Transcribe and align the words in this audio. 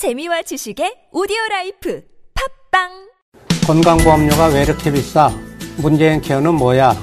재미와 0.00 0.40
지식의 0.40 1.10
오디오 1.12 1.36
life 1.50 2.02
팟빵 2.70 2.88
건강보험료가 3.66 4.46
왜 4.46 4.62
이렇게 4.62 4.90
비싸? 4.90 5.30
문재인 5.76 6.22
care는 6.22 6.54
뭐야? 6.54 6.96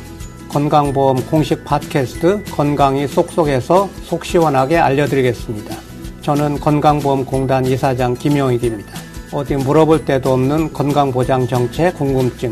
건강보험 0.50 1.29
공식 1.29 1.63
팟캐스트 1.63 2.45
건강이 2.45 3.07
쏙쏙해서 3.07 3.87
속 4.01 4.25
시원하게 4.25 4.79
알려드리겠습니다. 4.79 5.77
저는 6.23 6.59
건강보험공단 6.59 7.67
이사장 7.67 8.15
김용익입니다. 8.15 8.91
어디 9.32 9.57
물어볼 9.57 10.04
데도 10.04 10.34
없는 10.34 10.73
건강보장 10.73 11.48
정책 11.48 12.00
궁금증 12.00 12.52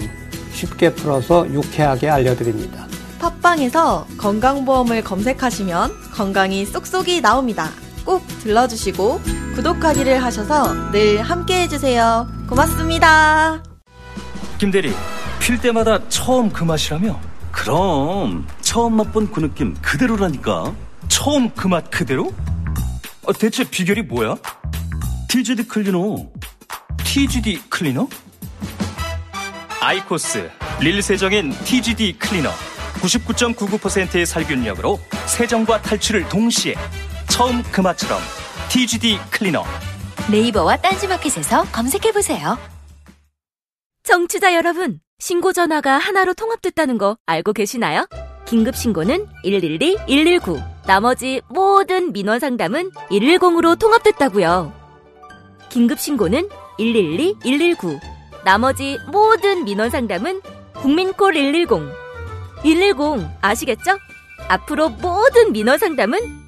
쉽게 0.53 0.93
풀어서 0.93 1.51
유쾌하게 1.51 2.07
알려드립니다. 2.07 2.85
팟빵에서 3.17 4.05
건강보험을 4.19 5.03
검색하시면 5.03 6.11
건강이 6.13 6.67
쏙쏙이 6.67 7.21
나옵니다. 7.21 7.71
꼭 8.05 8.25
들러주시고 8.43 9.21
구독하기를 9.55 10.23
하셔서 10.23 10.91
늘 10.91 11.21
함께 11.21 11.61
해주세요. 11.61 12.27
고맙습니다. 12.47 13.63
김대리, 14.57 14.93
필 15.39 15.59
때마다 15.59 16.07
처음 16.09 16.49
그 16.51 16.63
맛이라며? 16.63 17.19
그럼 17.51 18.47
처음 18.61 18.95
맛본 18.97 19.31
그 19.31 19.39
느낌 19.41 19.73
그대로라니까. 19.81 20.73
처음 21.07 21.49
그 21.51 21.67
맛 21.67 21.89
그대로? 21.89 22.31
어, 23.23 23.33
대체 23.33 23.63
비결이 23.63 24.03
뭐야? 24.03 24.35
TGD 25.29 25.67
클리너. 25.67 26.27
TGD 27.03 27.61
클리너? 27.69 28.07
아이코스 29.81 30.49
릴 30.79 31.01
세정인 31.01 31.51
TGD 31.63 32.17
클리너 32.19 32.49
99.99%의 33.01 34.25
살균력으로 34.25 34.99
세정과 35.27 35.81
탈출을 35.83 36.27
동시에 36.29 36.75
처음 37.35 37.61
그 37.63 37.81
맛처럼 37.81 38.21
TGD 38.69 39.19
클리너 39.29 39.65
네이버와 40.31 40.77
딴지마켓에서 40.77 41.65
검색해보세요. 41.65 42.57
청취자 44.03 44.53
여러분, 44.53 45.01
신고 45.19 45.51
전화가 45.51 45.97
하나로 45.97 46.33
통합됐다는 46.33 46.97
거 46.97 47.17
알고 47.25 47.51
계시나요? 47.51 48.07
긴급 48.45 48.77
신고는 48.77 49.27
112, 49.43 49.97
119, 50.07 50.61
나머지 50.87 51.41
모든 51.49 52.13
민원 52.13 52.39
상담은 52.39 52.91
110으로 53.09 53.77
통합됐다고요. 53.77 54.71
긴급 55.67 55.99
신고는 55.99 56.47
112, 56.77 57.35
119, 57.43 57.99
나머지 58.45 58.97
모든 59.11 59.65
민원 59.65 59.89
상담은 59.89 60.41
국민콜 60.75 61.33
110. 61.33 61.67
110 62.63 63.27
아시겠죠? 63.41 63.99
앞으로 64.47 64.87
모든 64.87 65.51
민원 65.51 65.77
상담은 65.77 66.44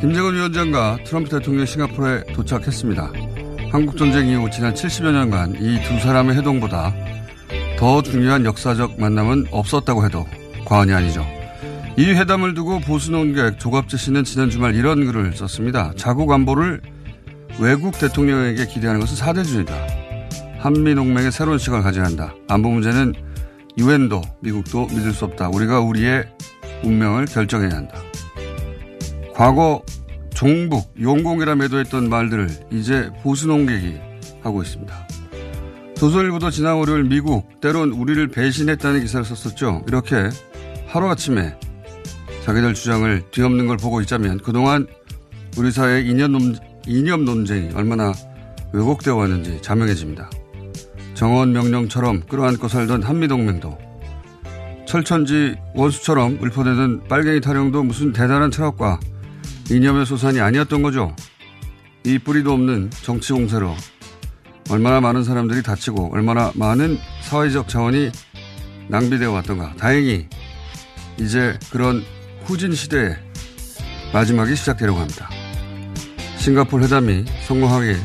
김정은 0.00 0.34
위원장과 0.34 0.98
트럼프 1.04 1.30
대통령이 1.30 1.66
싱가포르에 1.66 2.24
도착했습니다. 2.32 3.12
한국전쟁 3.72 4.28
이후 4.28 4.48
지난 4.50 4.72
70여 4.72 5.10
년간 5.12 5.56
이 5.60 5.82
두 5.82 5.98
사람의 6.00 6.36
회동보다 6.36 6.94
더 7.78 8.02
중요한 8.02 8.44
역사적 8.44 8.98
만남은 9.00 9.46
없었다고 9.50 10.04
해도 10.04 10.24
과언이 10.64 10.92
아니죠. 10.92 11.26
이 11.96 12.10
회담을 12.12 12.54
두고 12.54 12.80
보수 12.80 13.10
논객 13.10 13.58
조갑재 13.58 13.96
씨는 13.96 14.24
지난 14.24 14.50
주말 14.50 14.74
이런 14.74 15.04
글을 15.04 15.32
썼습니다. 15.34 15.92
자국 15.96 16.30
안보를 16.30 16.80
외국 17.58 17.98
대통령에게 17.98 18.66
기대하는 18.66 19.00
것은 19.00 19.16
사대주의다. 19.16 19.74
한미동맹의 20.60 21.32
새로운 21.32 21.58
시각을 21.58 21.82
가져야 21.82 22.04
한다. 22.04 22.34
안보 22.48 22.70
문제는 22.70 23.14
유엔도 23.78 24.22
미국도 24.42 24.86
믿을 24.86 25.12
수 25.12 25.24
없다. 25.24 25.48
우리가 25.48 25.80
우리의 25.80 26.24
운명을 26.84 27.26
결정해야 27.26 27.70
한다. 27.70 27.98
과거 29.38 29.84
종북, 30.34 30.92
용공이라 31.00 31.54
매도했던 31.54 32.08
말들을 32.08 32.48
이제 32.72 33.08
보수 33.22 33.46
농객이 33.46 33.94
하고 34.42 34.62
있습니다. 34.62 34.92
조선일보도 35.94 36.50
지난 36.50 36.74
월요일 36.74 37.04
미국, 37.04 37.60
때론 37.60 37.92
우리를 37.92 38.26
배신했다는 38.26 39.00
기사를 39.00 39.24
썼었죠. 39.24 39.84
이렇게 39.86 40.28
하루아침에 40.88 41.56
자기들 42.44 42.74
주장을 42.74 43.30
뒤엎는 43.30 43.68
걸 43.68 43.76
보고 43.76 44.00
있자면 44.00 44.38
그동안 44.38 44.88
우리 45.56 45.70
사회의 45.70 46.08
이념, 46.08 46.32
논, 46.32 46.56
이념 46.88 47.24
논쟁이 47.24 47.70
얼마나 47.74 48.12
왜곡되어 48.72 49.14
왔는지 49.14 49.62
자명해집니다. 49.62 50.30
정원 51.14 51.52
명령처럼 51.52 52.22
끌어안고 52.22 52.66
살던 52.66 53.04
한미동맹도 53.04 53.78
철천지 54.84 55.54
원수처럼 55.76 56.40
읊어대던 56.42 57.04
빨갱이 57.04 57.40
타령도 57.40 57.84
무슨 57.84 58.12
대단한 58.12 58.50
철학과 58.50 58.98
이념의 59.70 60.06
소산이 60.06 60.40
아니었던 60.40 60.82
거죠. 60.82 61.14
이 62.04 62.18
뿌리도 62.18 62.52
없는 62.52 62.90
정치 63.02 63.32
공세로 63.32 63.74
얼마나 64.70 65.00
많은 65.00 65.24
사람들이 65.24 65.62
다치고 65.62 66.10
얼마나 66.12 66.52
많은 66.54 66.98
사회적 67.22 67.68
자원이 67.68 68.10
낭비되어 68.88 69.30
왔던가. 69.30 69.74
다행히 69.78 70.26
이제 71.18 71.58
그런 71.70 72.02
후진 72.44 72.74
시대의 72.74 73.16
마지막이 74.12 74.56
시작되려고 74.56 74.98
합니다. 74.98 75.28
싱가포르 76.38 76.84
회담이 76.84 77.24
성공하길 77.46 77.98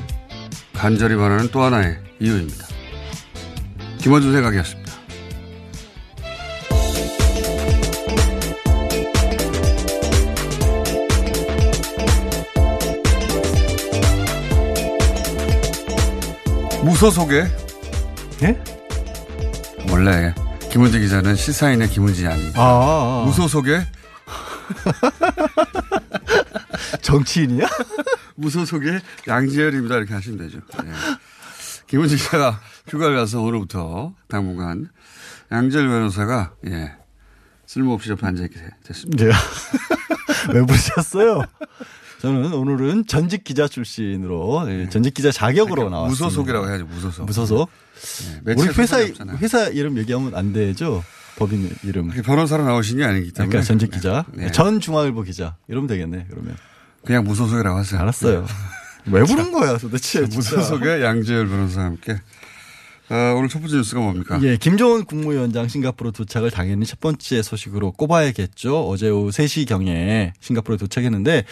간절히 0.74 1.16
바라는 1.16 1.50
또 1.52 1.62
하나의 1.62 1.98
이유입니다. 2.20 2.66
김원준 4.00 4.34
생각이었습니다. 4.34 4.83
무소속에 16.84 17.46
예? 18.44 18.64
원래 19.90 20.36
김은지 20.70 21.00
기자는 21.00 21.36
시사인의 21.36 21.88
김은지 21.90 22.28
아닙니다. 22.28 22.62
아, 22.62 22.66
아, 22.66 23.22
아. 23.22 23.26
무소속에 23.26 23.80
정치인이야? 27.02 27.66
무소속의 28.36 29.00
양지열입니다. 29.28 29.96
이렇게 29.96 30.14
하시면 30.14 30.40
되죠. 30.40 30.60
예. 30.84 30.92
김은지 31.88 32.18
기자가 32.18 32.60
휴가를 32.90 33.16
가서 33.16 33.42
오늘부터 33.42 34.14
당분간 34.28 34.90
양지열 35.52 35.88
변호사가 35.88 36.54
예. 36.68 36.92
쓸모없이 37.66 38.12
옆에 38.12 38.28
앉아있게 38.28 38.60
됐습니다. 38.84 39.26
네. 39.26 39.32
왜 40.54 40.62
부르셨어요? 40.66 41.44
저는 42.24 42.54
오늘은 42.54 43.06
전직 43.06 43.44
기자 43.44 43.68
출신으로 43.68 44.66
예, 44.70 44.88
전직 44.88 45.14
기자 45.14 45.30
자격으로 45.30 45.90
나왔습니다. 45.90 46.26
무소속이라고 46.26 46.70
해야죠. 46.70 46.86
무소속. 46.86 47.26
무소속. 47.26 47.70
네, 48.46 48.54
우리 48.56 48.70
회사. 48.70 49.00
회사 49.42 49.68
이름 49.68 49.98
얘기하면 49.98 50.34
안 50.34 50.54
되죠. 50.54 51.04
법인 51.36 51.70
이름. 51.84 52.08
변호사로 52.12 52.64
나오신 52.64 53.00
게 53.00 53.04
아니기 53.04 53.34
때문에. 53.34 53.50
그러니까 53.50 53.68
전직 53.68 53.92
기자. 53.92 54.24
네. 54.32 54.50
전 54.54 54.80
중앙일보 54.80 55.24
기자. 55.24 55.58
이러면 55.68 55.88
되겠네. 55.88 56.28
그러면. 56.30 56.56
그냥 57.04 57.26
무소속이라고 57.26 57.78
하세요. 57.78 58.00
알았어요. 58.00 58.46
왜 59.08 59.24
부른 59.24 59.52
거야 59.52 59.78
도대체. 59.78 60.22
무소속의 60.22 61.04
양지열 61.04 61.50
변호사와 61.50 61.88
함께. 61.88 62.22
아, 63.14 63.36
오늘 63.36 63.48
첫 63.48 63.60
번째 63.60 63.76
뉴스가 63.76 64.02
뭡니까? 64.02 64.40
예, 64.42 64.58
김종원 64.58 65.06
국무위원장 65.06 65.68
싱가포르 65.68 66.14
도착을 66.14 66.50
당연히 66.50 66.84
첫 66.88 67.00
번째 67.00 67.44
소식으로 67.44 67.92
꼽아야겠죠. 67.92 68.90
어제 68.90 69.08
오후 69.08 69.30
3시 69.30 69.68
경에 69.68 70.34
싱가포르에 70.40 70.78
도착했는데 70.78 71.46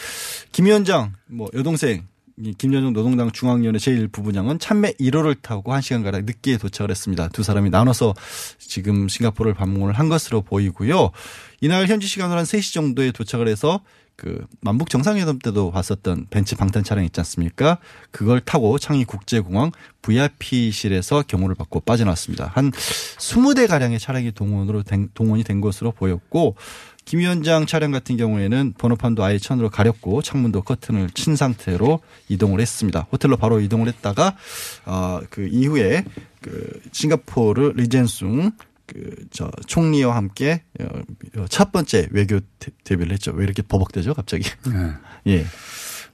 김 0.52 0.66
위원장 0.66 1.14
뭐 1.28 1.50
여동생 1.54 2.08
이 2.44 2.56
김여정 2.58 2.94
노동당 2.94 3.30
중앙위원회 3.30 3.78
제1부부장은 3.78 4.60
참매 4.60 4.94
1호를 4.94 5.40
타고 5.44 5.72
1시간가량 5.72 6.26
늦게 6.26 6.58
도착을 6.58 6.90
했습니다. 6.90 7.30
두 7.30 7.44
사람이 7.44 7.70
나눠서 7.70 8.16
지금 8.58 9.08
싱가포르를 9.08 9.54
방문을 9.54 9.94
한 9.94 10.10
것으로 10.10 10.42
보이고요. 10.42 11.12
이날 11.60 11.86
현지 11.86 12.08
시간으로 12.08 12.40
한 12.40 12.46
3시 12.46 12.74
정도에 12.74 13.12
도착을 13.12 13.48
해서 13.48 13.82
그 14.22 14.46
만북 14.60 14.92
정상회담 14.92 15.40
때도 15.40 15.72
봤었던 15.72 16.28
벤츠 16.30 16.56
방탄 16.56 16.84
차량 16.84 17.04
있지 17.06 17.20
않습니까? 17.22 17.80
그걸 18.12 18.40
타고 18.40 18.78
창의 18.78 19.04
국제공항 19.04 19.72
VIP실에서 20.04 21.24
경호를 21.24 21.56
받고 21.56 21.80
빠져나왔습니다. 21.80 22.52
한 22.54 22.70
20대 22.70 23.68
가량의 23.68 24.00
차량이 24.00 24.32
동원으로 24.32 24.84
된, 24.84 25.10
동원이 25.16 25.44
된 25.44 25.60
것으로 25.60 25.92
보였고 25.92 26.56
김 27.04 27.18
위원장 27.18 27.66
차량 27.66 27.90
같은 27.90 28.16
경우에는 28.16 28.76
번호판도 28.78 29.24
아예 29.24 29.40
천으로 29.40 29.72
가렸고 29.72 30.22
창문도 30.22 30.62
커튼을 30.62 31.10
친 31.16 31.36
상태로 31.36 32.02
이동을 32.30 32.62
했습니다. 32.62 33.08
호텔로 33.12 33.38
바로 33.38 33.60
이동을 33.60 33.88
했다가 33.88 34.38
어그 34.86 35.50
이후에 35.52 36.06
그 36.42 36.80
싱가포르 36.92 37.74
리젠숭 37.76 38.52
그 38.92 39.22
저 39.32 39.50
총리와 39.66 40.16
함께 40.16 40.64
어, 40.80 41.46
첫 41.50 41.72
번째 41.72 42.08
외교 42.12 42.40
데뷔를 42.84 43.14
했죠. 43.14 43.32
왜 43.32 43.44
이렇게 43.46 43.62
버벅대죠, 43.62 44.14
갑자기? 44.14 44.50
네. 44.68 44.94
예. 45.28 45.42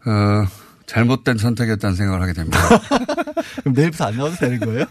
어, 0.09 0.47
잘못된 0.85 1.37
선택이었다는 1.37 1.95
생각을 1.95 2.21
하게 2.21 2.33
됩니다. 2.33 2.57
그럼 3.61 3.73
내일부터 3.73 4.05
안 4.05 4.17
나와도 4.17 4.35
되는 4.37 4.59
거예요? 4.59 4.85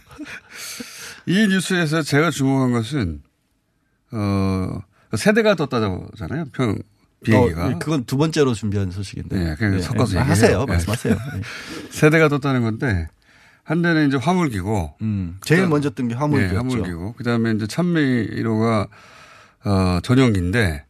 이 1.27 1.47
뉴스에서 1.49 2.03
제가 2.03 2.31
주목한 2.31 2.73
것은 2.73 3.23
어 4.13 4.81
세대가 5.17 5.55
떴다잖아요. 5.55 6.47
평 6.53 6.79
비행기가. 7.25 7.67
어, 7.67 7.79
그건 7.79 8.05
두 8.05 8.17
번째로 8.17 8.55
준비한 8.55 8.91
소식인데. 8.91 9.37
네, 9.37 9.55
그냥 9.57 9.77
네, 9.77 9.83
섞어서 9.83 10.15
네. 10.15 10.21
하세요. 10.21 10.61
네. 10.61 10.67
말씀하세요. 10.67 11.15
네. 11.15 11.41
세대가 11.91 12.29
떴다는 12.29 12.63
건데 12.63 13.09
한 13.67 13.83
대는 13.83 14.07
이제 14.09 14.17
화물기고 14.17 14.95
음, 15.03 15.39
제일 15.43 15.63
그다음- 15.63 15.71
먼저 15.71 15.91
뜬 15.91 16.07
게 16.09 16.15
화물기였죠. 16.15 16.53
네, 16.53 16.57
화물기고 16.59 17.13
그다음에 17.15 17.51
이제 17.53 17.67
참미 17.67 18.01
1호가 18.01 18.89
어 19.65 19.99
전용기인데 20.03 20.85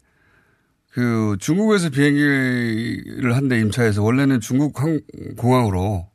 그 0.93 1.37
중국에서 1.40 1.88
비행기를 1.90 3.34
한 3.34 3.49
대 3.49 3.58
임차해서 3.61 4.02
원래는 4.02 4.40
중국 4.40 4.81
항- 4.81 5.00
공항으로 5.37 6.08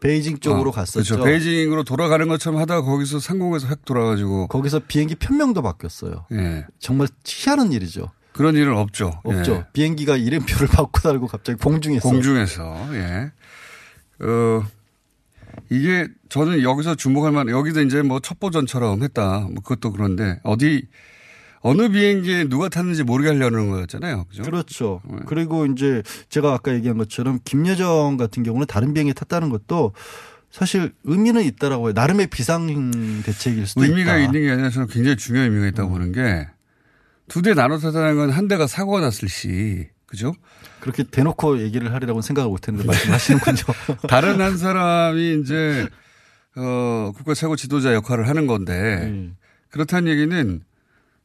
베이징 0.00 0.38
쪽으로 0.38 0.70
어, 0.70 0.72
갔었죠. 0.72 1.14
그렇죠. 1.16 1.24
베이징으로 1.24 1.84
돌아가는 1.84 2.26
것처럼 2.26 2.58
하다가 2.60 2.82
거기서 2.82 3.20
상공에서 3.20 3.68
획 3.68 3.84
돌아가지고 3.84 4.46
거기서 4.48 4.80
비행기 4.88 5.14
편명도 5.16 5.62
바뀌었어요. 5.62 6.26
예. 6.32 6.66
정말 6.78 7.06
희한한 7.24 7.72
일이죠. 7.72 8.10
그런 8.32 8.54
일은 8.56 8.76
없죠. 8.76 9.20
없죠. 9.24 9.52
예. 9.52 9.64
비행기가 9.74 10.16
이름표를 10.16 10.68
바꿔 10.72 11.00
달고 11.08 11.26
갑자기 11.26 11.58
공중에서. 11.62 12.08
공중에서 12.08 12.88
예. 12.94 13.30
어 14.24 14.64
이게 15.70 16.08
저는 16.28 16.62
여기서 16.62 16.94
주목할 16.94 17.32
만한 17.32 17.54
여기도 17.54 17.80
이제 17.82 18.02
뭐 18.02 18.20
첩보전처럼 18.20 19.02
했다. 19.02 19.40
뭐 19.50 19.62
그것도 19.62 19.92
그런데 19.92 20.40
어디 20.42 20.86
어느 21.60 21.90
비행기에 21.90 22.44
누가 22.44 22.68
탔는지 22.68 23.02
모르게 23.04 23.28
하려는 23.30 23.70
거였잖아요. 23.70 24.24
그죠? 24.24 24.42
그렇죠. 24.42 25.00
네. 25.08 25.18
그리고 25.26 25.66
이제 25.66 26.02
제가 26.30 26.54
아까 26.54 26.72
얘기한 26.74 26.96
것처럼 26.98 27.38
김여정 27.44 28.16
같은 28.16 28.42
경우는 28.42 28.66
다른 28.66 28.94
비행기에 28.94 29.12
탔다는 29.12 29.50
것도 29.50 29.92
사실 30.50 30.92
의미는 31.04 31.42
있다라고 31.44 31.88
해요. 31.88 31.92
나름의 31.94 32.28
비상 32.28 33.22
대책일 33.22 33.66
수도 33.66 33.84
의미가 33.84 34.16
있다. 34.16 34.24
있는 34.24 34.40
게 34.42 34.50
아니라 34.50 34.70
저는 34.70 34.88
굉장히 34.88 35.16
중요한 35.16 35.50
의미가 35.50 35.68
있다고 35.68 35.90
보는 35.90 36.12
게 36.12 36.48
두 37.28 37.42
대 37.42 37.54
나눠 37.54 37.78
탔다는 37.78 38.16
건 38.16 38.30
한 38.30 38.48
대가 38.48 38.66
사고가 38.66 39.00
났을 39.00 39.28
시 39.28 39.88
그죠? 40.10 40.34
그렇게 40.80 41.04
대놓고 41.04 41.60
얘기를 41.60 41.94
하리라고 41.94 42.20
생각을 42.20 42.50
못 42.50 42.66
했는데 42.66 42.84
말씀하시는군요. 42.86 43.56
다른 44.10 44.40
한 44.40 44.58
사람이 44.58 45.40
이제 45.40 45.88
어 46.56 47.12
국가 47.16 47.32
최고 47.34 47.54
지도자 47.54 47.94
역할을 47.94 48.28
하는 48.28 48.48
건데 48.48 48.72
음. 49.04 49.36
그렇다는 49.70 50.10
얘기는 50.10 50.62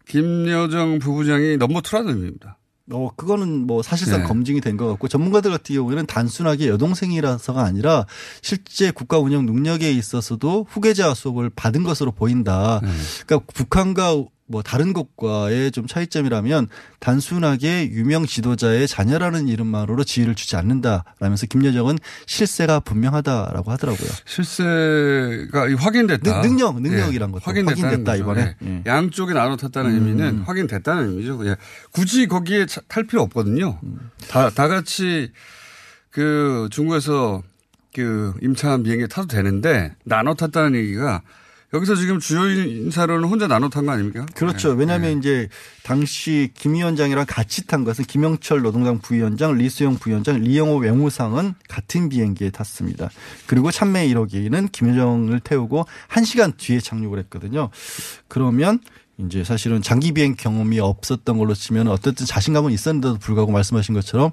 김여정 0.07 0.99
부부장이 0.99 1.57
넘버 1.57 1.81
투라는 1.81 2.13
의미입니다. 2.13 2.59
어, 2.91 3.09
그거는 3.15 3.65
뭐 3.65 3.81
사실상 3.81 4.19
네. 4.21 4.27
검증이 4.27 4.61
된 4.61 4.77
것 4.77 4.87
같고 4.87 5.07
전문가들 5.07 5.49
같은 5.49 5.73
경우에는 5.75 6.05
단순하게 6.05 6.67
여동생이라서가 6.67 7.63
아니라 7.63 8.05
실제 8.43 8.91
국가 8.91 9.17
운영 9.17 9.47
능력에 9.47 9.91
있어서도 9.91 10.67
후계자 10.69 11.15
수업을 11.15 11.49
받은 11.49 11.81
것으로 11.83 12.11
보인다. 12.11 12.79
네. 12.83 12.89
그러니까 13.25 13.51
북한과 13.55 14.25
뭐 14.47 14.61
다른 14.61 14.93
것과의 14.93 15.71
좀 15.71 15.87
차이점이라면 15.87 16.67
단순하게 16.99 17.89
유명 17.89 18.27
지도자의 18.27 18.87
자녀라는 18.87 19.47
이름만으로 19.47 20.03
지위를 20.03 20.35
주지 20.35 20.55
않는다라면서 20.55 21.47
김여정은 21.47 21.97
실세가 22.27 22.81
분명하다라고 22.81 23.71
하더라고요. 23.71 24.07
실세가 24.25 25.75
확인됐다. 25.77 26.41
능- 26.41 26.49
능력, 26.57 26.79
능력이란 26.79 27.29
예, 27.29 27.33
것도 27.33 27.41
확인됐다는 27.43 27.83
확인됐다, 27.89 28.11
거죠. 28.11 28.23
이번에. 28.23 28.55
예. 28.63 28.67
예. 28.69 28.83
양쪽에 28.85 29.33
나눠 29.33 29.55
탔다는 29.57 29.89
음. 29.91 29.95
의미는 29.95 30.39
확인됐다는 30.43 31.09
의미죠. 31.09 31.45
예. 31.47 31.55
굳이 31.91 32.27
거기에 32.27 32.67
차- 32.67 32.81
탈 32.87 33.05
필요 33.07 33.23
없거든요. 33.23 33.79
다, 34.29 34.51
다 34.51 34.67
같이 34.67 35.31
그 36.11 36.67
중국에서 36.71 37.41
그 37.95 38.33
임차한 38.41 38.83
비행기에 38.83 39.07
타도 39.07 39.27
되는데 39.27 39.95
나눠 40.03 40.35
탔다는 40.35 40.75
얘기가 40.75 41.21
여기서 41.75 41.95
지금 41.95 42.19
주요 42.19 42.47
인사로는 42.47 43.27
혼자 43.27 43.47
나눠 43.47 43.69
탄 43.69 43.85
거 43.85 43.91
아닙니까? 43.91 44.25
그렇죠. 44.33 44.71
예. 44.71 44.73
왜냐하면 44.75 45.11
예. 45.15 45.17
이제 45.17 45.49
당시 45.83 46.51
김 46.53 46.73
위원장이랑 46.73 47.25
같이 47.27 47.67
탄 47.67 47.83
것은 47.83 48.05
김영철 48.05 48.61
노동당 48.61 48.99
부위원장, 48.99 49.53
리수영 49.57 49.97
부위원장, 49.97 50.39
리영호 50.39 50.77
외무상은 50.77 51.53
같은 51.67 52.09
비행기에 52.09 52.51
탔습니다. 52.51 53.09
그리고 53.45 53.71
참매 53.71 54.07
1호기는 54.09 54.71
김여정을 54.71 55.41
태우고 55.41 55.85
1시간 56.09 56.55
뒤에 56.57 56.79
착륙을 56.79 57.19
했거든요. 57.19 57.69
그러면 58.27 58.79
이제 59.17 59.43
사실은 59.43 59.81
장기 59.81 60.11
비행 60.11 60.35
경험이 60.35 60.79
없었던 60.79 61.37
걸로 61.37 61.53
치면 61.53 61.87
어쨌든 61.87 62.25
자신감은 62.25 62.71
있었는데도 62.71 63.17
불구하고 63.17 63.51
말씀하신 63.51 63.95
것처럼 63.95 64.31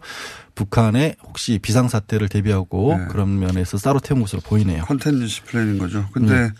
북한에 0.55 1.17
혹시 1.23 1.59
비상 1.61 1.89
사태를 1.89 2.29
대비하고 2.29 2.97
네. 2.99 3.05
그런 3.09 3.39
면에서 3.39 3.79
따로 3.79 4.01
태운 4.01 4.21
것으로 4.21 4.41
보이네요. 4.43 4.85
contingency 4.85 5.45
plan인 5.45 5.79
거죠. 5.79 6.09
근데 6.13 6.35
음. 6.35 6.51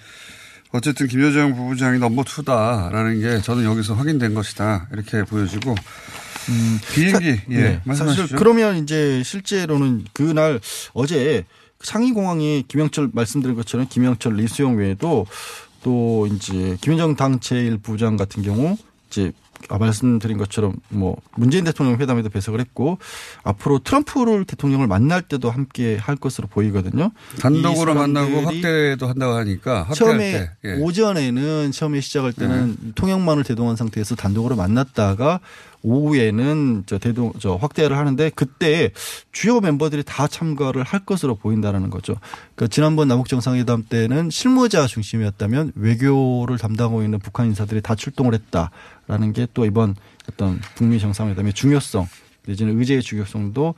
어쨌든 0.73 1.07
김여정 1.07 1.55
부부장이 1.55 1.99
넘버 1.99 2.25
투다라는 2.25 3.21
게 3.21 3.41
저는 3.43 3.65
여기서 3.65 3.95
확인된 3.95 4.35
것이다. 4.35 4.89
이렇게 4.93 5.23
보여지고 5.25 5.75
비행기 6.95 7.27
예 7.51 7.57
네. 7.57 7.81
말씀하시죠. 7.85 8.23
사실 8.23 8.37
그러면 8.37 8.79
이제 8.79 9.23
실제로는 9.23 10.05
그날 10.13 10.61
어제 10.95 11.45
상위공항에 11.81 12.65
김영철 12.69 13.11
말씀드린 13.13 13.55
것처럼 13.57 13.87
김영철 13.89 14.35
리수영 14.37 14.77
외에도 14.77 15.27
또 15.83 16.27
이제 16.29 16.77
김현정 16.81 17.17
당 17.17 17.39
제1부장 17.39 18.17
같은 18.17 18.43
경우 18.43 18.77
이제 19.11 19.33
아, 19.52 19.52
말씀드린 19.69 20.39
것처럼 20.39 20.75
뭐 20.89 21.17
문재인 21.37 21.65
대통령 21.65 21.99
회담에도 22.01 22.29
배석을 22.29 22.61
했고 22.61 22.99
앞으로 23.43 23.79
트럼프를 23.81 24.45
대통령을 24.45 24.87
만날 24.87 25.23
때도 25.23 25.51
함께 25.51 25.97
할 25.97 26.17
것으로 26.17 26.49
보이거든요. 26.49 27.11
단독으로 27.41 27.93
이 27.93 27.95
만나고 27.95 28.41
확대도 28.41 29.07
한다고 29.09 29.35
하니까 29.35 29.89
처음에 29.95 30.33
때 30.33 30.51
예. 30.65 30.75
오전에는 30.81 31.73
처음에 31.73 32.01
시작할 32.01 32.33
때는 32.33 32.93
통역만을 32.95 33.45
대동한 33.45 33.77
상태에서 33.77 34.15
단독으로 34.15 34.57
만났다가 34.57 35.41
오후에는 35.83 36.85
저 36.87 36.99
대동 36.99 37.33
저 37.39 37.55
확대를 37.55 37.97
하는데 37.97 38.31
그때 38.35 38.91
주요 39.31 39.61
멤버들이 39.61 40.03
다 40.05 40.27
참가를 40.27 40.83
할 40.83 41.05
것으로 41.05 41.37
보인다라는 41.37 41.91
거죠. 41.91 42.17
그러니까 42.55 42.73
지난번 42.75 43.09
남북 43.09 43.29
정상회담 43.29 43.85
때는 43.89 44.31
실무자 44.31 44.87
중심이었다면 44.87 45.73
외교를 45.77 46.59
담당하고 46.59 47.03
있는 47.03 47.19
북한 47.19 47.47
인사들이 47.47 47.81
다 47.83 47.95
출동을 47.95 48.35
했다라는 48.35 49.33
게 49.33 49.47
또 49.55 49.65
이번 49.67 49.95
어떤 50.31 50.61
북미 50.75 50.99
정상회담의 50.99 51.53
중요성 51.53 52.07
내지는 52.47 52.79
의제의 52.79 53.03
중요성도 53.03 53.75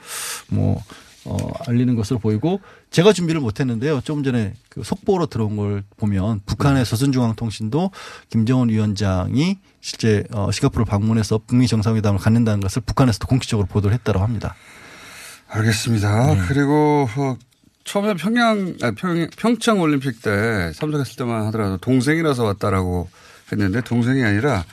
뭐 0.49 0.83
어, 1.27 1.37
알리는 1.67 1.95
것으로 1.97 2.19
보이고 2.19 2.61
제가 2.95 3.13
준비를 3.13 3.41
못했는데요. 3.41 4.03
조금 4.03 4.23
전에 4.23 4.55
그 4.69 4.85
속보로 4.85 5.27
들어온 5.27 5.57
걸 5.57 5.83
보면 5.97 6.43
북한의 6.47 6.85
조선중앙통신도 6.85 7.91
김정은 8.31 8.69
위원장이 8.69 9.59
실제 9.81 10.23
어, 10.31 10.53
싱가포르 10.53 10.85
방문해서 10.85 11.41
북미 11.45 11.67
정상회담을 11.67 12.21
갖는다는 12.21 12.61
것을 12.61 12.83
북한에서도 12.83 13.27
공식적으로 13.27 13.67
보도를 13.67 13.97
했다고 13.97 14.21
합니다. 14.21 14.55
알겠습니다. 15.49 16.35
네. 16.35 16.43
그리고 16.47 17.09
어, 17.17 17.37
처음에 17.83 18.15
평양 18.15 18.77
아, 18.83 18.93
평, 18.93 19.27
평창 19.37 19.81
올림픽 19.81 20.23
때 20.23 20.71
참석했을 20.77 21.17
때만 21.17 21.47
하더라도 21.47 21.79
동생이라서 21.79 22.45
왔다라고 22.45 23.09
했는데 23.51 23.81
동생이 23.81 24.23
아니라 24.23 24.65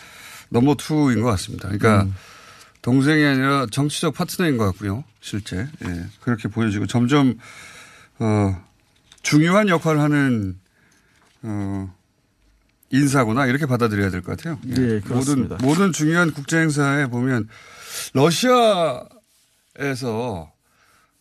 넘버 0.49 0.75
투인 0.75 1.23
것 1.23 1.29
같습니다. 1.31 1.69
그러니까 1.69 2.03
음. 2.03 2.13
동생이 2.83 3.25
아니라 3.25 3.65
정치적 3.71 4.13
파트너인 4.13 4.57
것 4.57 4.65
같고요. 4.65 5.03
실제 5.21 5.67
예, 5.85 6.05
그렇게 6.21 6.49
보여지고 6.49 6.85
점점 6.85 7.39
어, 8.21 8.55
중요한 9.23 9.67
역할을 9.67 9.99
하는 9.99 10.59
어, 11.43 11.93
인사구나 12.91 13.47
이렇게 13.47 13.65
받아들여야 13.65 14.11
될 14.11 14.21
것 14.21 14.37
같아요. 14.37 14.59
예. 14.67 14.73
네, 14.73 14.99
그렇습니다. 14.99 15.55
모든 15.55 15.67
모든 15.67 15.91
중요한 15.91 16.31
국제 16.31 16.59
행사에 16.59 17.07
보면 17.07 17.49
러시아에서 18.13 19.09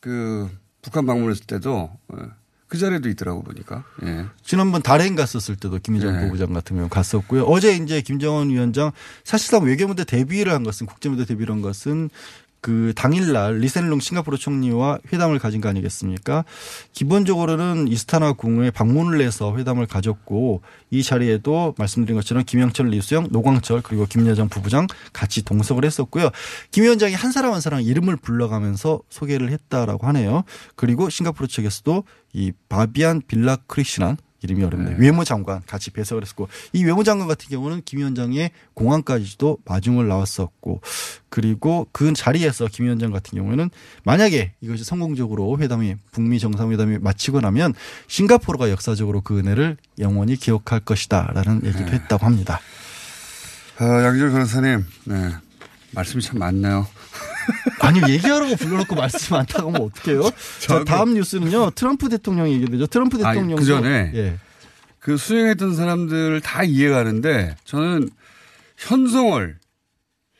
그 0.00 0.50
북한 0.82 1.06
방문했을 1.06 1.46
때도 1.46 1.90
예, 2.14 2.22
그 2.68 2.78
자리에도 2.78 3.08
있더라고 3.08 3.42
보니까. 3.42 3.84
예. 4.04 4.26
지난번 4.42 4.82
달행 4.82 5.14
갔었을 5.14 5.56
때도 5.56 5.78
김희정 5.78 6.12
네. 6.12 6.20
부부장 6.26 6.52
같은 6.52 6.76
경우 6.76 6.88
갔었고요. 6.88 7.44
어제 7.44 7.74
이제 7.76 8.00
김정은 8.00 8.50
위원장 8.50 8.92
사실상 9.24 9.64
외교무대 9.64 10.04
대비를 10.04 10.52
한 10.52 10.64
것은 10.64 10.86
국제무대 10.86 11.24
대비를 11.24 11.54
한 11.54 11.62
것은 11.62 12.10
그 12.60 12.92
당일날 12.94 13.58
리센룽 13.58 14.00
싱가포르 14.00 14.36
총리와 14.36 14.98
회담을 15.12 15.38
가진 15.38 15.60
거 15.60 15.68
아니겠습니까? 15.68 16.44
기본적으로는 16.92 17.88
이스타나 17.88 18.32
궁에 18.32 18.70
방문을 18.70 19.20
해서 19.20 19.56
회담을 19.56 19.86
가졌고 19.86 20.62
이 20.90 21.02
자리에도 21.02 21.74
말씀드린 21.78 22.16
것처럼 22.16 22.44
김영철, 22.44 22.88
리수영, 22.88 23.28
노광철 23.30 23.82
그리고 23.82 24.06
김여정 24.06 24.48
부부장 24.48 24.86
같이 25.12 25.44
동석을 25.44 25.84
했었고요. 25.84 26.30
김 26.70 26.84
위원장이 26.84 27.14
한 27.14 27.32
사람 27.32 27.52
한 27.52 27.60
사람 27.60 27.80
이름을 27.80 28.16
불러가면서 28.16 29.00
소개를 29.08 29.50
했다라고 29.50 30.06
하네요. 30.08 30.44
그리고 30.76 31.08
싱가포르 31.08 31.48
측에서도 31.48 32.04
이 32.32 32.52
바비안 32.68 33.22
빌라 33.26 33.56
크리시난 33.66 34.16
이름이 34.42 34.64
어렵네요. 34.64 34.96
외무장관 34.98 35.62
같이 35.66 35.90
배석을 35.90 36.22
했었고 36.22 36.48
이 36.72 36.84
외무장관 36.84 37.28
같은 37.28 37.48
경우는 37.48 37.82
김 37.84 37.98
위원장의 37.98 38.50
공항까지도 38.74 39.58
마중을 39.64 40.08
나왔었고 40.08 40.80
그리고 41.28 41.86
그 41.92 42.12
자리에서 42.12 42.66
김 42.66 42.86
위원장 42.86 43.10
같은 43.10 43.38
경우에는 43.38 43.70
만약에 44.04 44.52
이것이 44.60 44.84
성공적으로 44.84 45.58
회담이 45.58 45.96
북미 46.12 46.38
정상회담이 46.38 46.98
마치고 46.98 47.40
나면 47.40 47.74
싱가포르가 48.08 48.70
역사적으로 48.70 49.20
그 49.20 49.38
은혜를 49.38 49.76
영원히 49.98 50.36
기억할 50.36 50.80
것이다라는 50.80 51.64
얘기도 51.64 51.88
했다고 51.88 52.24
합니다. 52.26 52.60
어, 53.80 53.84
양질 53.84 54.30
변호사님, 54.30 54.84
네. 55.04 55.30
말씀이 55.92 56.22
참 56.22 56.38
많네요. 56.38 56.86
아니 57.80 58.00
얘기하라고 58.12 58.56
불러놓고 58.56 58.94
말씀 58.94 59.36
많다고 59.36 59.68
하면 59.68 59.82
어떡해요? 59.82 60.30
자 60.60 60.84
다음 60.84 61.14
뉴스는요 61.14 61.70
트럼프 61.70 62.08
대통령 62.08 62.48
얘기되죠. 62.50 62.86
트럼프 62.86 63.18
대통령 63.18 63.56
그 63.56 63.64
전에 63.64 64.12
예. 64.14 64.38
그 64.98 65.16
수행했던 65.16 65.74
사람들 65.74 66.40
다 66.42 66.62
이해가는데 66.62 67.56
저는 67.64 68.10
현송월 68.76 69.58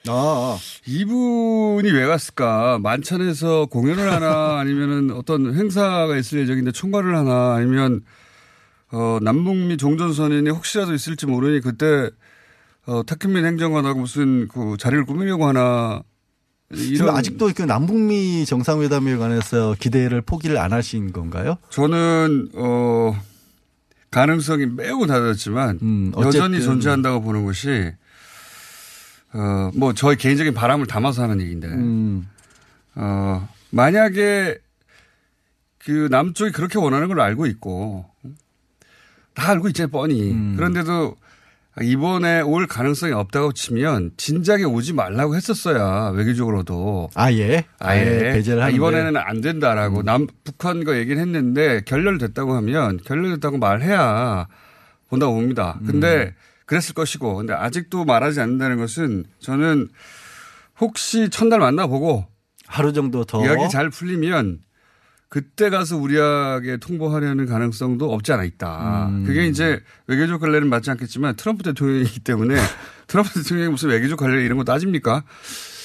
아, 0.09 0.59
이분이 0.87 1.91
왜 1.91 2.07
갔을까? 2.07 2.79
만찬에서 2.79 3.67
공연을 3.67 4.11
하나 4.11 4.59
아니면은 4.61 5.11
어떤 5.11 5.55
행사가 5.55 6.17
있을 6.17 6.41
예정인데 6.41 6.73
총괄을 6.73 7.15
하나 7.17 7.55
아니면 7.55 8.03
어 8.93 9.19
남북미 9.23 9.77
종전 9.77 10.13
선언이 10.13 10.51
혹시라도 10.51 10.95
있을지 10.95 11.27
모르니 11.27 11.61
그때 11.61 12.11
어 12.87 13.03
탁현민 13.03 13.45
행정관하고 13.45 14.01
무슨 14.01 14.49
그 14.49 14.77
자리를 14.79 15.05
꾸미려고 15.05 15.47
하나 15.47 16.03
지금 16.75 17.09
아직도 17.09 17.51
그 17.55 17.63
남북미 17.63 18.45
정상회담에 18.47 19.17
관해서 19.17 19.75
기대를 19.79 20.21
포기를 20.21 20.57
안 20.59 20.73
하신 20.73 21.13
건가요? 21.13 21.57
저는 21.71 22.51
어 22.55 23.21
가능성이 24.11 24.67
매우 24.67 25.05
낮았지만 25.07 25.81
음, 25.83 26.13
여전히. 26.17 26.63
존재한다고 26.63 27.23
보는 27.23 27.45
것이 27.45 27.93
어뭐 29.33 29.95
저의 29.95 30.17
개인적인 30.17 30.55
바람을 30.55 30.87
담아서 30.87 31.23
하는 31.23 31.41
얘기인데 31.41 31.67
음, 31.69 32.29
어 32.95 33.49
만약에 33.71 34.59
그 35.79 36.09
남쪽이 36.11 36.53
그렇게 36.53 36.79
원하는 36.79 37.09
걸 37.09 37.21
알고 37.21 37.47
있고 37.47 38.07
다 39.35 39.51
알고 39.51 39.69
있잖아요 39.69 39.91
뻔히 39.91 40.31
음. 40.33 40.55
그런데도 40.57 41.17
이번에 41.81 42.41
올 42.41 42.67
가능성이 42.67 43.13
없다고 43.13 43.53
치면 43.53 44.13
진작에 44.17 44.65
오지 44.65 44.93
말라고 44.93 45.37
했었어야 45.37 46.11
외교적으로도 46.11 47.11
아예 47.15 47.65
아예 47.79 48.33
배제를 48.33 48.61
아, 48.61 48.65
하는데. 48.65 48.75
음. 48.75 48.77
이번에는 48.77 49.17
안 49.17 49.41
된다라고 49.41 50.03
남 50.03 50.27
북한과 50.45 50.99
얘기를 50.99 51.21
했는데 51.21 51.83
결렬됐다고 51.87 52.55
하면 52.55 52.99
결렬됐다고 53.05 53.59
말해야 53.59 54.49
본다고 55.09 55.35
봅니다. 55.35 55.79
음. 55.83 55.87
근데 55.87 56.35
그랬을 56.67 56.95
것이고 56.95 57.37
근데 57.37 57.53
아직도 57.53 58.05
말하지 58.05 58.41
않는다는 58.41 58.77
것은 58.77 59.25
저는 59.39 59.89
혹시 60.81 61.29
첫날 61.31 61.61
만나보고 61.61 62.27
하루 62.67 62.93
정도 62.93 63.25
더 63.25 63.45
이야기 63.45 63.69
잘 63.69 63.91
풀리면 63.91 64.61
그때 65.31 65.71
가서 65.71 65.97
우리에게 65.97 66.79
통보하려는 66.79 67.47
가능성도 67.47 68.13
없지 68.13 68.33
않아 68.33 68.43
있다. 68.43 69.07
음. 69.11 69.25
그게 69.25 69.47
이제 69.47 69.81
외교적 70.09 70.41
관례는 70.41 70.69
맞지 70.69 70.91
않겠지만 70.91 71.37
트럼프 71.37 71.63
대통령이기 71.63 72.19
때문에 72.21 72.57
트럼프 73.07 73.35
대통령이 73.35 73.71
무슨 73.71 73.91
외교적 73.91 74.19
관례 74.19 74.45
이런 74.45 74.59
거 74.59 74.65
따집니까? 74.65 75.23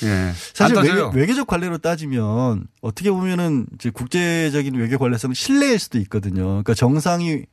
예. 0.04 0.32
사실. 0.34 0.75
외교, 1.14 1.34
적 1.36 1.46
관례로 1.46 1.78
따지면 1.78 2.68
어떻게 2.82 3.12
보면은 3.12 3.68
이제 3.75 3.92
국제적인 3.92 4.74
외교 4.75 4.98
관례성은 4.98 5.36
신뢰일 5.36 5.78
수도 5.78 6.00
있거든요. 6.00 6.44
그러니까 6.44 6.74
정상이 6.74 7.44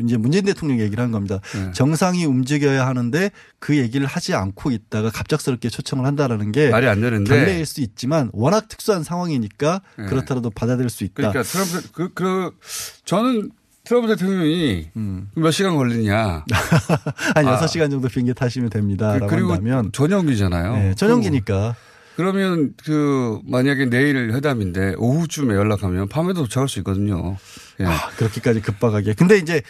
이제 0.00 0.16
문재인 0.16 0.44
대통령 0.44 0.78
얘기를 0.78 1.02
한 1.02 1.10
겁니다. 1.10 1.40
네. 1.54 1.72
정상이 1.72 2.24
움직여야 2.24 2.86
하는데 2.86 3.30
그 3.58 3.76
얘기를 3.76 4.06
하지 4.06 4.34
않고 4.34 4.70
있다가 4.70 5.10
갑작스럽게 5.10 5.68
초청을 5.68 6.04
한다라는 6.06 6.52
게 6.52 6.70
말이 6.70 6.86
안 6.86 7.00
되는데. 7.00 7.28
결례일 7.28 7.66
수 7.66 7.80
있지만 7.80 8.30
워낙 8.32 8.68
특수한 8.68 9.02
상황이니까 9.02 9.82
네. 9.98 10.06
그렇더라도 10.06 10.50
받아들일 10.50 10.88
수 10.88 11.04
있다. 11.04 11.14
그러니까 11.14 11.42
트럼프 11.42 11.92
그, 11.92 12.12
그 12.14 12.56
저는 13.04 13.50
트럼프 13.82 14.08
대통령이 14.08 14.90
음. 14.96 15.30
몇 15.34 15.50
시간 15.50 15.76
걸리냐. 15.76 16.44
한 17.34 17.48
아. 17.48 17.60
6시간 17.60 17.90
정도 17.90 18.08
비행기 18.08 18.34
타시면 18.34 18.70
됩니다라고 18.70 19.26
그리고 19.26 19.52
한다면 19.52 19.90
저녁이잖아요. 19.92 20.72
네, 20.74 20.94
저녁이니까 20.94 21.74
그러면 22.16 22.72
그 22.82 23.40
만약에 23.44 23.86
내일 23.90 24.32
회담인데 24.32 24.94
오후쯤에 24.96 25.54
연락하면 25.54 26.08
밤에도 26.08 26.42
도착할 26.44 26.68
수 26.68 26.78
있거든요. 26.80 27.36
예. 27.80 27.84
아, 27.84 28.08
그렇게까지 28.16 28.62
급박하게. 28.62 29.12
근데 29.14 29.36
이제 29.36 29.60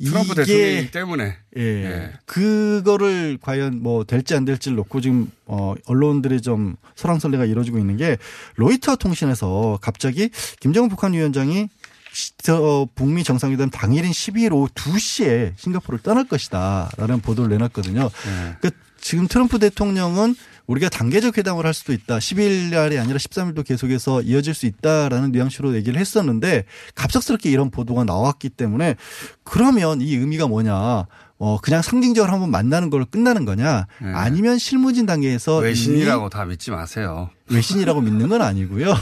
트럼프 0.00 0.34
대통령이기 0.34 0.90
때문에 0.90 1.36
예. 1.56 1.62
예. 1.62 2.12
그거를 2.26 3.38
과연 3.40 3.82
뭐 3.82 4.04
될지 4.04 4.34
안 4.34 4.44
될지를 4.44 4.76
놓고 4.76 5.00
지금 5.00 5.30
어 5.46 5.74
언론들이 5.86 6.40
좀 6.42 6.76
설왕설래가 6.94 7.46
이루어지고 7.46 7.78
있는 7.78 7.96
게 7.96 8.16
로이터 8.56 8.96
통신에서 8.96 9.78
갑자기 9.80 10.30
김정은 10.60 10.88
북한 10.90 11.14
위원장이 11.14 11.68
시- 12.12 12.32
저 12.38 12.86
북미 12.94 13.24
정상회담 13.24 13.70
당일인 13.70 14.10
12일 14.12 14.52
오후 14.52 14.68
2시에 14.68 15.54
싱가포르를 15.56 16.02
떠날 16.02 16.28
것이다라는 16.28 17.20
보도를 17.20 17.50
내놨거든요. 17.50 18.02
예. 18.02 18.56
그 18.60 18.70
지금 19.00 19.26
트럼프 19.28 19.58
대통령은 19.58 20.34
우리가 20.66 20.90
단계적 20.90 21.38
회담을 21.38 21.64
할 21.64 21.72
수도 21.72 21.92
있다. 21.94 22.18
10일 22.18 22.70
날이 22.70 22.98
아니라 22.98 23.16
13일도 23.18 23.64
계속해서 23.66 24.20
이어질 24.22 24.52
수 24.52 24.66
있다라는 24.66 25.32
뉘앙스로 25.32 25.74
얘기를 25.74 25.98
했었는데 25.98 26.64
갑작스럽게 26.94 27.50
이런 27.50 27.70
보도가 27.70 28.04
나왔기 28.04 28.50
때문에 28.50 28.96
그러면 29.44 30.02
이 30.02 30.14
의미가 30.14 30.46
뭐냐. 30.46 31.06
어, 31.40 31.58
그냥 31.62 31.82
상징적으로 31.82 32.32
한번 32.32 32.50
만나는 32.50 32.90
걸로 32.90 33.06
끝나는 33.06 33.44
거냐. 33.44 33.86
네. 34.02 34.12
아니면 34.12 34.58
실무진 34.58 35.06
단계에서 35.06 35.58
외신이라고 35.58 36.28
다 36.28 36.44
믿지 36.44 36.70
마세요. 36.70 37.30
외신이라고 37.48 38.00
믿는 38.02 38.28
건 38.28 38.42
아니고요. 38.42 38.92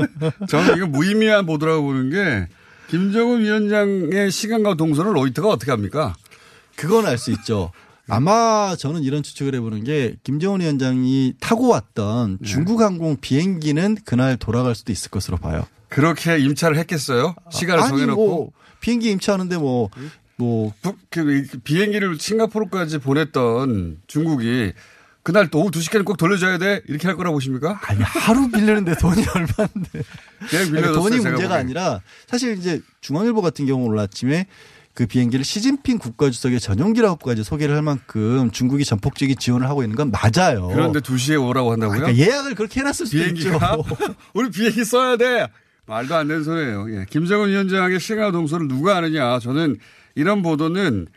저는 0.48 0.76
이거 0.76 0.86
무의미한 0.86 1.46
보도라고 1.46 1.82
보는 1.82 2.10
게 2.10 2.48
김정은 2.90 3.40
위원장의 3.40 4.30
시간과 4.30 4.74
동선을 4.76 5.16
로이터가 5.16 5.48
어떻게 5.48 5.72
합니까? 5.72 6.14
그건 6.76 7.06
알 7.06 7.16
수 7.18 7.32
있죠. 7.32 7.72
아마 8.08 8.76
저는 8.78 9.02
이런 9.02 9.22
추측을 9.22 9.54
해보는 9.56 9.84
게 9.84 10.16
김정은 10.22 10.60
위원장이 10.60 11.34
타고 11.40 11.68
왔던 11.68 12.38
네. 12.40 12.46
중국 12.48 12.80
항공 12.80 13.16
비행기는 13.20 13.96
그날 14.04 14.36
돌아갈 14.36 14.74
수도 14.74 14.92
있을 14.92 15.10
것으로 15.10 15.36
봐요. 15.38 15.66
그렇게 15.88 16.38
임차를 16.38 16.76
했겠어요? 16.78 17.34
시간을 17.50 17.82
아니, 17.82 17.90
정해놓고 17.90 18.26
뭐 18.26 18.50
비행기 18.80 19.10
임차하는데 19.10 19.56
뭐, 19.58 19.90
뭐, 20.36 20.72
북- 20.82 20.98
그 21.10 21.46
비행기를 21.64 22.18
싱가포르까지 22.18 22.98
보냈던 22.98 23.98
중국이 24.06 24.72
그날 25.22 25.48
또 25.50 25.60
오후 25.62 25.70
2시까지 25.72 26.04
꼭 26.04 26.16
돌려줘야 26.16 26.58
돼? 26.58 26.82
이렇게 26.86 27.08
할 27.08 27.16
거라고 27.16 27.34
보십니까? 27.36 27.80
아니, 27.82 28.00
하루 28.00 28.48
빌리는데 28.48 28.94
돈이 28.96 29.24
얼마인데. 29.34 30.02
그러니까. 30.48 30.92
돈이 30.92 31.16
제가 31.16 31.30
문제가 31.30 31.32
보기엔. 31.32 31.52
아니라 31.52 32.00
사실 32.28 32.56
이제 32.56 32.80
중앙일보 33.00 33.42
같은 33.42 33.66
경우 33.66 33.86
오늘 33.86 33.98
아침에 33.98 34.46
그 34.96 35.04
비행기를 35.06 35.44
시진핑 35.44 35.98
국가주석의 35.98 36.58
전용기라고까지 36.58 37.44
소개를 37.44 37.76
할 37.76 37.82
만큼 37.82 38.50
중국이 38.50 38.82
전폭적인 38.82 39.36
지원을 39.38 39.68
하고 39.68 39.82
있는 39.82 39.94
건 39.94 40.10
맞아요. 40.10 40.68
그런데 40.68 41.00
2시에 41.00 41.38
오라고 41.40 41.70
한다고요? 41.72 41.98
그러니까 41.98 42.18
예약을 42.24 42.54
그렇게 42.54 42.80
해놨을 42.80 42.94
수도 42.94 43.10
비행기가 43.10 43.56
있죠. 43.56 43.84
우리 44.32 44.50
비행기 44.50 44.86
써야 44.86 45.18
돼. 45.18 45.48
말도 45.84 46.14
안 46.16 46.26
되는 46.28 46.42
소리예요. 46.42 46.86
예. 46.98 47.04
김정은 47.10 47.50
위원장의 47.50 48.00
시간 48.00 48.32
동선을 48.32 48.68
누가 48.68 48.96
아느냐? 48.96 49.38
저는 49.38 49.76
이런 50.14 50.40
보도는 50.40 51.08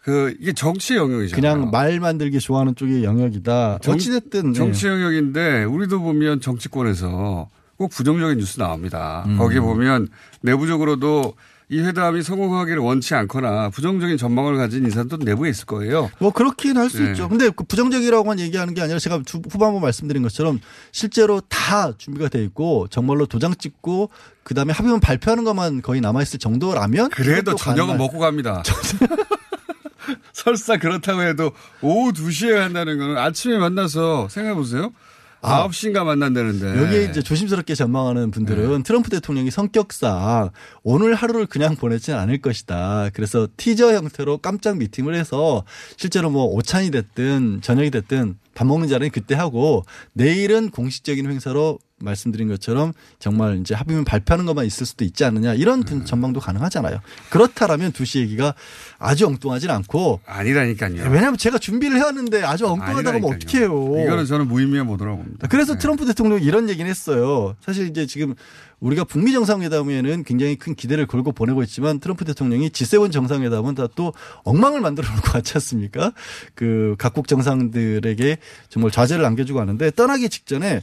그 0.00 0.36
이게 0.38 0.52
정치 0.52 0.94
영역이잖아요. 0.94 1.34
그냥 1.56 1.70
말 1.72 1.98
만들기 1.98 2.38
좋아하는 2.38 2.76
쪽의 2.76 3.02
영역이다. 3.02 3.80
정- 3.82 3.94
어찌됐든 3.96 4.52
네. 4.52 4.56
정치 4.56 4.86
영역인데 4.86 5.64
우리도 5.64 6.00
보면 6.00 6.40
정치권에서 6.40 7.48
꼭 7.76 7.90
부정적인 7.90 8.38
뉴스 8.38 8.60
나옵니다. 8.60 9.24
음. 9.26 9.36
거기 9.36 9.58
보면 9.58 10.06
내부적으로도 10.42 11.34
이 11.70 11.80
회담이 11.80 12.22
성공하기를 12.22 12.78
원치 12.78 13.14
않거나 13.14 13.68
부정적인 13.68 14.16
전망을 14.16 14.56
가진 14.56 14.84
인사도 14.84 15.18
내부에 15.18 15.50
있을 15.50 15.66
거예요. 15.66 16.10
뭐 16.18 16.30
그렇긴 16.32 16.78
할수 16.78 17.02
네. 17.02 17.10
있죠. 17.10 17.28
근데 17.28 17.50
그 17.50 17.64
부정적이라고만 17.64 18.40
얘기하는 18.40 18.72
게 18.72 18.80
아니라 18.80 18.98
제가 18.98 19.20
주- 19.26 19.42
후반부 19.50 19.78
말씀드린 19.80 20.22
것처럼 20.22 20.60
실제로 20.92 21.42
다 21.42 21.92
준비가 21.98 22.30
돼 22.30 22.42
있고 22.44 22.86
정말로 22.88 23.26
도장 23.26 23.54
찍고 23.54 24.08
그 24.44 24.54
다음에 24.54 24.72
합의문 24.72 25.00
발표하는 25.00 25.44
것만 25.44 25.82
거의 25.82 26.00
남아 26.00 26.22
있을 26.22 26.38
정도라면 26.38 27.10
그래도 27.10 27.54
저녁은 27.54 27.98
먹고 27.98 28.18
갑니다. 28.18 28.62
설사 30.32 30.78
그렇다고 30.78 31.20
해도 31.22 31.52
오후 31.82 32.12
2시에 32.12 32.54
한다는 32.54 32.96
거는 32.98 33.18
아침에 33.18 33.58
만나서 33.58 34.28
생각해 34.30 34.54
보세요. 34.54 34.92
아. 35.40 35.68
9시인가 35.68 36.04
만난다는데. 36.04 36.82
여기에 36.82 37.04
이제 37.04 37.22
조심스럽게 37.22 37.74
전망하는 37.74 38.30
분들은 38.30 38.82
트럼프 38.82 39.10
대통령이 39.10 39.50
성격상 39.50 40.50
오늘 40.82 41.14
하루를 41.14 41.46
그냥 41.46 41.76
보내지는 41.76 42.18
않을 42.18 42.40
것이다. 42.40 43.10
그래서 43.12 43.48
티저 43.56 43.94
형태로 43.94 44.38
깜짝 44.38 44.78
미팅을 44.78 45.14
해서 45.14 45.64
실제로 45.96 46.30
뭐 46.30 46.44
오찬이 46.46 46.90
됐든 46.90 47.60
저녁이 47.62 47.90
됐든 47.90 48.38
밥 48.54 48.66
먹는 48.66 48.88
자리는 48.88 49.10
그때 49.10 49.34
하고 49.34 49.84
내일은 50.14 50.70
공식적인 50.70 51.30
행사로 51.30 51.78
말씀드린 52.00 52.48
것처럼 52.48 52.92
정말 53.18 53.58
이제 53.58 53.74
합의문 53.74 54.04
발표하는 54.04 54.46
것만 54.46 54.64
있을 54.66 54.86
수도 54.86 55.04
있지 55.04 55.24
않느냐 55.24 55.54
이런 55.54 55.82
분- 55.82 56.04
전망도 56.04 56.40
가능하잖아요. 56.40 57.00
그렇다라면 57.30 57.92
2시 57.92 58.20
얘기가 58.20 58.54
아주 58.98 59.26
엉뚱하진 59.26 59.70
않고 59.70 60.20
아니라니까요. 60.26 61.02
왜냐하면 61.10 61.36
제가 61.36 61.58
준비를 61.58 61.96
해왔는데 61.98 62.42
아주 62.44 62.66
엉뚱하다고 62.66 63.08
하면 63.08 63.24
어떻게 63.24 63.58
해요. 63.58 63.94
이거는 64.04 64.26
저는 64.26 64.46
무의미한 64.48 64.86
보도라고 64.86 65.18
봅니다. 65.18 65.48
그래서 65.48 65.74
네. 65.74 65.78
트럼프 65.78 66.06
대통령이 66.06 66.44
이런 66.44 66.68
얘기는 66.68 66.88
했어요. 66.88 67.56
사실 67.60 67.88
이제 67.88 68.06
지금 68.06 68.34
우리가 68.80 69.02
북미 69.02 69.32
정상회담에는 69.32 70.22
굉장히 70.22 70.54
큰 70.54 70.76
기대를 70.76 71.06
걸고 71.08 71.32
보내고 71.32 71.64
있지만 71.64 71.98
트럼프 71.98 72.24
대통령이 72.24 72.70
G7 72.70 73.10
정상회담은 73.10 73.74
다 73.74 73.88
또 73.96 74.12
엉망을 74.44 74.80
만들어 74.80 75.08
놓고 75.12 75.30
왔지 75.34 75.54
않습니까? 75.54 76.12
그 76.54 76.94
각국 76.98 77.26
정상들에게 77.26 78.36
정말 78.68 78.90
좌절을 78.92 79.24
안겨주고 79.24 79.58
하는데 79.60 79.90
떠나기 79.92 80.28
직전에 80.28 80.82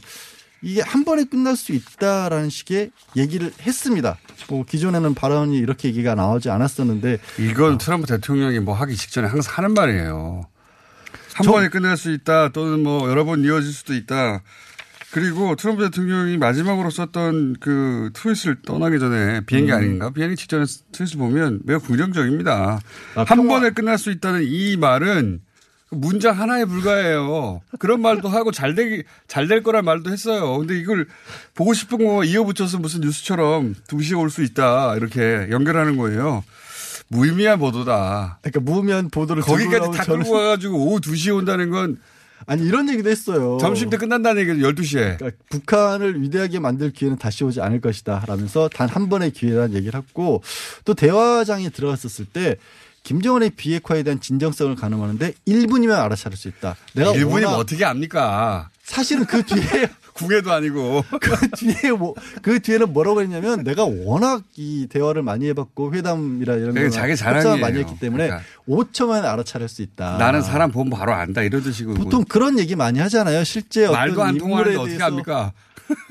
이게 0.62 0.80
한 0.80 1.04
번에 1.04 1.24
끝날 1.24 1.54
수 1.56 1.72
있다라는 1.72 2.50
식의 2.50 2.90
얘기를 3.16 3.52
했습니다. 3.60 4.18
뭐 4.48 4.64
기존에는 4.64 5.14
발언이 5.14 5.56
이렇게 5.58 5.88
얘기가 5.88 6.14
나오지 6.14 6.50
않았었는데 6.50 7.18
이건 7.38 7.78
트럼프 7.78 8.06
대통령이 8.06 8.60
뭐 8.60 8.74
하기 8.74 8.96
직전에 8.96 9.28
항상 9.28 9.54
하는 9.58 9.74
말이에요. 9.74 10.46
한 11.34 11.44
저- 11.44 11.52
번에 11.52 11.68
끝날 11.68 11.96
수 11.96 12.10
있다 12.12 12.48
또는 12.50 12.82
뭐 12.82 13.08
여러 13.10 13.24
번 13.24 13.44
이어질 13.44 13.70
수도 13.72 13.94
있다. 13.94 14.42
그리고 15.12 15.54
트럼프 15.56 15.82
대통령이 15.84 16.36
마지막으로 16.36 16.90
썼던 16.90 17.56
그 17.60 18.10
트윗을 18.14 18.62
떠나기 18.66 18.98
전에 18.98 19.40
비행기 19.46 19.70
음. 19.72 19.76
아닌가? 19.76 20.10
비행기 20.10 20.36
직전에 20.36 20.64
트윗을 20.92 21.18
보면 21.18 21.60
매우 21.64 21.78
긍정적입니다. 21.80 22.80
아, 23.14 23.18
한 23.20 23.24
평화- 23.26 23.60
번에 23.60 23.70
끝날 23.70 23.98
수 23.98 24.10
있다는 24.10 24.42
이 24.44 24.76
말은 24.76 25.40
문장 25.90 26.38
하나에 26.38 26.64
불과해요. 26.64 27.60
그런 27.78 28.00
말도 28.02 28.28
하고 28.28 28.50
잘 28.50 28.74
되기, 28.74 29.04
잘 29.28 29.46
될 29.46 29.62
거란 29.62 29.84
말도 29.84 30.10
했어요. 30.10 30.58
근데 30.58 30.76
이걸 30.78 31.06
보고 31.54 31.74
싶은 31.74 32.04
거 32.04 32.24
이어붙여서 32.24 32.78
무슨 32.78 33.00
뉴스처럼 33.02 33.74
2시에 33.86 34.18
올 34.20 34.28
수 34.30 34.42
있다. 34.42 34.96
이렇게 34.96 35.46
연결하는 35.50 35.96
거예요. 35.96 36.42
무의미한 37.08 37.60
보도다. 37.60 38.38
그러니까 38.42 38.60
무면 38.60 39.10
보도를 39.10 39.42
거기까지 39.42 39.96
다 39.96 40.02
저는- 40.04 40.24
끌고 40.24 40.32
와가지고 40.32 40.76
오후 40.76 41.00
2시에 41.00 41.36
온다는 41.36 41.70
건 41.70 41.98
아니 42.46 42.64
이런 42.66 42.88
얘기도 42.90 43.08
했어요. 43.08 43.56
점심 43.60 43.88
때 43.88 43.96
끝난다는 43.96 44.42
얘기죠. 44.42 44.68
12시에. 44.68 45.18
그러니까 45.18 45.30
북한을 45.50 46.20
위대하게 46.20 46.58
만들 46.58 46.90
기회는 46.92 47.16
다시 47.18 47.44
오지 47.44 47.60
않을 47.60 47.80
것이다 47.80 48.24
라면서 48.26 48.68
단 48.68 48.88
한 48.88 49.08
번의 49.08 49.30
기회라는 49.30 49.74
얘기를 49.76 49.98
했고 50.00 50.42
또 50.84 50.94
대화장에 50.94 51.70
들어갔었을 51.70 52.24
때 52.26 52.56
김정은의 53.06 53.50
비핵화에 53.50 54.02
대한 54.02 54.18
진정성을 54.18 54.74
가늠하는데 54.74 55.34
1분이면 55.46 55.92
알아차릴 55.92 56.36
수 56.36 56.48
있다. 56.48 56.74
내가 56.94 57.12
1분이면 57.12 57.32
워낙 57.34 57.50
어떻게 57.50 57.84
압니까? 57.84 58.68
사실은 58.82 59.24
그 59.26 59.44
뒤에 59.44 59.88
궁예도 60.14 60.50
아니고. 60.52 61.04
그 61.20 61.50
뒤에 61.50 61.92
뭐그 61.92 62.58
뒤에는 62.62 62.92
뭐라고 62.92 63.22
했냐면 63.22 63.62
내가 63.62 63.84
워낙 63.84 64.42
이 64.56 64.88
대화를 64.90 65.22
많이 65.22 65.46
해봤고 65.46 65.94
회담이라 65.94 66.54
이런 66.54 66.74
거 66.74 66.90
자기 66.90 67.14
자랑이에요. 67.14 67.58
많이 67.58 67.78
했기 67.78 67.96
때문에 68.00 68.26
그러니까. 68.26 68.48
5초만 68.68 69.24
알아차릴 69.24 69.68
수 69.68 69.82
있다. 69.82 70.16
나는 70.18 70.42
사람 70.42 70.72
보면 70.72 70.90
바로 70.90 71.12
안다. 71.12 71.42
이런 71.42 71.62
뜻이고. 71.62 71.94
보통 71.94 72.24
그런 72.24 72.58
얘기 72.58 72.74
많이 72.74 72.98
하잖아요. 72.98 73.44
실제 73.44 73.84
어떤 73.84 73.94
말도 73.94 74.22
안 74.24 74.38
통하는데 74.38 74.76
어떻게 74.78 75.00
합니까? 75.00 75.52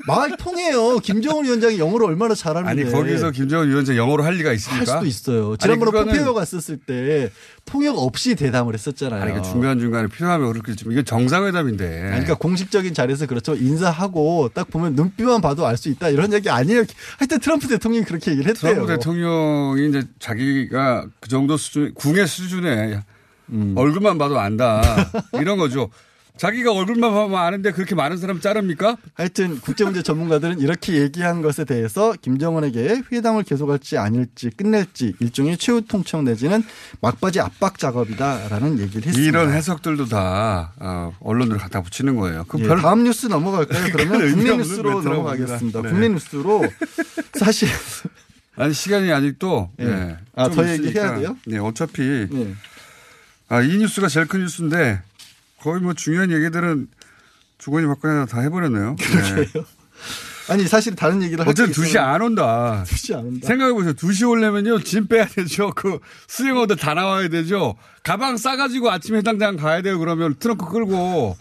말 0.06 0.36
통해요. 0.36 0.98
김정은 0.98 1.44
위원장이 1.44 1.78
영어를 1.78 2.06
얼마나 2.06 2.34
잘하는데. 2.34 2.70
아니, 2.82 2.90
거기서 2.92 3.30
김정은 3.30 3.68
위원장 3.68 3.96
영어로 3.96 4.22
할 4.24 4.34
리가 4.34 4.50
할 4.50 4.56
있습니까? 4.56 4.84
수도 4.94 5.06
있어요. 5.06 5.56
지난번에 5.56 5.90
그거는- 5.90 6.06
포페오 6.12 6.34
갔었을 6.34 6.78
때 6.78 7.30
통역 7.64 7.98
없이 7.98 8.34
대담을 8.36 8.74
했었잖아요. 8.74 9.22
아니, 9.22 9.34
그 9.34 9.42
중간 9.42 9.78
중간에 9.78 10.08
필요하면 10.08 10.52
그렇게 10.52 10.74
좀 10.74 10.92
이게 10.92 11.02
정상회담인데. 11.02 11.84
아니, 12.00 12.10
그러니까 12.10 12.34
공식적인 12.36 12.94
자리에서 12.94 13.26
그렇죠. 13.26 13.54
인사하고 13.54 14.50
딱 14.54 14.70
보면 14.70 14.94
눈빛만 14.94 15.40
봐도 15.40 15.66
알 15.66 15.76
수 15.76 15.88
있다 15.90 16.08
이런 16.08 16.32
얘기 16.32 16.48
아니에요. 16.48 16.84
하여튼 17.18 17.38
트럼프 17.40 17.68
대통령이 17.68 18.04
그렇게 18.06 18.30
얘기를 18.30 18.48
했대요. 18.50 18.72
트럼프 18.72 18.92
대통령이 18.94 19.88
이제 19.88 20.04
자기가 20.18 21.06
그 21.20 21.28
정도 21.28 21.56
수준, 21.58 21.92
궁예 21.94 22.24
수준에 22.26 23.02
음. 23.50 23.74
얼굴만 23.76 24.16
봐도 24.18 24.38
안다. 24.40 24.82
이런 25.34 25.58
거죠. 25.58 25.90
자기가 26.36 26.72
얼굴만 26.72 27.12
보면 27.12 27.38
아는데 27.40 27.72
그렇게 27.72 27.94
많은 27.94 28.18
사람 28.18 28.40
자릅니까? 28.40 28.96
하여튼 29.14 29.58
국제문제 29.60 30.02
전문가들은 30.02 30.60
이렇게 30.60 31.00
얘기한 31.00 31.40
것에 31.40 31.64
대해서 31.64 32.12
김정은에게 32.20 33.02
회담을 33.10 33.42
계속할지 33.42 33.96
아닐지 33.96 34.50
끝낼지 34.50 35.14
일종의 35.20 35.56
최후 35.56 35.82
통첩 35.86 36.24
내지는 36.24 36.62
막바지 37.00 37.40
압박 37.40 37.78
작업이다라는 37.78 38.78
얘기를 38.80 39.06
했습니다. 39.06 39.20
이런 39.20 39.52
해석들도 39.52 40.06
다 40.06 40.72
어, 40.78 41.12
언론들 41.20 41.56
갖다 41.56 41.82
붙이는 41.82 42.16
거예요. 42.16 42.44
그 42.48 42.60
예, 42.60 42.66
별 42.66 42.82
다음 42.82 43.04
뉴스 43.04 43.26
넘어갈까요? 43.26 43.88
그러면 43.92 44.30
국내 44.32 44.56
뉴스로 44.56 45.02
넘어가겠습니다. 45.02 45.82
네. 45.82 45.88
국내 45.88 46.08
뉴스로 46.08 46.64
사실 47.38 47.68
아니 48.56 48.74
시간이 48.74 49.10
아직도 49.10 49.70
예. 49.80 49.84
네, 49.84 50.16
아, 50.34 50.50
좀 50.50 50.64
더. 50.64 50.70
얘기해야 50.70 51.16
돼요? 51.16 51.36
네, 51.46 51.58
어차피 51.58 52.26
네. 52.30 52.54
아, 53.48 53.62
이 53.62 53.76
뉴스가 53.78 54.08
제일 54.08 54.26
큰 54.26 54.40
뉴스인데 54.40 55.00
거의 55.66 55.80
뭐 55.80 55.94
중요한 55.94 56.30
얘기들은 56.30 56.86
주거니 57.58 57.88
받거나 57.88 58.26
다 58.26 58.40
해버렸네요. 58.40 58.94
네. 59.34 59.62
아니 60.48 60.68
사실 60.68 60.94
다른 60.94 61.20
얘기를 61.24 61.44
할 61.44 61.50
어쨌든 61.50 61.72
게 61.72 61.90
2시 61.90 61.96
안 61.96 62.22
온다. 62.22 62.84
2시 62.86 63.14
안 63.18 63.26
온다. 63.26 63.48
생각해보세요. 63.48 63.94
2시 63.94 64.30
오려면요. 64.30 64.78
짐 64.84 65.08
빼야 65.08 65.26
되죠. 65.26 65.72
그 65.74 65.98
수행어들 66.28 66.76
다 66.76 66.94
나와야 66.94 67.26
되죠. 67.26 67.74
가방 68.04 68.36
싸가지고 68.36 68.92
아침 68.92 69.16
해당장 69.16 69.56
가야 69.56 69.82
돼요. 69.82 69.98
그러면 69.98 70.36
트렁크 70.38 70.70
끌고. 70.70 71.36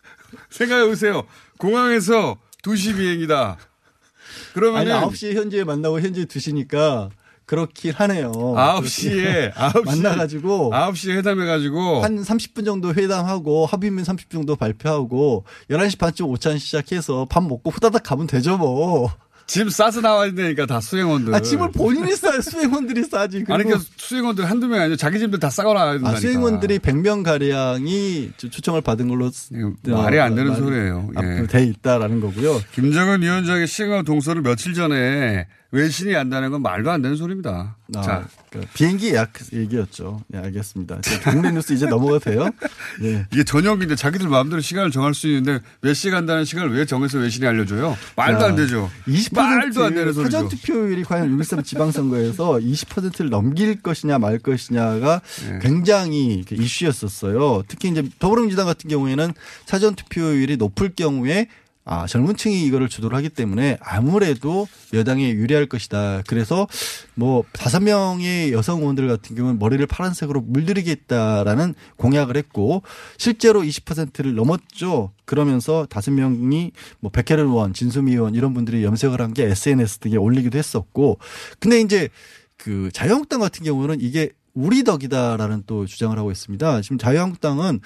생각해보세요. 0.48 1.24
공항에서 1.58 2.38
2시 2.62 2.96
비행이다. 2.96 3.58
아니 3.58 4.54
그러면은 4.54 5.00
9시에 5.02 5.34
현지에 5.34 5.64
만나고 5.64 6.00
현지에 6.00 6.24
2시니까 6.24 7.10
그렇긴 7.46 7.92
하네요. 7.92 8.32
9시에, 8.32 9.52
9시. 9.52 9.84
만나가지고 9.84 10.70
9시에 10.72 11.16
회담해가지고. 11.18 12.02
한 12.02 12.20
30분 12.20 12.64
정도 12.64 12.92
회담하고 12.92 13.66
합의문 13.66 14.02
30분 14.04 14.30
정도 14.32 14.56
발표하고 14.56 15.44
11시 15.70 15.98
반쯤 15.98 16.26
오찬 16.26 16.58
시작해서 16.58 17.26
밥 17.30 17.44
먹고 17.44 17.70
후다닥 17.70 18.02
가면 18.02 18.26
되죠 18.26 18.56
뭐. 18.58 19.10
짐 19.46 19.70
싸서 19.70 20.00
나와야 20.00 20.34
되니까 20.34 20.66
다 20.66 20.80
수행원들. 20.80 21.32
아 21.32 21.38
짐을 21.38 21.70
본인이 21.70 22.16
싸요. 22.16 22.40
수행원들이 22.40 23.04
싸지. 23.04 23.44
아니, 23.48 23.62
그러니까 23.64 23.78
수행원들 23.96 24.44
한두 24.50 24.66
명이 24.66 24.80
아니라 24.82 24.96
자기 24.96 25.20
짐들 25.20 25.38
다 25.38 25.50
싸고 25.50 25.72
나와야 25.72 25.92
된다니까. 25.92 26.16
아, 26.16 26.20
수행원들이 26.20 26.80
100명 26.80 27.22
가량이 27.22 28.32
초청을 28.38 28.80
받은 28.80 29.06
걸로 29.06 29.30
이거 29.52 29.72
말이 30.02 30.18
안 30.18 30.34
되는 30.34 30.50
어, 30.50 30.56
소리예요. 30.56 31.10
예. 31.22 31.46
돼 31.46 31.62
있다라는 31.64 32.20
거고요. 32.20 32.60
김정은 32.72 33.22
위원장의 33.22 33.68
시행하 33.68 34.02
동서를 34.02 34.42
며칠 34.42 34.74
전에 34.74 35.46
외신이 35.76 36.16
안다는 36.16 36.50
건 36.50 36.62
말도 36.62 36.90
안 36.90 37.02
되는 37.02 37.16
소리입니다. 37.16 37.76
아, 37.94 38.02
자, 38.02 38.26
그러니까 38.50 38.72
비행기 38.74 39.10
예약 39.10 39.32
얘기였죠. 39.52 40.22
네, 40.28 40.38
알겠습니다. 40.38 41.00
국내 41.24 41.50
뉴스 41.50 41.72
이제 41.74 41.86
넘어가도 41.86 42.18
돼요? 42.18 42.48
네. 43.00 43.26
이게 43.32 43.44
저녁인데 43.44 43.94
자기들 43.94 44.28
마음대로 44.28 44.60
시간을 44.60 44.90
정할 44.90 45.14
수 45.14 45.28
있는데 45.28 45.60
몇 45.82 45.94
시에 45.94 46.10
간다는 46.10 46.44
시간을 46.44 46.72
왜 46.72 46.86
정해서 46.86 47.18
외신이 47.18 47.46
알려줘요? 47.46 47.96
말도 48.16 48.40
자, 48.40 48.46
안 48.46 48.56
되죠. 48.56 48.90
20% 49.06 49.34
말도 49.34 49.84
안 49.84 49.94
되는 49.94 50.12
소리죠. 50.12 50.30
사전 50.30 50.48
투표율이 50.48 51.04
과연 51.04 51.36
6.13 51.36 51.64
지방선거에서 51.64 52.52
20%를 52.54 53.30
넘길 53.30 53.82
것이냐 53.82 54.18
말 54.18 54.38
것이냐가 54.38 55.20
네. 55.48 55.58
굉장히 55.60 56.44
그 56.48 56.54
이슈였었어요. 56.54 57.64
특히 57.68 57.90
이제 57.90 58.02
더불어민주당 58.18 58.66
같은 58.66 58.88
경우에는 58.88 59.32
사전 59.66 59.94
투표율이 59.94 60.56
높을 60.56 60.94
경우에 60.96 61.48
아, 61.88 62.06
젊은 62.08 62.36
층이 62.36 62.64
이거를 62.66 62.88
주도를 62.88 63.16
하기 63.18 63.28
때문에 63.28 63.78
아무래도 63.80 64.66
여당에 64.92 65.30
유리할 65.30 65.66
것이다. 65.66 66.22
그래서 66.26 66.66
뭐 67.14 67.44
다섯 67.52 67.80
명의 67.80 68.52
여성 68.52 68.80
의원들 68.80 69.06
같은 69.06 69.36
경우는 69.36 69.60
머리를 69.60 69.86
파란색으로 69.86 70.40
물들이겠다라는 70.40 71.74
공약을 71.96 72.36
했고 72.36 72.82
실제로 73.18 73.62
20%를 73.62 74.34
넘었죠. 74.34 75.12
그러면서 75.24 75.86
다섯 75.88 76.10
명이 76.10 76.72
뭐 76.98 77.12
백혜련 77.12 77.46
의원, 77.46 77.72
진수미 77.72 78.12
의원 78.12 78.34
이런 78.34 78.52
분들이 78.52 78.82
염색을 78.82 79.20
한 79.20 79.36
게 79.36 79.44
SNS 79.44 79.98
등에 79.98 80.16
올리기도 80.16 80.56
했었고 80.56 81.18
근데 81.60 81.80
이제 81.80 82.08
그 82.56 82.88
자유한국당 82.92 83.38
같은 83.40 83.64
경우는 83.64 83.98
이게 84.00 84.30
우리 84.54 84.82
덕이다라는 84.82 85.64
또 85.66 85.84
주장을 85.84 86.18
하고 86.18 86.30
있습니다. 86.32 86.80
지금 86.80 86.96
자유한국당은 86.96 87.80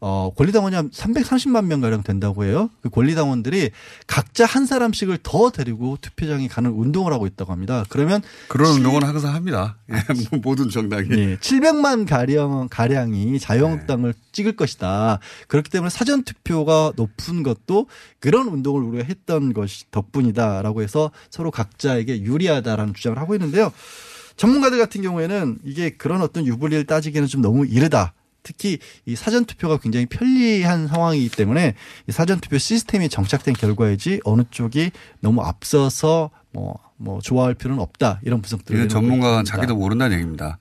어, 0.00 0.30
권리당원이 0.36 0.76
한 0.76 0.90
330만 0.90 1.66
명 1.66 1.80
가량 1.80 2.02
된다고 2.02 2.44
해요. 2.44 2.70
그 2.82 2.88
권리당원들이 2.88 3.70
각자 4.06 4.44
한 4.44 4.66
사람씩을 4.66 5.18
더 5.22 5.50
데리고 5.50 5.96
투표장에 6.00 6.46
가는 6.48 6.70
운동을 6.70 7.12
하고 7.12 7.26
있다고 7.26 7.52
합니다. 7.52 7.84
그러면 7.88 8.22
그런 8.48 8.72
운동은 8.72 9.02
항상 9.02 9.34
합니다. 9.34 9.76
예, 9.90 9.94
뭐 10.30 10.40
모든 10.42 10.68
정당이. 10.68 11.08
예, 11.10 11.36
700만 11.38 12.08
가량 12.08 12.68
가량이 12.70 13.38
자유한국당을 13.40 14.12
네. 14.12 14.18
찍을 14.32 14.56
것이다. 14.56 15.18
그렇기 15.48 15.70
때문에 15.70 15.90
사전 15.90 16.22
투표가 16.22 16.92
높은 16.96 17.42
것도 17.42 17.86
그런 18.20 18.46
운동을 18.48 18.82
우리가 18.82 19.04
했던 19.04 19.52
것이 19.52 19.90
덕분이다라고 19.90 20.82
해서 20.82 21.10
서로 21.30 21.50
각자에게 21.50 22.22
유리하다라는 22.22 22.94
주장을 22.94 23.18
하고 23.18 23.34
있는데요. 23.34 23.72
전문가들 24.36 24.78
같은 24.78 25.02
경우에는 25.02 25.58
이게 25.64 25.90
그런 25.90 26.22
어떤 26.22 26.46
유불리를 26.46 26.84
따지기에는 26.84 27.26
좀 27.26 27.42
너무 27.42 27.66
이르다. 27.66 28.14
특히 28.48 28.78
이 29.04 29.14
사전 29.14 29.44
투표가 29.44 29.76
굉장히 29.76 30.06
편리한 30.06 30.88
상황이기 30.88 31.28
때문에 31.36 31.74
이 32.08 32.12
사전 32.12 32.40
투표 32.40 32.56
시스템이 32.56 33.10
정착된 33.10 33.52
결과이지 33.52 34.22
어느 34.24 34.42
쪽이 34.50 34.90
너무 35.20 35.42
앞서서 35.42 36.30
뭐, 36.50 36.78
뭐 36.96 37.20
좋아할 37.20 37.52
필요는 37.52 37.82
없다 37.82 38.20
이런 38.24 38.40
분석들을 38.40 38.88
전문가가. 38.88 39.42
자기도 39.42 39.76
모른다는 39.76 40.16
얘기입니다. 40.16 40.58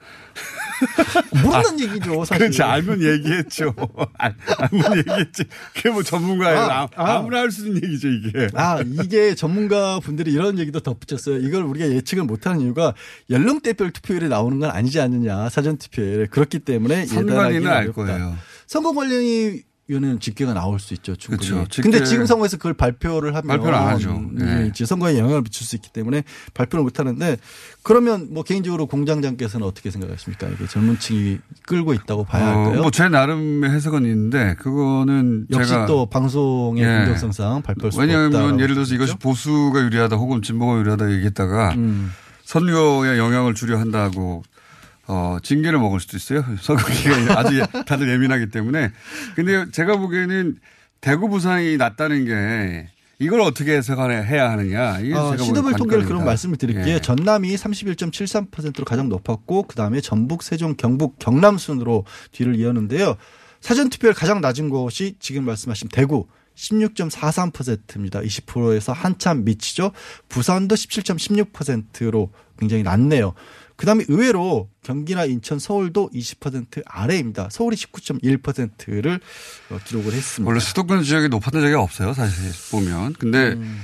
모른다는 1.44 1.80
얘기죠 1.82 2.26
사실. 2.26 2.38
그렇지 2.40 2.62
알면 2.64 3.02
얘기했죠. 3.02 3.74
알, 4.18 4.36
알면 4.58 4.98
얘기했지. 5.00 5.44
그게 5.76 5.90
뭐 5.90 6.04
전문가예요. 6.04 6.60
아, 6.60 6.82
아, 6.84 6.88
아. 6.96 7.16
아 7.18 7.22
무나 7.22 7.40
할 7.40 7.52
수 7.52 7.68
있는 7.68 7.84
얘기죠 7.84 8.08
이게. 8.10 8.48
아, 8.54 8.82
이게 9.02 9.36
전문가 9.36 10.00
분들이 10.00 10.32
이런 10.32 10.60
얘기도 10.60 10.80
덧붙였어요. 10.82 11.38
이걸 11.40 11.64
우리가 11.64 11.90
예측을 11.90 12.24
못하는 12.26 12.62
이유가 12.62 12.94
연령대별 13.30 13.92
투표율이 13.92 14.28
나오는 14.30 14.60
건 14.60 14.70
아니지 14.72 15.00
않느냐. 15.00 15.50
사전투표율. 15.50 16.28
그렇기 16.28 16.60
때문에 16.60 17.06
선관위는 17.06 17.32
예단하기는 17.34 17.68
알 17.72 17.84
어렵다. 17.84 17.94
거예요. 17.94 18.36
선거관리위 18.68 19.64
위원회는 19.90 20.20
집계가 20.20 20.54
나올 20.54 20.80
수 20.80 20.94
있죠. 20.96 21.16
충분히. 21.16 21.50
그렇죠. 21.50 21.68
집계- 21.70 21.90
근데 21.90 22.04
지금 22.04 22.26
상황에서 22.26 22.58
그걸 22.58 22.74
발표를 22.74 23.30
하면 23.36 23.48
발표를 23.48 23.74
안 23.74 23.88
하죠. 23.88 24.22
이게 24.36 24.44
네. 24.44 24.68
이제 24.68 24.86
선거에 24.86 25.18
영향을 25.18 25.42
미칠 25.44 25.66
수 25.66 25.78
있기 25.78 25.90
때문에 25.94 26.24
발표를 26.54 26.84
못 26.84 27.00
하는데 27.00 27.38
그러면 27.84 28.28
뭐 28.34 28.44
개인적으로 28.44 28.86
공장장께서는 28.86 29.66
어떻게 29.66 29.90
생각하십니까? 29.90 30.48
이게 30.50 30.68
젊은 30.68 31.00
층이 31.00 31.38
끌고 31.66 31.94
있다고 31.94 32.26
봐야 32.26 32.48
할까요? 32.48 32.82
뭐제 32.82 33.08
나름의 33.08 33.70
해석은 33.70 34.04
있는데 34.04 34.56
그거는 34.60 35.48
역시 35.52 35.74
또 35.88 36.06
방송의 36.06 36.84
예. 36.84 36.98
공정성상 36.98 37.62
발표할 37.62 37.92
수 37.94 38.00
왜냐하면 38.02 38.26
없다라고 38.28 38.62
예를 38.62 38.76
들어서 38.76 38.94
이것이? 38.94 39.16
보수가 39.16 39.80
유리하다 39.84 40.18
혹은 40.18 40.42
진보가 40.42 40.80
유리하다 40.80 41.12
얘기했다가 41.14 41.76
음. 41.76 42.12
선거에 42.44 43.18
영향을 43.18 43.54
주려 43.54 43.78
한다고 43.80 44.44
어, 45.08 45.38
징계를 45.42 45.80
먹을 45.80 46.00
수도 46.00 46.18
있어요. 46.18 46.44
기간이 47.02 47.30
아주 47.30 47.60
예- 47.60 47.84
다들 47.86 48.10
예민하기 48.10 48.50
때문에. 48.50 48.92
근데 49.36 49.70
제가 49.72 49.98
보기에는 49.98 50.58
대구 51.02 51.30
부산이 51.30 51.78
낮다는 51.78 52.26
게 52.26 52.90
이걸 53.20 53.42
어떻게 53.42 53.76
해석해야 53.78 54.52
하느냐. 54.52 55.00
이게 55.00 55.14
어, 55.16 55.36
시도별 55.38 55.74
통계를. 55.74 56.06
그럼 56.06 56.26
말씀을 56.26 56.58
드릴게요. 56.58 56.88
예. 56.88 57.00
전남이 57.00 57.56
31.73%로 57.56 58.86
가장 58.86 59.10
높았고 59.10 59.64
그다음에 59.64 60.02
전북, 60.02 60.44
세종, 60.44 60.76
경북, 60.76 61.18
경남 61.18 61.58
순으로 61.58 62.06
뒤를 62.32 62.56
이었는데요. 62.56 63.16
사전 63.60 63.90
투표율 63.90 64.14
가장 64.14 64.40
낮은 64.42 64.70
곳이 64.70 65.16
지금 65.20 65.46
말씀하신 65.46 65.90
대구 65.92 66.28
16.43%입니다. 66.56 68.20
20%에서 68.22 68.92
한참 68.92 69.44
미치죠. 69.44 69.92
부산도 70.30 70.76
17.16%로 70.76 72.32
굉장히 72.58 72.84
낮네요. 72.84 73.34
그 73.78 73.86
다음에 73.86 74.04
의외로 74.08 74.70
경기나 74.84 75.26
인천, 75.26 75.60
서울도 75.60 76.10
20% 76.14 76.82
아래입니다. 76.86 77.50
서울이 77.52 77.76
19.1%를 77.76 79.20
어, 79.70 79.80
기록을 79.86 80.14
했습니다. 80.14 80.50
원래 80.50 80.60
수도권 80.60 81.04
지역이 81.04 81.30
높았던 81.30 81.62
적이 81.62 81.76
없어요. 81.76 82.14
사실 82.14 82.52
보면. 82.72 83.14
근데 83.14 83.54
음. 83.54 83.80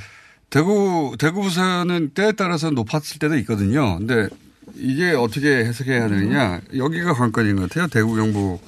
대구, 0.49 1.15
대구 1.19 1.43
부산은 1.43 2.12
때에 2.15 2.31
따라서 2.31 2.71
높았을 2.71 3.19
때도 3.19 3.38
있거든요. 3.39 3.97
근데 3.99 4.27
이게 4.75 5.12
어떻게 5.12 5.57
해석해야 5.65 6.07
되느냐. 6.07 6.62
여기가 6.75 7.13
관건인 7.13 7.55
것 7.57 7.69
같아요. 7.69 7.88
대구, 7.88 8.15
경북. 8.15 8.62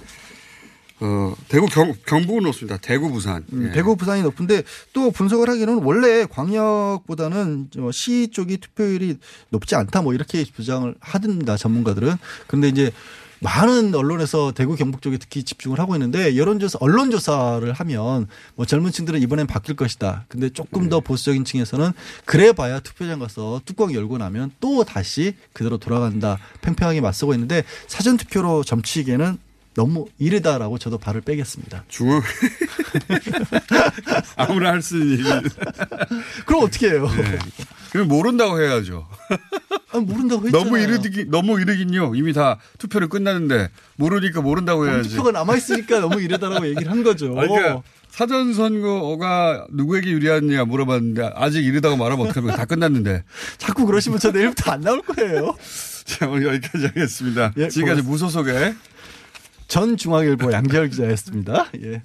어, 1.01 1.34
대구, 1.49 1.67
경, 1.67 1.93
경북은 2.05 2.43
높습니다. 2.43 2.77
대구, 2.77 3.12
부산. 3.12 3.43
음, 3.51 3.67
예. 3.67 3.71
대구 3.73 3.95
부산이 3.95 4.21
높은데 4.21 4.63
또 4.93 5.12
분석을 5.12 5.49
하기는 5.49 5.84
원래 5.84 6.25
광역보다는 6.25 7.69
저시 7.73 8.29
쪽이 8.31 8.58
투표율이 8.58 9.17
높지 9.49 9.75
않다 9.75 10.01
뭐 10.01 10.13
이렇게 10.13 10.43
주장을 10.45 10.95
하든다 10.99 11.58
전문가들은 11.58 12.15
그런데 12.47 12.69
이제 12.69 12.91
많은 13.39 13.93
언론에서 13.93 14.53
대구 14.53 14.75
경북 14.75 15.01
쪽에 15.01 15.17
특히 15.17 15.43
집중을 15.43 15.79
하고 15.79 15.93
있는데 15.95 16.38
여론조사 16.38 16.77
언론조사를 16.81 17.71
하면 17.73 18.27
뭐 18.55 18.65
젊은 18.65 18.91
층들은 18.91 19.21
이번엔 19.21 19.45
바뀔 19.47 19.75
것이다. 19.75 20.25
근데 20.29 20.49
조금 20.49 20.84
네. 20.84 20.89
더 20.89 20.99
보수적인 21.01 21.43
층에서는 21.43 21.91
그래봐야 22.23 22.79
투표장 22.79 23.19
가서 23.19 23.62
뚜껑 23.65 23.93
열고 23.93 24.17
나면 24.17 24.51
또 24.60 24.84
다시 24.84 25.36
그대로 25.53 25.77
돌아간다. 25.77 26.39
팽팽하게 26.62 27.01
맞서고 27.01 27.34
있는데 27.34 27.63
사전 27.88 28.17
투표로 28.17 28.63
점치기에는 28.63 29.38
너무 29.75 30.05
이르다라고 30.17 30.77
저도 30.77 30.97
발을 30.97 31.21
빼겠습니다. 31.21 31.83
중앙. 31.89 32.21
아무나 34.38 34.71
할 34.71 34.81
수 34.81 34.97
있는. 34.97 35.41
그럼 36.45 36.63
어떻게 36.63 36.89
해요? 36.91 37.09
네. 37.17 37.38
그럼 37.91 38.07
모른다고 38.07 38.61
해야죠. 38.61 39.07
아, 39.91 39.97
모른다고 39.99 40.45
했잖아요. 40.45 40.63
너무 40.63 40.79
이르긴, 40.79 41.29
너무 41.31 41.59
이르긴요. 41.61 42.15
이미 42.15 42.31
다 42.33 42.57
투표를 42.77 43.09
끝났는데 43.09 43.69
모르니까 43.97 44.41
모른다고 44.41 44.88
해야지. 44.88 45.09
투표가 45.09 45.31
남아 45.31 45.55
있으니까 45.57 45.99
너무 45.99 46.21
이르다라고 46.21 46.67
얘기를 46.67 46.89
한 46.91 47.03
거죠. 47.03 47.33
그러니까 47.33 47.81
사전 48.09 48.53
선거가 48.53 49.65
누구에게 49.71 50.09
유리하느냐 50.11 50.63
물어봤는데 50.65 51.31
아직 51.35 51.65
이르다고 51.65 51.97
말하면 51.97 52.27
어떡합니까? 52.27 52.55
다 52.57 52.65
끝났는데. 52.65 53.23
자꾸 53.57 53.85
그러시면 53.85 54.19
저 54.19 54.31
내일부터 54.31 54.71
안 54.71 54.81
나올 54.81 55.01
거예요. 55.01 55.55
자, 56.05 56.27
오늘 56.29 56.47
여기까지 56.47 56.85
하겠습니다. 56.88 57.51
예, 57.57 57.67
지금까지 57.67 58.01
고맙습니다. 58.03 58.11
무소속의 58.11 58.75
전 59.67 59.97
중앙일보 59.97 60.51
양재열 60.51 60.89
기자였습니다. 60.89 61.69
예. 61.84 62.01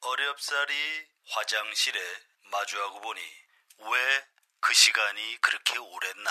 어렵사리 0.00 0.74
화장실에 1.28 2.00
마주하고 2.50 3.00
보니 3.00 3.20
왜 3.78 4.30
그 4.60 4.74
시간이 4.74 5.38
그렇게 5.40 5.78
오랬나? 5.78 6.30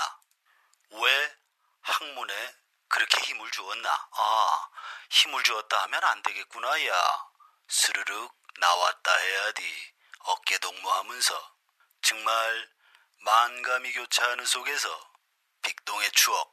왜 0.92 1.36
학문에 1.82 2.54
그렇게 2.88 3.20
힘을 3.22 3.50
주었나? 3.50 3.90
아, 3.90 4.68
힘을 5.10 5.42
주었다 5.42 5.82
하면 5.82 6.02
안 6.04 6.22
되겠구나, 6.22 6.86
야. 6.86 7.24
스르륵 7.68 8.32
나왔다 8.58 9.16
해야지. 9.16 9.62
어깨 10.20 10.58
동무하면서. 10.58 11.56
정말 12.02 12.70
만감이 13.24 13.92
교차하는 13.92 14.44
속에서 14.46 15.12
빅동의 15.62 16.10
추억, 16.12 16.52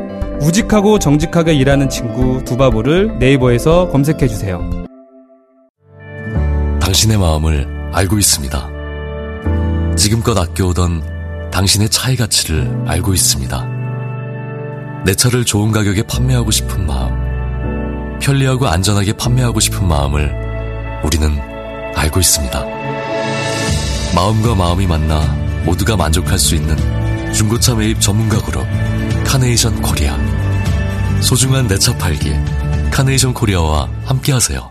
우직하고 0.41 0.97
정직하게 0.97 1.53
일하는 1.53 1.87
친구 1.87 2.43
두바보를 2.43 3.19
네이버에서 3.19 3.89
검색해 3.89 4.27
주세요. 4.27 4.59
당신의 6.81 7.17
마음을 7.17 7.91
알고 7.93 8.17
있습니다. 8.17 8.69
지금껏 9.95 10.37
아껴오던 10.37 11.51
당신의 11.51 11.89
차의 11.89 12.17
가치를 12.17 12.85
알고 12.87 13.13
있습니다. 13.13 13.67
내 15.05 15.13
차를 15.13 15.45
좋은 15.45 15.71
가격에 15.71 16.03
판매하고 16.03 16.49
싶은 16.49 16.87
마음, 16.87 18.17
편리하고 18.19 18.67
안전하게 18.67 19.13
판매하고 19.13 19.59
싶은 19.59 19.87
마음을 19.87 20.31
우리는 21.03 21.29
알고 21.95 22.19
있습니다. 22.19 22.65
마음과 24.15 24.55
마음이 24.55 24.87
만나 24.87 25.21
모두가 25.65 25.95
만족할 25.95 26.39
수 26.39 26.55
있는 26.55 26.75
중고차 27.31 27.75
매입 27.75 28.01
전문가 28.01 28.41
그룹 28.41 28.65
카네이션 29.31 29.81
코리아. 29.81 30.17
소중한 31.21 31.65
내 31.65 31.77
차 31.77 31.95
팔기 31.97 32.33
카네이션 32.91 33.33
코리아와 33.33 33.87
함께하세요. 34.03 34.69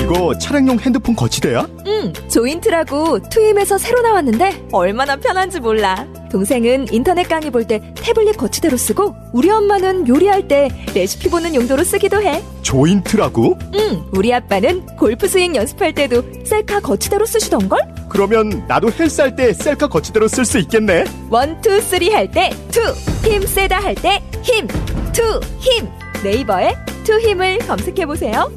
이거 0.00 0.38
차량용 0.38 0.78
핸드폰 0.78 1.16
거치대야? 1.16 1.66
응, 1.86 2.12
조인트라고 2.30 3.18
투힘에서 3.30 3.78
새로 3.78 4.00
나왔는데 4.02 4.68
얼마나 4.70 5.16
편한지 5.16 5.58
몰라. 5.58 6.06
동생은 6.30 6.92
인터넷 6.92 7.24
강의 7.24 7.50
볼 7.50 7.64
때 7.66 7.80
태블릿 7.96 8.36
거치대로 8.36 8.76
쓰고 8.76 9.14
우리 9.32 9.50
엄마는 9.50 10.06
요리할 10.06 10.46
때 10.48 10.68
레시피 10.94 11.28
보는 11.30 11.54
용도로 11.54 11.82
쓰기도 11.84 12.22
해. 12.22 12.42
조인트라고? 12.62 13.58
응, 13.74 14.04
우리 14.12 14.32
아빠는 14.32 14.86
골프 14.96 15.26
스윙 15.26 15.56
연습할 15.56 15.94
때도 15.94 16.22
셀카 16.44 16.80
거치대로 16.80 17.26
쓰시던걸? 17.26 17.80
그러면 18.12 18.62
나도 18.68 18.92
헬스 18.92 19.22
할 19.22 19.34
때 19.34 19.54
셀카 19.54 19.88
거치대로 19.88 20.28
쓸 20.28 20.44
수 20.44 20.58
있겠네. 20.58 21.04
one, 21.30 21.58
two, 21.62 21.80
three 21.80 22.10
할 22.10 22.30
때 22.30 22.50
two, 22.70 22.80
힘 23.26 23.40
세다 23.46 23.80
할 23.82 23.94
때 23.94 24.22
힘, 24.42 24.68
투, 25.14 25.40
힘. 25.58 25.88
네이버에 26.22 26.74
투힘을 27.04 27.56
검색해 27.60 28.04
보세요. 28.04 28.52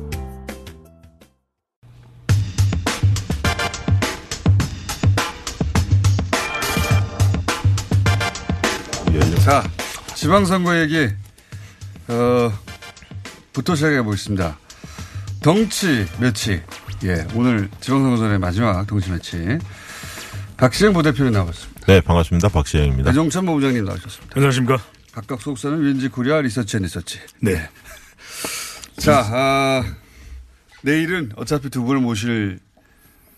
자, 9.43 9.63
지방선거 10.15 10.79
얘기, 10.81 11.07
어, 12.07 12.51
부터 13.53 13.75
시작해 13.75 14.01
보겠습니다. 14.01 14.57
덩치 15.41 16.07
매치. 16.19 16.61
예, 17.05 17.23
오늘 17.35 17.69
지방선거 17.81 18.17
전의 18.17 18.39
마지막 18.39 18.85
덩치 18.87 19.11
매치. 19.11 19.59
박시영 20.57 20.93
부대표님 20.93 21.33
나왔습니다. 21.33 21.81
네, 21.85 22.01
반갑습니다. 22.01 22.49
박시영입니다. 22.49 23.11
배종찬 23.11 23.45
본부장님 23.45 23.85
나오셨습니다. 23.85 24.33
안녕하십니까. 24.35 24.79
각각 25.11 25.39
소속사는 25.39 25.83
윈지 25.83 26.07
코리아 26.07 26.41
리서치 26.41 26.77
앤 26.77 26.83
리서치. 26.83 27.19
네. 27.41 27.69
자, 28.97 29.19
아, 29.31 29.83
내일은 30.81 31.31
어차피 31.35 31.69
두 31.69 31.83
분을 31.83 32.01
모실 32.01 32.57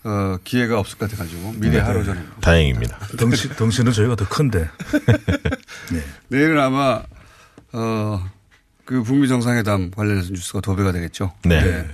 어, 0.04 0.38
기회가 0.44 0.78
없을 0.78 0.96
것 0.96 1.10
같아가지고 1.10 1.52
미리 1.56 1.72
네. 1.72 1.78
하루 1.80 2.02
전에. 2.04 2.22
다행입니다. 2.40 2.98
덩치, 3.18 3.50
덩치는 3.50 3.92
저희가 3.92 4.16
더 4.16 4.26
큰데. 4.26 4.70
내일은 6.28 6.58
아마 6.58 7.02
어, 7.74 8.24
그 8.86 9.02
북미 9.02 9.28
정상회담 9.28 9.90
관련해서 9.90 10.30
뉴스가 10.30 10.62
도배가 10.62 10.92
되겠죠. 10.92 11.34
네. 11.44 11.86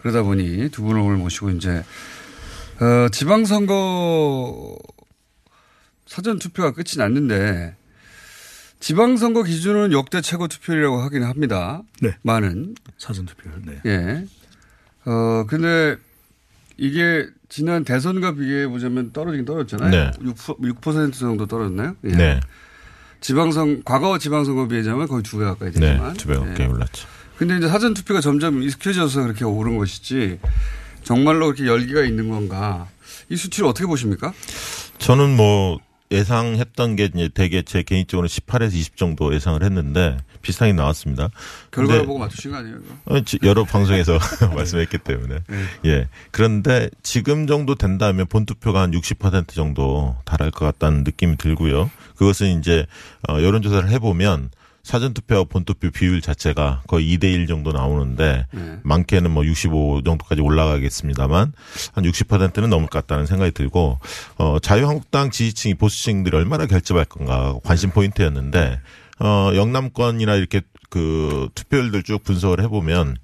그러다 0.00 0.22
보니 0.22 0.68
두 0.70 0.82
분을 0.82 1.00
오늘 1.00 1.16
모시고 1.16 1.50
이제 1.50 1.84
어, 2.80 3.08
지방선거 3.10 4.76
사전 6.06 6.38
투표가 6.38 6.72
끝이 6.72 6.98
났는데 6.98 7.74
지방선거 8.80 9.42
기준은 9.42 9.92
역대 9.92 10.20
최고 10.20 10.46
투표율이라고 10.48 11.00
하긴 11.00 11.24
합니다. 11.24 11.82
네. 12.02 12.16
많은 12.22 12.74
사전 12.98 13.24
투표율. 13.26 13.62
네. 13.64 13.80
예. 13.86 14.24
어 15.10 15.44
근데 15.48 15.96
이게 16.76 17.26
지난 17.48 17.84
대선과 17.84 18.32
비교해 18.34 18.66
보자면 18.68 19.12
떨어지긴 19.12 19.46
떨어졌잖아요. 19.46 19.90
네. 19.90 20.10
6%, 20.20 20.60
6% 20.80 21.12
정도 21.14 21.46
떨어졌나요? 21.46 21.96
예. 22.04 22.08
네. 22.10 22.40
지방선 23.20 23.82
과거 23.84 24.18
지방선거 24.18 24.68
비하자면 24.68 25.08
거의 25.08 25.22
두 25.22 25.38
배 25.38 25.44
가까이 25.44 25.70
네, 25.72 25.80
되지만. 25.80 26.14
두배 26.14 26.34
가까이 26.36 26.60
예. 26.60 26.66
올랐죠. 26.66 27.08
근데 27.38 27.58
이제 27.58 27.68
사전 27.68 27.94
투표가 27.94 28.20
점점 28.20 28.62
익숙해져서 28.62 29.22
그렇게 29.22 29.44
오른 29.44 29.76
것이지 29.76 30.38
정말로 31.02 31.46
그렇게 31.46 31.66
열기가 31.66 32.02
있는 32.04 32.28
건가? 32.30 32.88
이 33.28 33.36
수치를 33.36 33.68
어떻게 33.68 33.86
보십니까? 33.86 34.32
저는 34.98 35.36
뭐 35.36 35.78
예상했던 36.10 36.96
게 36.96 37.04
이제 37.12 37.28
대개 37.34 37.62
제 37.62 37.82
개인적으로 37.82 38.28
18에서 38.28 38.74
20 38.74 38.96
정도 38.96 39.34
예상을 39.34 39.60
했는데 39.62 40.16
비슷하게 40.40 40.72
나왔습니다. 40.72 41.28
결과를 41.72 42.06
보고 42.06 42.20
맞추신 42.20 42.52
거 42.52 42.58
아니에요? 42.58 42.76
이거? 42.76 43.16
어, 43.16 43.20
지- 43.20 43.40
여러 43.42 43.64
방송에서 43.64 44.16
말씀했기 44.54 44.98
때문에. 44.98 45.40
네. 45.48 45.64
예. 45.84 46.08
그런데 46.30 46.88
지금 47.02 47.48
정도 47.48 47.74
된다면 47.74 48.26
본투표가 48.28 48.80
한 48.82 48.92
60% 48.92 49.48
정도 49.48 50.14
달할 50.24 50.52
것 50.52 50.64
같다는 50.64 51.02
느낌이 51.02 51.36
들고요. 51.38 51.90
그것은 52.14 52.60
이제, 52.60 52.86
어, 53.28 53.42
여론조사를 53.42 53.90
해보면 53.90 54.50
사전투표와 54.86 55.44
본투표 55.44 55.90
비율 55.90 56.20
자체가 56.20 56.82
거의 56.86 57.18
2대1 57.18 57.48
정도 57.48 57.72
나오는데 57.72 58.46
네. 58.52 58.78
많게는 58.84 59.30
뭐 59.32 59.44
65 59.44 60.02
정도까지 60.04 60.40
올라가겠습니다만 60.42 61.52
한 61.92 62.04
60%는 62.04 62.70
넘을 62.70 62.86
것 62.86 63.00
같다는 63.00 63.26
생각이 63.26 63.50
들고 63.50 63.98
어 64.38 64.58
자유한국당 64.60 65.30
지지층이 65.30 65.74
보수층들이 65.74 66.36
얼마나 66.36 66.66
결집할 66.66 67.04
건가 67.06 67.54
관심 67.64 67.90
포인트였는데 67.90 68.80
어 69.18 69.50
영남권이나 69.54 70.36
이렇게 70.36 70.60
그 70.88 71.48
투표율들 71.54 72.04
쭉 72.04 72.22
분석을 72.22 72.62
해보면 72.62 73.16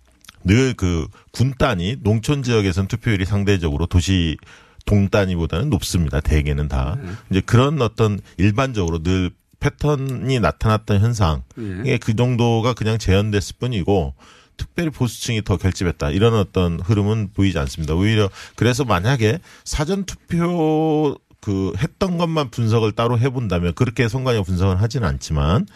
늘 0.45 0.75
그 0.75 1.07
군 1.31 1.55
단위 1.57 1.97
농촌 2.03 2.43
지역에서는 2.43 2.89
투표율이 2.89 3.25
상대적으로 3.25 3.87
도시 3.87 4.37
동 4.85 5.09
단위보다는 5.09 5.71
높습니다. 5.71 6.19
대개는 6.21 6.67
다 6.67 6.97
이제 7.31 7.41
그런 7.41 7.81
어떤 7.81 8.19
일반적으로 8.37 9.01
늘 9.05 9.31
패턴이 9.63 10.41
나타났던 10.41 11.01
현상 11.01 11.43
예. 11.59 11.81
이게 11.81 11.99
그 11.99 12.17
정도가 12.17 12.75
그냥 12.75 12.99
재현됐을 12.99 13.57
뿐이고 13.61 14.15
특별히 14.57 14.91
보수층이 14.91 15.43
더 15.45 15.57
결집했다 15.57 16.11
이런 16.11 16.35
어떤 16.35 16.81
흐름은 16.81 17.31
보이지 17.33 17.59
않습니다. 17.61 17.95
오히려 17.95 18.29
그래서 18.57 18.85
만약에 18.85 19.39
사전 19.65 20.05
투표 20.05 21.17
그 21.41 21.73
했던 21.79 22.19
것만 22.19 22.51
분석을 22.51 22.93
따로 22.93 23.19
해본다면 23.19 23.75
그렇게 23.75 24.09
선관위 24.09 24.43
분석은 24.43 24.77
하지는 24.77 25.09
않지만 25.09 25.67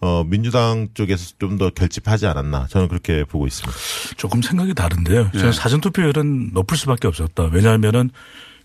어 0.00 0.24
민주당 0.24 0.88
쪽에서 0.94 1.34
좀 1.38 1.56
더 1.58 1.70
결집하지 1.70 2.26
않았나 2.26 2.66
저는 2.68 2.88
그렇게 2.88 3.24
보고 3.24 3.46
있습니다. 3.46 3.78
조금 4.16 4.42
생각이 4.42 4.74
다른데요. 4.74 5.30
네. 5.32 5.38
저는 5.38 5.52
사전 5.52 5.80
투표율은 5.80 6.50
높을 6.52 6.76
수밖에 6.76 7.08
없었다. 7.08 7.44
왜냐하면은 7.44 8.10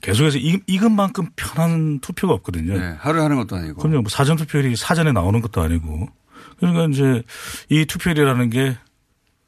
계속해서 0.01 0.37
이, 0.37 0.59
이것만큼 0.67 1.29
편한 1.35 1.99
투표가 1.99 2.33
없거든요. 2.35 2.77
네, 2.77 2.95
하루 2.99 3.21
하는 3.21 3.35
것도 3.37 3.55
아니고. 3.55 3.81
그럼요. 3.81 4.01
뭐 4.01 4.09
사전 4.09 4.37
투표율이 4.37 4.75
사전에 4.75 5.11
나오는 5.11 5.41
것도 5.41 5.61
아니고. 5.61 6.07
그러니까 6.59 6.85
이제 6.85 7.23
이 7.69 7.85
투표율이라는 7.85 8.49
게 8.49 8.77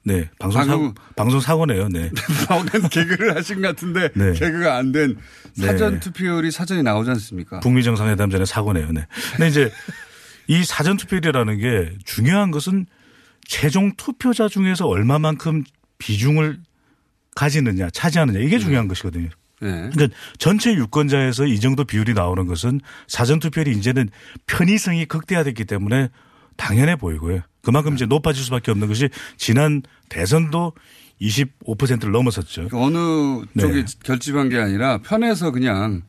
네, 0.03 0.29
방송 0.39 0.63
사고, 0.63 0.93
방송 1.15 1.39
사고네요. 1.39 1.87
네. 1.89 2.09
방금 2.49 2.89
개그를 2.89 3.35
하신 3.35 3.61
것 3.61 3.67
같은데 3.69 4.09
네. 4.15 4.33
개그가 4.33 4.75
안 4.77 4.91
된 4.91 5.17
사전 5.53 5.95
네. 5.95 5.99
투표율이 5.99 6.51
사전에 6.51 6.81
나오지 6.81 7.09
않습니까? 7.11 7.59
북미 7.59 7.83
정상회담 7.83 8.29
전에 8.29 8.45
사고네요. 8.45 8.91
네. 8.91 9.05
근데 9.33 9.47
이제 9.47 9.71
이 10.47 10.63
사전 10.63 10.97
투표율이라는 10.97 11.57
게 11.59 11.93
중요한 12.05 12.51
것은 12.51 12.87
최종 13.45 13.93
투표자 13.95 14.47
중에서 14.47 14.87
얼마만큼 14.87 15.63
비중을 15.97 16.59
가지느냐, 17.35 17.89
차지하느냐 17.91 18.39
이게 18.39 18.59
중요한 18.59 18.87
것이거든요. 18.87 19.29
네. 19.62 19.89
그러니까 19.93 20.08
전체 20.38 20.74
유권자에서 20.74 21.45
이 21.45 21.60
정도 21.60 21.84
비율이 21.84 22.13
나오는 22.13 22.45
것은 22.47 22.82
사전 23.08 23.39
투표율이 23.39 23.71
이제는 23.71 24.10
편의성이 24.47 25.06
극대화됐기 25.06 25.65
때문에 25.65 26.10
당연해 26.58 26.95
보이고요. 26.95 27.41
그만큼 27.62 27.93
이제 27.93 28.06
높아질 28.06 28.43
수밖에 28.43 28.71
없는 28.71 28.88
것이 28.88 29.10
지난 29.38 29.84
대선도 30.10 30.74
25%를 31.21 32.12
넘어섰죠. 32.12 32.69
어느 32.74 33.45
네. 33.54 33.62
쪽이 33.62 33.86
결집한 34.04 34.50
게 34.50 34.58
아니라 34.58 34.97
편해서 35.00 35.52
그냥 35.52 36.02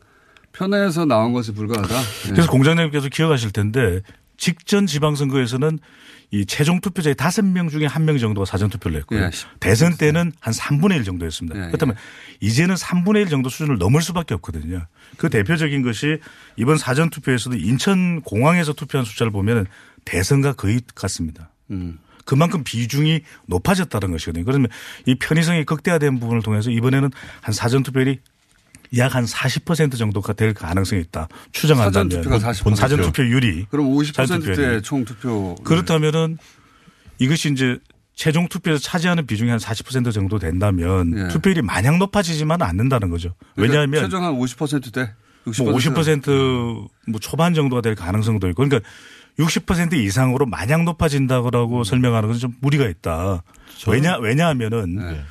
편해서 0.53 1.05
나온 1.05 1.33
것에 1.33 1.53
불과하다. 1.53 1.95
네. 1.95 2.31
그래서 2.31 2.51
공장장님께서 2.51 3.09
기억하실 3.09 3.53
텐데 3.53 4.01
직전 4.37 4.87
지방선거에서는 4.87 5.79
이 6.33 6.47
최종 6.47 6.81
투표자의 6.81 7.15
다섯 7.15 7.45
명 7.45 7.69
중에 7.69 7.87
한 7.87 8.05
명 8.07 8.19
정도가 8.19 8.47
사전 8.47 8.69
투표를 8.71 8.99
했고요. 9.01 9.21
예, 9.25 9.31
대선 9.61 9.97
때는 9.97 10.33
한 10.41 10.55
3분의 10.55 10.97
1 10.97 11.05
정도였습니다. 11.05 11.67
그렇다면 11.69 11.95
이제는 12.41 12.75
3분의 12.75 13.23
1 13.23 13.29
정도 13.29 13.49
수준을 13.51 13.79
넘을 13.79 14.01
수밖에 14.03 14.35
없거든요. 14.35 14.87
그 15.19 15.29
대표적인 15.31 15.83
것이 15.83 16.19
이번 16.57 16.79
사전 16.79 17.11
투표에서도 17.11 17.57
인천 17.57 18.23
공항에서 18.23 18.73
투표한 18.73 19.05
숫자를 19.05 19.31
보면 19.31 19.67
대선과 20.05 20.55
거의 20.55 20.81
같습니다. 20.95 21.51
음. 21.71 21.99
그만큼 22.25 22.63
비중이 22.65 23.21
높아졌다는 23.47 24.11
것이거든요. 24.13 24.45
그러면 24.45 24.69
이 25.07 25.17
편의성이 25.17 25.65
극대화된 25.65 26.19
부분을 26.19 26.43
통해서 26.43 26.71
이번에는 26.71 27.11
한 27.41 27.53
사전 27.53 27.83
투표율이 27.83 28.21
약 28.99 29.15
한 29.15 29.25
40% 29.25 29.97
정도가 29.97 30.33
될 30.35 30.53
가능성이 30.55 31.01
있다. 31.03 31.29
추정한다면 31.53 32.11
사전 32.11 32.23
투표가 32.23 32.53
40%. 32.53 32.65
본 32.65 32.75
사전 32.75 33.01
투표율이 33.03 33.67
그럼 33.71 33.87
50% 33.91 34.15
사전 34.15 34.41
투표율이. 34.41 34.75
대총 34.77 35.05
투표. 35.05 35.55
그렇다면은 35.65 36.39
이것이 37.19 37.51
이제 37.53 37.79
최종 38.15 38.49
투표에서 38.49 38.81
차지하는 38.81 39.27
비중이 39.27 39.51
한 39.51 39.59
40% 39.59 40.13
정도 40.13 40.39
된다면 40.39 41.13
예. 41.17 41.29
투표율이 41.29 41.63
마냥 41.63 41.99
높아지지만 41.99 42.61
않는다는 42.61 43.09
거죠. 43.11 43.35
왜냐하면 43.57 43.91
그러니까 43.93 44.09
최종 44.09 44.25
한 44.25 44.35
50%대. 44.39 45.13
60%. 45.47 45.65
뭐 45.65 45.75
50%뭐 45.75 47.21
초반 47.21 47.55
정도가 47.55 47.83
될 47.83 47.95
가능성도 47.95 48.49
있고 48.51 48.65
그러니까 48.65 48.89
60% 49.39 49.95
이상으로 49.95 50.47
마냥 50.47 50.85
높아진다고 50.85 51.79
음. 51.79 51.85
설명하는 51.85 52.29
것은 52.29 52.41
좀 52.41 52.55
무리가 52.61 52.87
있다. 52.87 53.43
왜냐 53.89 54.19
왜냐하면은 54.19 54.97
네. 54.97 55.25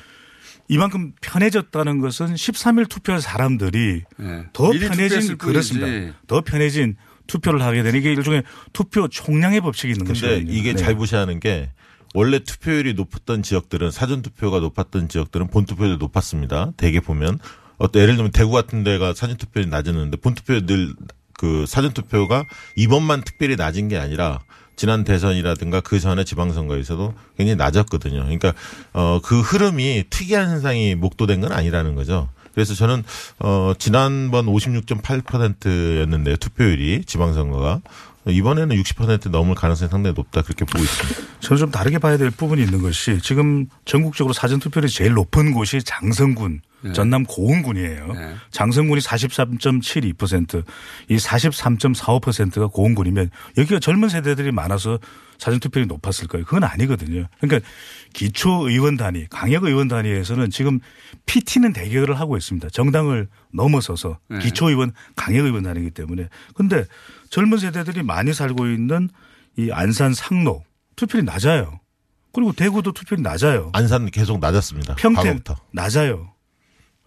이만큼 0.68 1.12
편해졌다는 1.20 2.00
것은 2.00 2.34
13일 2.34 2.88
투표할 2.88 3.20
사람들이 3.20 4.02
네. 4.16 4.44
더 4.52 4.70
편해진 4.70 5.36
그렇습니다. 5.36 5.86
뿐이지. 5.86 6.14
더 6.26 6.40
편해진 6.40 6.96
투표를 7.26 7.62
하게 7.62 7.82
되는 7.82 7.98
이게 7.98 8.12
일종의 8.12 8.42
투표 8.72 9.08
총량의 9.08 9.60
법칙이 9.60 9.92
있는 9.92 10.06
것이거든요. 10.06 10.50
이게 10.50 10.72
네. 10.74 10.82
잘 10.82 10.94
보셔야 10.94 11.22
하는 11.22 11.40
게 11.40 11.70
원래 12.14 12.38
투표율이 12.40 12.94
높았던 12.94 13.42
지역들은 13.42 13.90
사전 13.90 14.22
투표가 14.22 14.60
높았던 14.60 15.08
지역들은 15.08 15.48
본 15.48 15.64
투표율이 15.64 15.96
높았습니다. 15.98 16.72
대개 16.76 17.00
보면 17.00 17.38
어떤 17.78 18.02
예를 18.02 18.16
들면 18.16 18.32
대구 18.32 18.50
같은 18.52 18.84
데가 18.84 19.14
사전 19.14 19.36
투표율이 19.36 19.70
낮았는데 19.70 20.18
본 20.18 20.34
투표율이 20.34 20.66
늘그 20.66 21.66
사전 21.66 21.92
투표가 21.92 22.46
이번만 22.76 23.22
특별히 23.22 23.56
낮은 23.56 23.88
게 23.88 23.98
아니라 23.98 24.40
지난 24.76 25.04
대선이라든가 25.04 25.80
그 25.80 26.00
전에 26.00 26.24
지방선거에서도 26.24 27.14
굉장히 27.36 27.56
낮았거든요. 27.56 28.22
그러니까 28.22 28.54
어 28.92 29.20
그 29.22 29.40
흐름이 29.40 30.04
특이한 30.10 30.50
현상이 30.50 30.94
목도된 30.94 31.40
건 31.40 31.52
아니라는 31.52 31.94
거죠. 31.94 32.28
그래서 32.54 32.74
저는 32.74 33.02
어 33.38 33.72
지난번 33.78 34.46
56.8%였는데요. 34.46 36.36
투표율이 36.36 37.04
지방선거가 37.06 37.80
이번에는 38.26 38.76
60% 38.76 39.30
넘을 39.30 39.54
가능성이 39.54 39.90
상당히 39.90 40.14
높다 40.14 40.42
그렇게 40.42 40.64
보고 40.64 40.82
있습니다. 40.82 41.40
저는 41.40 41.58
좀 41.58 41.70
다르게 41.70 41.98
봐야 41.98 42.16
될 42.16 42.30
부분이 42.30 42.62
있는 42.62 42.82
것이 42.82 43.20
지금 43.20 43.66
전국적으로 43.84 44.32
사전 44.32 44.60
투표율이 44.60 44.88
제일 44.90 45.12
높은 45.14 45.52
곳이 45.52 45.82
장성군, 45.82 46.60
네. 46.82 46.92
전남 46.92 47.24
고흥군이에요. 47.24 48.12
네. 48.12 48.34
장성군이 48.52 49.00
43.72%, 49.00 50.64
이 51.08 51.16
43.45%가 51.16 52.68
고흥군이면 52.68 53.30
여기가 53.58 53.80
젊은 53.80 54.08
세대들이 54.08 54.52
많아서 54.52 55.00
사전 55.38 55.58
투표율이 55.58 55.88
높았을 55.88 56.28
거예요. 56.28 56.44
그건 56.44 56.62
아니거든요. 56.62 57.26
그러니까 57.40 57.68
기초 58.12 58.68
의원 58.68 58.96
단위, 58.96 59.26
강역 59.28 59.64
의원 59.64 59.88
단위에서는 59.88 60.50
지금 60.50 60.78
PT는 61.26 61.72
대결을 61.72 62.20
하고 62.20 62.36
있습니다. 62.36 62.68
정당을 62.70 63.26
넘어서서 63.52 64.18
네. 64.28 64.38
기초 64.38 64.68
의원, 64.68 64.92
강역 65.16 65.46
의원 65.46 65.64
단위이기 65.64 65.90
때문에. 65.90 66.28
근데 66.54 66.84
젊은 67.32 67.56
세대들이 67.56 68.02
많이 68.02 68.34
살고 68.34 68.66
있는 68.66 69.08
이 69.56 69.70
안산 69.72 70.12
상로 70.12 70.62
투표율이 70.96 71.24
낮아요. 71.24 71.80
그리고 72.32 72.52
대구도 72.52 72.92
투표율이 72.92 73.22
낮아요. 73.22 73.70
안산 73.72 74.10
계속 74.10 74.38
낮았습니다. 74.38 74.96
평택 74.96 75.22
과거부터. 75.22 75.56
낮아요. 75.72 76.30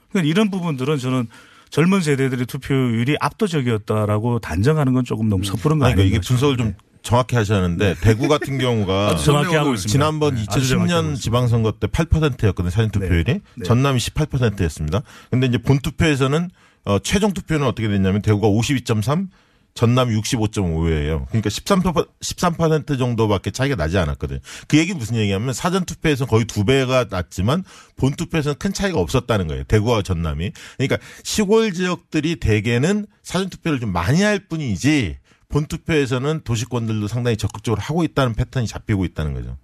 그러니까 0.09 0.27
이런 0.27 0.49
부분들은 0.49 0.97
저는 0.97 1.27
젊은 1.69 2.01
세대들의 2.01 2.47
투표율이 2.47 3.17
압도적이었다라고 3.19 4.39
단정하는 4.39 4.93
건 4.93 5.03
조금 5.05 5.29
너무 5.29 5.43
섣부른 5.43 5.77
거 5.77 5.85
아니, 5.85 5.93
아닌가 5.93 6.09
그러니까 6.09 6.17
이게 6.17 6.27
분석을 6.27 6.57
좀 6.57 6.73
정확히 7.03 7.35
하셨는데 7.35 7.95
대구 8.01 8.27
같은 8.27 8.57
경우가 8.57 9.09
아주 9.13 9.25
정확히 9.25 9.55
하고 9.55 9.75
있습니다. 9.75 9.91
지난번 9.91 10.35
네, 10.35 10.45
아주 10.47 10.67
정확히 10.67 10.91
하고 10.91 11.09
2010년 11.09 11.21
지방선거 11.21 11.73
때 11.73 11.85
8%였거든요. 11.85 12.71
사전 12.71 12.89
투표율이. 12.89 13.41
네. 13.57 13.63
전남이 13.63 13.99
18%였습니다. 13.99 15.03
근데 15.29 15.45
이제 15.45 15.59
본 15.59 15.77
투표에서는 15.77 16.49
어, 16.85 16.99
최종 16.99 17.33
투표는 17.33 17.67
어떻게 17.67 17.87
됐냐면 17.87 18.23
대구가 18.23 18.47
52.3, 18.47 19.27
전남 19.75 20.07
65.5예요. 20.09 21.27
그러니까 21.27 21.49
13% 21.49 22.07
13% 22.21 22.97
정도밖에 22.97 23.51
차이가 23.51 23.75
나지 23.75 23.97
않았거든요. 23.97 24.39
그 24.69 24.77
얘기 24.77 24.93
무슨 24.93 25.17
얘기냐면 25.17 25.53
사전 25.53 25.83
투표에서 25.83 26.25
거의 26.25 26.45
두 26.45 26.63
배가 26.63 27.07
낮지만 27.09 27.65
본 27.97 28.13
투표에서는 28.13 28.57
큰 28.57 28.71
차이가 28.71 28.99
없었다는 28.99 29.47
거예요. 29.47 29.63
대구와 29.65 30.01
전남이. 30.01 30.53
그러니까 30.77 30.97
시골 31.23 31.73
지역들이 31.73 32.37
대개는 32.37 33.05
사전 33.21 33.49
투표를 33.49 33.81
좀 33.81 33.91
많이 33.91 34.21
할 34.21 34.39
뿐이지 34.39 35.17
본 35.49 35.65
투표에서는 35.65 36.41
도시권들도 36.45 37.09
상당히 37.09 37.35
적극적으로 37.35 37.81
하고 37.81 38.05
있다는 38.05 38.33
패턴이 38.33 38.67
잡히고 38.67 39.03
있다는 39.03 39.33
거죠. 39.33 39.57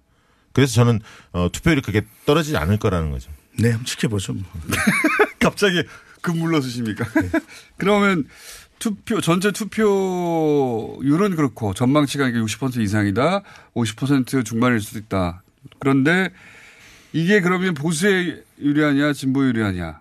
그래서 0.52 0.74
저는 0.74 1.00
어, 1.32 1.48
투표율이 1.50 1.80
그렇게 1.80 2.06
떨어지지 2.26 2.58
않을 2.58 2.76
거라는 2.76 3.10
거죠. 3.12 3.30
네, 3.58 3.70
한번 3.70 3.86
지켜보죠. 3.86 4.34
뭐. 4.34 4.44
갑자기 5.40 5.82
급 6.20 6.36
물러서십니까? 6.36 7.06
그러면 7.78 8.26
투표 8.82 9.20
전체 9.20 9.52
투표율은 9.52 11.36
그렇고 11.36 11.72
전망치가 11.72 12.28
이게 12.28 12.40
60% 12.40 12.80
이상이다, 12.80 13.42
50% 13.74 14.44
중반일 14.44 14.80
수도 14.80 14.98
있다. 14.98 15.44
그런데 15.78 16.30
이게 17.12 17.40
그러면 17.40 17.74
보수에 17.74 18.42
유리하냐, 18.60 19.12
진보에 19.12 19.46
유리하냐 19.50 20.00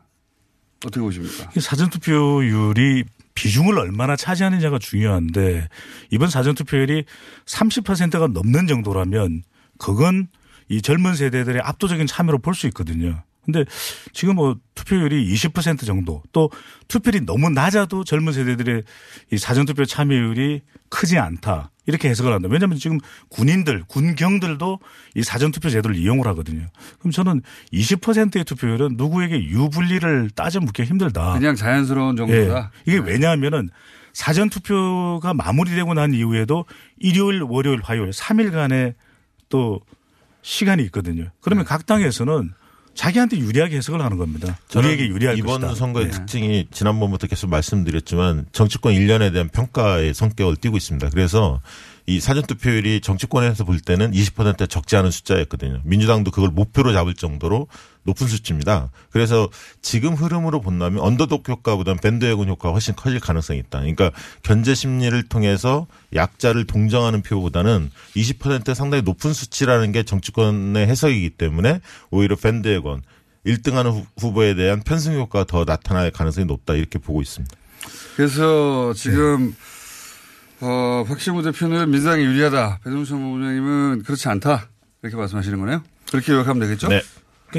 어떻게 0.84 1.00
보십니까? 1.00 1.52
사전 1.60 1.92
투표율이 1.92 3.04
비중을 3.36 3.78
얼마나 3.78 4.16
차지하느냐가 4.16 4.80
중요한데 4.80 5.68
이번 6.10 6.30
사전 6.32 6.56
투표율이 6.56 7.06
30%가 7.46 8.30
넘는 8.30 8.66
정도라면 8.66 9.44
그건 9.78 10.28
이 10.70 10.82
젊은 10.82 11.14
세대들의 11.14 11.62
압도적인 11.64 12.08
참여로 12.08 12.40
볼 12.40 12.56
수 12.56 12.66
있거든요. 12.68 13.22
근데 13.44 13.66
지금 14.14 14.36
뭐 14.36 14.58
투표율이 14.76 15.34
20% 15.34 15.86
정도 15.86 16.22
또 16.32 16.50
투표율이 16.88 17.26
너무 17.26 17.50
낮아도 17.50 18.04
젊은 18.04 18.34
세대들의 18.34 18.84
이 19.32 19.38
사전투표 19.38 19.86
참여율이 19.86 20.62
크지 20.90 21.18
않다. 21.18 21.72
이렇게 21.88 22.10
해석을 22.10 22.32
한다. 22.32 22.48
왜냐하면 22.52 22.78
지금 22.78 23.00
군인들, 23.30 23.84
군경들도 23.88 24.80
이 25.16 25.24
사전투표 25.24 25.70
제도를 25.70 25.96
이용을 25.96 26.28
하거든요. 26.28 26.68
그럼 27.00 27.12
저는 27.12 27.42
20%의 27.74 28.44
투표율은 28.44 28.96
누구에게 28.98 29.44
유불리를 29.46 30.30
따져 30.36 30.60
묻기 30.60 30.84
힘들다. 30.84 31.34
그냥 31.34 31.56
자연스러운 31.56 32.16
정도다. 32.16 32.72
예. 32.88 32.92
이게 32.92 33.00
왜냐하면은 33.00 33.70
사전투표가 34.14 35.34
마무리되고 35.34 35.94
난 35.94 36.14
이후에도 36.14 36.66
일요일, 37.00 37.42
월요일, 37.42 37.80
화요일 37.82 38.12
3일간의 38.12 38.94
또 39.50 39.82
시간이 40.44 40.84
있거든요. 40.84 41.30
그러면 41.42 41.66
각 41.66 41.86
당에서는 41.86 42.52
자기한테 42.94 43.38
유리하게 43.38 43.78
해석을 43.78 44.02
하는 44.02 44.18
겁니다. 44.18 44.58
우리에게 44.76 45.08
유리할 45.08 45.38
이번 45.38 45.62
것이다. 45.62 45.76
선거의 45.76 46.08
네. 46.08 46.12
특징이 46.12 46.68
지난번부터 46.72 47.28
계속 47.28 47.50
말씀드렸지만 47.50 48.46
정치권 48.52 48.94
1년에 48.94 49.32
대한 49.32 49.50
평가의 49.50 50.14
성격을 50.14 50.58
띠고 50.58 50.78
있습니다. 50.78 51.10
그래서 51.10 51.62
이 52.06 52.20
사전투표율이 52.20 53.02
정치권에서 53.02 53.64
볼 53.64 53.80
때는 53.80 54.12
20%가 54.12 54.66
적지 54.66 54.96
않은 54.98 55.12
숫자였거든요. 55.12 55.82
민주당도 55.84 56.32
그걸 56.32 56.50
목표로 56.50 56.94
잡을 56.94 57.14
정도로 57.14 57.68
높은 58.04 58.28
수치입니다. 58.28 58.90
그래서 59.12 59.50
지금 59.82 60.14
흐름으로 60.14 60.62
본다면 60.62 61.02
언더독 61.02 61.48
효과보다는 61.48 62.00
밴드웨건 62.02 62.48
효과가 62.50 62.74
훨씬 62.74 62.96
커질 62.96 63.20
가능성이 63.20 63.60
있다. 63.60 63.80
그러니까 63.80 64.12
견제 64.44 64.74
심리를 64.74 65.22
통해서 65.28 65.88
약자를 66.14 66.66
동정하는 66.66 67.22
표보다는 67.22 67.92
20% 68.16 68.74
상당히 68.74 69.04
높은 69.04 69.34
수치라는 69.34 69.92
게 69.92 70.04
정치권의 70.04 70.88
해석이기 70.88 71.32
때문에 71.32 71.82
오히려 72.10 72.36
밴드웨건 72.36 73.02
1등하는 73.46 74.06
후보에 74.20 74.56
대한 74.56 74.82
편승 74.82 75.14
효과가 75.14 75.46
더 75.46 75.66
나타날 75.66 76.12
가능성이 76.12 76.46
높다 76.46 76.76
이렇게 76.76 77.00
보고 77.00 77.22
있습니다. 77.22 77.56
그래서 78.16 78.94
지금 78.96 79.56
어, 80.60 81.04
박시무 81.08 81.42
대표는 81.42 81.90
민주당이 81.90 82.24
유리하다. 82.24 82.82
배동찬 82.84 83.18
부부장님은 83.18 84.04
그렇지 84.04 84.30
않다. 84.30 84.70
이렇게 85.02 85.18
말씀하시는 85.18 85.60
거네요. 85.60 85.82
그렇게 86.12 86.34
요약하면 86.34 86.60
되겠죠? 86.60 86.88
그러니까 86.88 87.08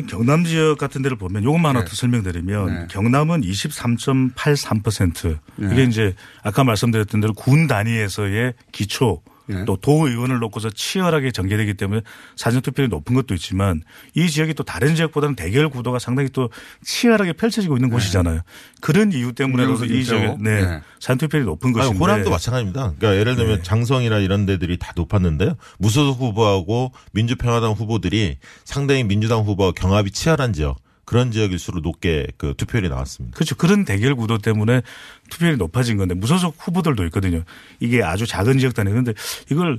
경남 0.01 0.45
지역 0.45 0.79
같은 0.79 1.03
데를 1.03 1.17
보면 1.19 1.45
요것만 1.45 1.77
하나 1.77 1.85
더 1.85 1.95
설명드리면 1.95 2.67
네. 2.67 2.87
경남은 2.91 3.43
23.83% 3.43 5.39
네. 5.57 5.69
이게 5.73 5.85
이제 5.85 6.15
아까 6.43 6.65
말씀드렸던 6.65 7.21
대로 7.21 7.35
군 7.35 7.67
단위에서의 7.67 8.55
기초 8.73 9.23
네. 9.47 9.65
또 9.65 9.77
도의원을 9.77 10.39
놓고서 10.39 10.71
치열하게 10.71 11.33
전개되기 11.33 11.75
때문에 11.75 12.03
사전투표율이 12.37 12.91
높은 12.91 13.15
것도 13.15 13.35
있지만 13.35 13.83
이 14.15 14.29
지역이 14.29 14.55
또 14.55 14.63
다른 14.63 14.95
지역보다는 14.95 15.37
대결 15.37 15.69
구도가 15.69 15.99
상당히 15.99 16.29
또 16.31 16.51
치열하게 16.85 17.35
펼쳐지고 17.35 17.77
있는 17.77 17.91
곳이잖아요. 17.91 18.41
그런 18.81 19.13
이유 19.13 19.33
때문에라도 19.33 19.85
이 19.85 20.05
지역에. 20.05 20.37
네. 20.41 20.63
네. 20.63 20.81
사전투표율이 21.01 21.47
높은 21.47 21.73
것인데 21.73 21.99
호남도 21.99 22.31
마찬가지입니다. 22.31 22.95
그러니까 22.99 23.17
예를 23.17 23.37
들면 23.37 23.57
네. 23.59 23.63
장성이나 23.63 24.19
이런 24.19 24.47
데들이 24.47 24.79
다 24.79 24.93
높았는데요. 24.97 25.57
무소속 25.79 26.21
후보하고 26.21 26.93
민주평화당 27.13 27.73
후보들이 27.73 28.39
상당히 28.65 29.05
민주당 29.05 29.41
후보와 29.41 29.73
경합이 29.73 30.11
치열한 30.11 30.53
지역 30.53 30.82
그런 31.13 31.31
지역일수록 31.31 31.83
높게 31.83 32.27
그 32.39 32.55
투표율이 32.57 32.89
나왔습니다. 32.89 33.35
그렇죠. 33.37 33.55
그런 33.55 33.85
대결 33.85 34.15
구도 34.17 34.39
때문에 34.39 34.81
투표율이 35.29 35.59
높아진 35.59 35.99
건데 35.99 36.15
무소속 36.15 36.57
후보들도 36.59 37.05
있거든요. 37.07 37.43
이게 37.81 38.03
아주 38.03 38.27
작은 38.27 38.59
지역 38.59 38.73
단위. 38.73 38.89
그런데 38.91 39.13
이걸 39.51 39.79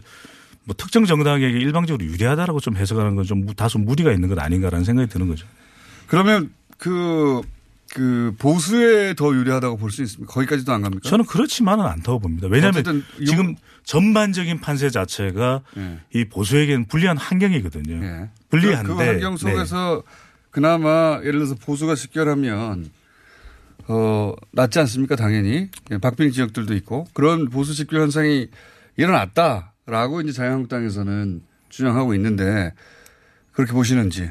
뭐 0.66 0.76
특정 0.78 1.06
정당에게 1.06 1.58
일방적으로 1.58 2.06
유리하다라고 2.06 2.60
좀 2.60 2.78
해석하는 2.78 3.16
건 3.16 3.26
좀 3.26 3.48
다소 3.48 3.80
무리가 3.80 4.12
있는 4.12 4.30
것 4.30 4.38
아닌가라는 4.38 4.86
생각이 4.86 5.10
드는 5.10 5.28
거죠. 5.28 5.48
그러면 6.06 6.52
그, 6.78 7.42
그 7.96 8.36
보수에 8.38 9.16
더 9.16 9.34
유리하다고 9.34 9.78
볼 9.78 9.90
수 9.90 10.04
있습니까? 10.04 10.32
거기까지도 10.32 10.72
안 10.72 10.84
갑니까? 10.84 11.10
저는 11.10 11.26
그렇지만은 11.26 11.86
않다고 11.86 12.20
봅니다. 12.20 12.48
왜냐하면 12.48 12.84
지금 13.26 13.56
전반적인 13.86 14.60
판세 14.62 14.92
자체가 14.92 15.62
예. 15.78 16.00
이 16.14 16.26
보수에게는 16.26 16.86
불리한 16.86 17.18
환경이거든요. 17.18 18.06
예. 18.06 18.30
불리한데 18.52 18.88
그, 18.88 18.96
그 18.96 19.04
환경 19.04 19.36
네. 19.36 19.38
속에서 19.38 20.04
그나마 20.54 21.20
예를 21.22 21.40
들어서 21.40 21.56
보수가 21.56 21.96
집결하면 21.96 22.92
어, 23.88 24.34
낫지 24.52 24.80
않습니까? 24.80 25.16
당연히. 25.16 25.68
예, 25.92 25.98
박빙 25.98 26.32
지역들도 26.32 26.76
있고 26.76 27.08
그런 27.14 27.50
보수 27.50 27.74
집결 27.74 28.02
현상이 28.02 28.48
일어났다라고 28.96 30.22
이제 30.22 30.32
자유한국당에서는 30.32 31.42
주장하고 31.70 32.14
있는데 32.14 32.72
그렇게 33.52 33.74
보시는지. 33.74 34.30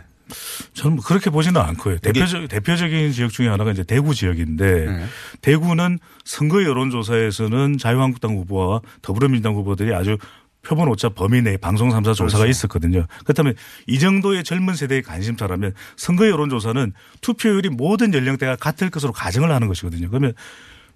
저는 0.75 0.97
뭐 0.97 1.05
그렇게 1.05 1.29
보지는 1.29 1.61
않고요. 1.61 1.99
대표적, 1.99 2.49
대표적인 2.49 3.11
지역 3.11 3.33
중에 3.33 3.49
하나가 3.49 3.73
이제 3.73 3.83
대구 3.83 4.15
지역인데 4.15 4.87
네. 4.87 5.05
대구는 5.43 5.99
선거 6.25 6.63
여론조사에서는 6.63 7.79
자유한국당 7.79 8.37
후보와 8.37 8.81
더불어민주당 9.03 9.55
후보들이 9.55 9.93
아주 9.93 10.17
표본 10.63 10.89
오차 10.89 11.11
범위 11.11 11.43
내에 11.43 11.57
방송 11.57 11.91
3사 11.91 12.15
조사가 12.15 12.45
그렇죠. 12.45 12.47
있었거든요. 12.47 13.07
그렇다면 13.25 13.55
이 13.87 13.99
정도의 13.99 14.45
젊은 14.45 14.75
세대의 14.75 15.03
관심사라면 15.03 15.75
선거 15.97 16.29
여론조사는 16.29 16.93
투표율이 17.21 17.69
모든 17.71 18.15
연령대가 18.15 18.57
같을 18.57 18.91
것으로 18.91 19.13
가정을 19.13 19.51
하는 19.51 19.69
것이거든요. 19.69 20.09
그러면 20.09 20.35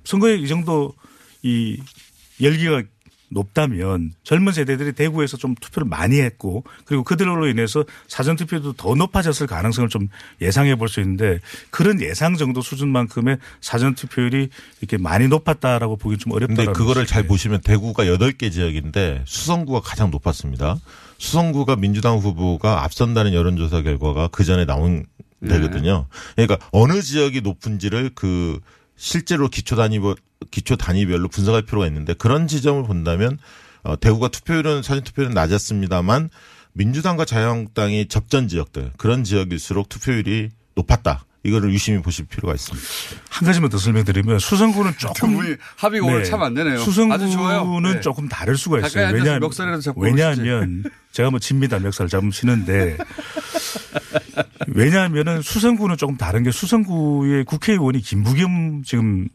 선거에 0.04 0.36
이 0.36 0.46
정도 0.46 0.94
이 1.42 1.80
열기가 2.40 2.82
높다면 3.29 4.12
젊은 4.22 4.53
세대들이 4.53 4.93
대구에서 4.93 5.37
좀 5.37 5.55
투표를 5.55 5.89
많이 5.89 6.20
했고 6.20 6.64
그리고 6.85 7.03
그들로 7.03 7.49
인해서 7.49 7.85
사전 8.09 8.37
투표도 8.37 8.74
더 8.74 8.95
높아졌을 8.95 9.47
가능성을 9.47 9.89
좀 9.89 10.09
예상해 10.41 10.74
볼 10.77 10.87
수 10.89 11.01
있는데 11.01 11.41
그런 11.70 12.01
예상 12.01 12.37
정도 12.37 12.61
수준만큼의 12.61 13.39
사전 13.61 13.95
투표율이 13.95 14.49
이렇게 14.81 14.97
많이 14.99 15.27
높았다라고 15.29 15.97
보기 15.97 16.18
좀 16.18 16.33
어렵다. 16.33 16.55
근데 16.55 16.72
그거를 16.72 17.07
잘 17.07 17.27
보시면 17.27 17.61
대구가 17.62 18.05
8개 18.05 18.53
지역인데 18.53 19.24
수성구가 19.27 19.81
가장 19.81 20.11
높았습니다. 20.11 20.77
수성구가 21.18 21.77
민주당 21.77 22.18
후보가 22.18 22.85
앞선다는 22.85 23.35
여론조사 23.35 23.83
결과가 23.83 24.29
그 24.29 24.45
전에 24.45 24.64
나온 24.64 25.05
네. 25.41 25.55
되거든요. 25.55 26.07
그러니까 26.35 26.59
어느 26.72 27.03
지역이 27.03 27.41
높은지를 27.41 28.11
그 28.14 28.61
실제로 28.97 29.49
기초 29.49 29.77
단위 29.77 29.99
기초 30.51 30.76
단위별로 30.76 31.28
분석할 31.28 31.62
필요가 31.62 31.87
있는데 31.87 32.14
그런 32.14 32.47
지점을 32.47 32.82
본다면 32.84 33.39
어, 33.82 33.99
대구가 33.99 34.28
투표율은 34.28 34.82
사전 34.82 35.03
투표율은 35.05 35.34
낮았습니다만 35.34 36.30
민주당과 36.72 37.24
자유한국당이 37.24 38.07
접전 38.09 38.49
지역들 38.49 38.93
그런 38.97 39.24
지역일수록 39.24 39.89
투표율이 39.89 40.51
높았다. 40.74 41.24
이거를 41.43 41.72
유심히 41.72 42.03
보실 42.03 42.24
필요가 42.26 42.55
있습니다. 42.55 42.87
한 43.30 43.47
가지만 43.47 43.70
더 43.70 43.78
설명드리면 43.78 44.41
수성구는 44.41 44.95
조금 44.99 45.57
합의가 45.76 46.05
오늘 46.05 46.24
참 46.24 46.43
안 46.43 46.55
되네요. 46.55 46.78
수성구는 46.78 47.93
네. 47.95 48.01
조금 48.01 48.28
다를 48.28 48.57
수가 48.57 48.78
있어요. 48.80 49.07
앉아서 49.07 49.14
왜냐하면 49.14 49.41
멱살이라도 49.41 49.80
잡고 49.80 50.01
왜냐하면 50.01 50.82
제가 51.12 51.30
뭐 51.30 51.39
집니다 51.39 51.78
멱살 51.78 52.09
잡으면 52.09 52.32
치는데 52.32 52.99
왜냐하면은 54.68 55.41
수성구는 55.43 55.97
조금 55.97 56.16
다른 56.16 56.43
게 56.43 56.51
수성구의 56.51 57.45
국회의원이 57.45 58.01
김부겸 58.01 58.82
지금 58.84 59.28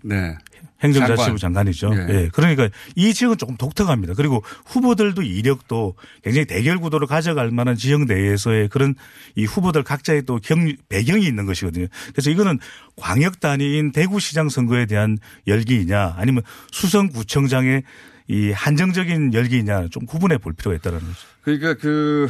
행정자치부 0.83 1.37
장관. 1.37 1.37
장관 1.37 1.67
이죠. 1.67 1.91
예. 1.93 2.13
예. 2.13 2.29
그러니까 2.33 2.69
이 2.95 3.13
지역은 3.13 3.37
조금 3.37 3.57
독특합니다. 3.57 4.13
그리고 4.15 4.43
후보들도 4.65 5.21
이력도 5.21 5.95
굉장히 6.23 6.45
대결 6.45 6.77
구도를 6.79 7.07
가져갈 7.07 7.51
만한 7.51 7.75
지역 7.75 8.05
내에서의 8.05 8.69
그런 8.69 8.95
이 9.35 9.45
후보들 9.45 9.83
각자의 9.83 10.23
또 10.23 10.39
경, 10.41 10.71
배경이 10.89 11.25
있는 11.25 11.45
것이거든요. 11.45 11.87
그래서 12.13 12.29
이거는 12.29 12.59
광역 12.95 13.39
단위인 13.39 13.91
대구시장 13.91 14.49
선거에 14.49 14.85
대한 14.85 15.17
열기이냐 15.47 16.15
아니면 16.17 16.43
수성구청장의 16.71 17.83
이 18.27 18.51
한정적인 18.51 19.33
열기이냐 19.33 19.87
좀 19.89 20.05
구분해 20.05 20.37
볼 20.37 20.53
필요가 20.53 20.75
있다는 20.77 20.99
거죠. 20.99 21.19
그러니까 21.41 21.73
그 21.75 22.29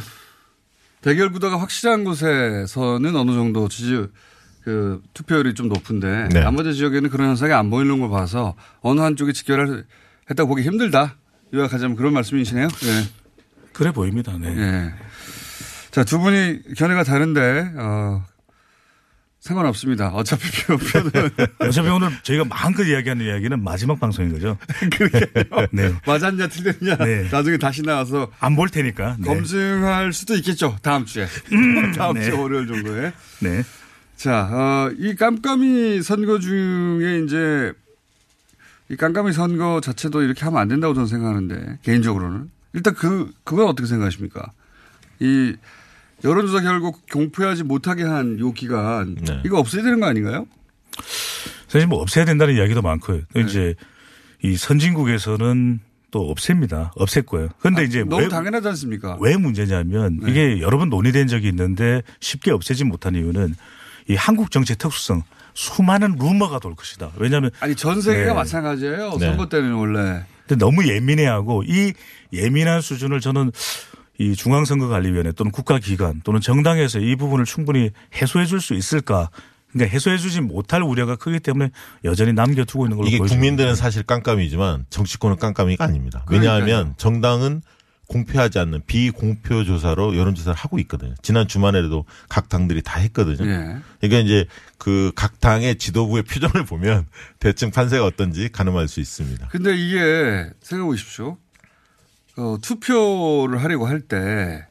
대결 1.00 1.30
구도가 1.32 1.60
확실한 1.60 2.04
곳에서는 2.04 3.16
어느 3.16 3.32
정도 3.32 3.68
지지 3.68 4.06
그 4.64 5.02
투표율이 5.14 5.54
좀 5.54 5.68
높은데 5.68 6.28
네. 6.32 6.40
나머지 6.40 6.74
지역에는 6.74 7.10
그런 7.10 7.28
현상이 7.30 7.52
안 7.52 7.68
보이는 7.70 7.98
걸 8.00 8.10
봐서 8.10 8.54
어느 8.80 9.00
한쪽이 9.00 9.32
직결을 9.32 9.84
했다고 10.30 10.48
보기 10.48 10.62
힘들다. 10.62 11.16
요약하자면 11.52 11.96
그런 11.96 12.12
말씀이시네요. 12.14 12.68
네. 12.68 13.04
그래 13.72 13.90
보입니다. 13.90 14.36
네. 14.38 14.92
자, 15.90 16.04
두 16.04 16.18
분이 16.20 16.74
견해가 16.76 17.02
다른데 17.04 17.72
어 17.76 18.24
상관없습니다. 19.40 20.08
어차피 20.10 20.42
표, 20.62 20.76
표는 20.76 21.30
어차피 21.58 21.88
오늘 21.88 22.10
저희가 22.22 22.44
마음껏 22.44 22.84
이야기하는 22.84 23.26
이야기는 23.26 23.62
마지막 23.64 23.98
방송인 23.98 24.32
거죠. 24.32 24.56
그러게요. 24.96 25.66
네. 25.72 25.92
맞았냐 26.06 26.46
틀렸냐 26.46 26.96
네. 27.04 27.28
나중에 27.30 27.56
다시 27.58 27.82
나와서 27.82 28.30
안 28.38 28.54
볼 28.54 28.68
테니까. 28.68 29.16
네. 29.18 29.26
검증할 29.26 30.12
수도 30.12 30.36
있겠죠. 30.36 30.76
다음 30.82 31.04
주에. 31.04 31.26
다음 31.96 32.14
네. 32.14 32.24
주 32.30 32.40
월요일 32.40 32.68
정도에. 32.68 33.12
네. 33.40 33.62
자, 34.22 34.48
어, 34.52 34.94
이 34.98 35.16
깜깜이 35.16 36.00
선거 36.02 36.38
중에 36.38 37.22
이제 37.24 37.72
이 38.88 38.94
깜깜이 38.94 39.32
선거 39.32 39.80
자체도 39.80 40.22
이렇게 40.22 40.44
하면 40.44 40.60
안 40.60 40.68
된다고 40.68 40.94
저는 40.94 41.08
생각하는데 41.08 41.78
개인적으로는 41.82 42.48
일단 42.72 42.94
그 42.94 43.32
그건 43.42 43.66
어떻게 43.66 43.88
생각하십니까? 43.88 44.52
이 45.18 45.56
여론조사 46.22 46.60
결국 46.62 47.04
공표하지 47.10 47.64
못하게 47.64 48.04
한 48.04 48.38
요 48.38 48.52
기간 48.52 49.16
네. 49.16 49.42
이거 49.44 49.58
없애야 49.58 49.82
되는 49.82 49.98
거 49.98 50.06
아닌가요? 50.06 50.46
사실 51.66 51.88
뭐 51.88 52.00
없애야 52.00 52.24
된다는 52.24 52.54
이야기도 52.54 52.80
많고요. 52.80 53.22
또 53.34 53.40
이제 53.40 53.74
이 54.44 54.56
선진국에서는 54.56 55.80
또 56.12 56.30
없앱니다. 56.30 56.92
없앨 56.94 57.24
거예요. 57.24 57.48
근데 57.58 57.82
이제 57.82 58.04
너무 58.04 58.22
왜, 58.22 58.28
당연하지 58.28 58.68
않습니까? 58.68 59.18
왜 59.20 59.36
문제냐면 59.36 60.20
이게 60.28 60.60
여러 60.60 60.78
번 60.78 60.90
논의된 60.90 61.26
적이 61.26 61.48
있는데 61.48 62.02
쉽게 62.20 62.52
없애지 62.52 62.84
못한 62.84 63.16
이유는 63.16 63.56
이 64.08 64.14
한국 64.14 64.50
정치의 64.50 64.76
특수성 64.76 65.22
수많은 65.54 66.16
루머가 66.18 66.58
돌 66.58 66.74
것이다. 66.74 67.10
왜냐하면 67.16 67.50
아니 67.60 67.74
전 67.74 68.00
세계가 68.00 68.28
네. 68.28 68.34
마찬가지예요. 68.34 69.16
네. 69.18 69.26
선거 69.26 69.48
때는 69.48 69.72
원래 69.74 70.24
근데 70.46 70.64
너무 70.64 70.86
예민해하고 70.88 71.62
이 71.64 71.92
예민한 72.32 72.80
수준을 72.80 73.20
저는 73.20 73.52
이 74.18 74.34
중앙선거관리위원회 74.34 75.32
또는 75.32 75.50
국가기관 75.52 76.20
또는 76.24 76.40
정당에서 76.40 76.98
이 77.00 77.16
부분을 77.16 77.44
충분히 77.44 77.90
해소해 78.14 78.46
줄 78.46 78.60
수 78.60 78.74
있을까? 78.74 79.30
그러니까 79.72 79.92
해소해 79.94 80.18
주지 80.18 80.40
못할 80.42 80.82
우려가 80.82 81.16
크기 81.16 81.40
때문에 81.40 81.70
여전히 82.04 82.34
남겨두고 82.34 82.84
있는 82.84 82.98
걸로 82.98 83.08
이게 83.08 83.16
보여집니다. 83.18 83.40
국민들은 83.40 83.74
사실 83.74 84.02
깜깜이지만 84.02 84.84
정치권은 84.90 85.36
깜깜이가 85.38 85.84
아닙니다. 85.84 86.24
왜냐하면 86.28 86.64
그러니까요. 86.66 86.94
정당은 86.98 87.62
공표하지 88.12 88.58
않는 88.58 88.82
비공표 88.86 89.64
조사로 89.64 90.16
여론조사를 90.16 90.54
하고 90.56 90.78
있거든요. 90.80 91.14
지난 91.22 91.48
주말에도 91.48 92.04
각 92.28 92.48
당들이 92.48 92.82
다 92.82 93.00
했거든요. 93.00 93.48
예. 93.48 93.76
그러니까 94.00 94.18
이제 94.20 94.46
그 94.78 95.12
각 95.14 95.40
당의 95.40 95.76
지도부의 95.76 96.22
표정을 96.30 96.66
보면 96.66 97.06
대충 97.38 97.70
판세가 97.70 98.04
어떤지 98.04 98.48
가늠할 98.50 98.88
수 98.88 99.00
있습니다. 99.00 99.48
근데 99.48 99.74
이게 99.76 100.50
생각해 100.60 100.86
보십시오. 100.88 101.38
어, 102.36 102.56
투표를 102.62 103.62
하려고 103.62 103.86
할 103.86 104.00
때, 104.00 104.66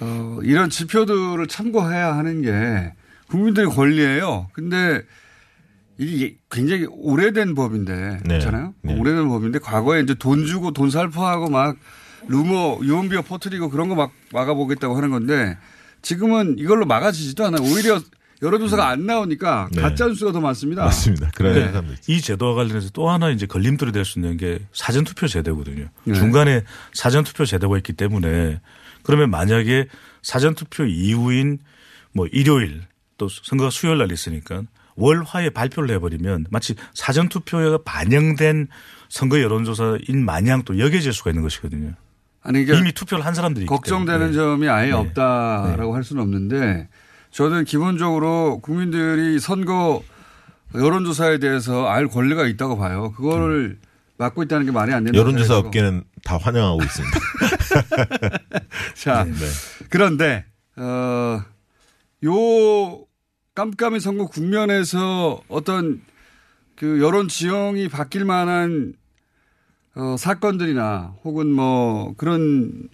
어, 0.00 0.38
이런 0.42 0.70
지표들을 0.70 1.46
참고해야 1.48 2.16
하는 2.16 2.42
게 2.42 2.92
국민들의 3.28 3.70
권리예요. 3.70 4.48
근데 4.52 5.02
이게 5.98 6.36
굉장히 6.50 6.86
오래된 6.88 7.54
법인데, 7.54 8.20
네. 8.24 8.38
그렇잖아요? 8.38 8.74
오래된 8.84 9.28
법인데 9.28 9.58
과거에 9.58 10.00
이제 10.02 10.14
돈 10.14 10.46
주고 10.46 10.70
돈 10.72 10.90
살포하고 10.90 11.48
막 11.50 11.76
루머, 12.28 12.78
유언비어 12.82 13.22
퍼뜨리고 13.22 13.70
그런 13.70 13.88
거 13.88 13.94
막 13.94 14.12
막아보겠다고 14.32 14.96
하는 14.96 15.10
건데 15.10 15.56
지금은 16.02 16.58
이걸로 16.58 16.86
막아지지도 16.86 17.44
않아요. 17.46 17.62
오히려 17.62 18.00
여론조사가 18.42 18.88
안 18.88 19.06
나오니까 19.06 19.68
네. 19.72 19.80
가짜 19.80 20.06
뉴스가 20.06 20.32
더 20.32 20.40
많습니다. 20.40 20.84
맞습니다. 20.84 21.30
그런 21.34 21.54
네. 21.54 21.94
이 22.06 22.20
제도와 22.20 22.54
관련해서 22.54 22.90
또 22.90 23.08
하나 23.08 23.30
이제 23.30 23.46
걸림돌이 23.46 23.92
될 23.92 24.04
수 24.04 24.18
있는 24.18 24.36
게 24.36 24.58
사전 24.72 25.04
투표 25.04 25.26
제도거든요. 25.26 25.88
네. 26.04 26.14
중간에 26.14 26.62
사전 26.92 27.24
투표 27.24 27.46
제도가 27.46 27.78
있기 27.78 27.94
때문에 27.94 28.60
그러면 29.02 29.30
만약에 29.30 29.86
사전 30.22 30.54
투표 30.54 30.84
이후인 30.84 31.58
뭐 32.12 32.26
일요일 32.26 32.82
또 33.16 33.28
선거가 33.28 33.70
수요일 33.70 33.98
날 33.98 34.12
있으니까 34.12 34.62
월화에 34.96 35.50
발표를 35.50 35.94
해버리면 35.96 36.46
마치 36.50 36.74
사전투표가 36.94 37.78
반영된 37.84 38.68
선거 39.08 39.40
여론조사인 39.40 40.24
마냥 40.24 40.62
또 40.64 40.78
여겨질 40.78 41.12
수가 41.12 41.30
있는 41.30 41.42
것이거든요. 41.42 41.94
아니, 42.46 42.62
이게 42.62 42.78
이미 42.78 42.92
투표를 42.92 43.24
한 43.24 43.34
사람들이 43.34 43.66
걱정되는 43.66 44.32
때문에. 44.32 44.32
점이 44.32 44.68
아예 44.68 44.86
네. 44.86 44.92
없다라고 44.92 45.94
할 45.94 46.04
수는 46.04 46.22
없는데 46.22 46.88
저는 47.32 47.64
기본적으로 47.64 48.60
국민들이 48.62 49.40
선거 49.40 50.02
여론조사에 50.74 51.38
대해서 51.38 51.86
알 51.86 52.06
권리가 52.06 52.46
있다고 52.46 52.78
봐요. 52.78 53.12
그거를 53.12 53.78
막고 54.16 54.42
있다는 54.44 54.66
게 54.66 54.72
말이 54.72 54.92
안 54.92 55.04
된다. 55.04 55.18
여론조사 55.18 55.58
업계는 55.58 56.04
다 56.24 56.38
환영하고 56.38 56.82
있습니다. 56.82 57.18
자, 58.94 59.24
네. 59.24 59.34
그런데 59.90 60.44
어, 60.76 61.42
요 62.24 63.04
깜깜이 63.54 64.00
선거 64.00 64.26
국면에서 64.26 65.40
어떤 65.48 66.00
그 66.76 67.00
여론 67.00 67.28
지형이 67.28 67.88
바뀔 67.88 68.24
만한 68.24 68.94
어, 69.96 70.16
사건들이나 70.18 71.14
혹은 71.24 71.50
뭐 71.52 72.14
그런 72.16 72.88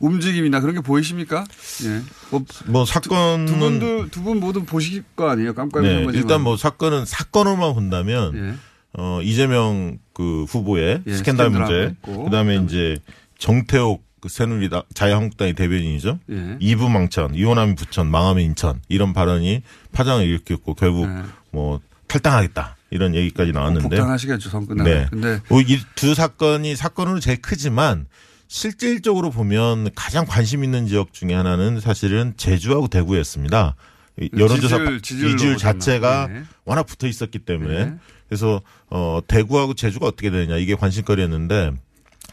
움직임이나 0.00 0.60
그런 0.60 0.74
게 0.74 0.80
보이십니까? 0.80 1.44
예. 1.84 2.02
뭐, 2.30 2.44
뭐 2.66 2.84
사건은 2.84 3.46
두 3.46 3.56
분도 3.58 4.08
두 4.10 4.22
분 4.22 4.38
모두 4.40 4.64
보실 4.64 5.02
거 5.16 5.28
아니에요? 5.30 5.54
깜깜이 5.54 5.88
네. 5.88 6.06
일단 6.14 6.42
뭐 6.42 6.56
사건은 6.56 7.04
사건으로만 7.04 7.74
본다면 7.74 8.32
예. 8.36 8.54
어 8.94 9.20
이재명 9.22 9.98
그 10.12 10.44
후보의 10.44 11.02
예, 11.06 11.12
스캔들 11.16 11.46
스캔들하고 11.46 11.72
문제, 11.72 11.94
있고. 11.94 12.24
그다음에 12.24 12.56
이제 12.64 12.98
정태욱 13.38 14.02
그 14.20 14.28
새누리당 14.28 14.82
자유한국당의 14.94 15.54
대변인이죠. 15.54 16.18
예. 16.30 16.56
이부 16.58 16.88
망천, 16.88 17.34
이혼하면 17.34 17.74
부천, 17.76 18.10
망하면 18.10 18.42
인천 18.44 18.80
이런 18.88 19.12
발언이 19.12 19.62
파장을 19.92 20.24
일으켰고 20.24 20.74
결국 20.74 21.08
뭐 21.52 21.80
탈당하겠다 22.08 22.76
이런 22.90 23.14
얘기까지 23.14 23.52
나왔는데 23.52 23.88
네. 23.88 23.96
복당하시겠죠 23.96 24.48
선 24.50 24.66
끝나면. 24.66 24.92
네. 24.92 25.06
근데 25.10 25.40
이 25.68 25.78
두 25.94 26.14
사건이 26.14 26.74
사건으로 26.76 27.20
제일 27.20 27.40
크지만 27.42 28.06
실질적으로 28.46 29.30
보면 29.30 29.90
가장 29.94 30.24
관심 30.26 30.64
있는 30.64 30.86
지역 30.86 31.12
중에 31.12 31.34
하나는 31.34 31.80
사실은 31.80 32.32
제주하고 32.36 32.88
대구였습니다. 32.88 33.76
이 34.20 34.30
여론조사 34.36 34.78
지지율, 35.02 35.30
지지율. 35.36 35.56
자체가 35.58 36.28
네. 36.28 36.42
워낙 36.64 36.84
붙어 36.84 37.06
있었기 37.06 37.40
때문에 37.40 37.84
네. 37.84 37.94
그래서 38.28 38.62
어 38.90 39.20
대구하고 39.28 39.74
제주가 39.74 40.06
어떻게 40.06 40.30
되느냐 40.30 40.56
이게 40.56 40.74
관심거리였는데 40.74 41.72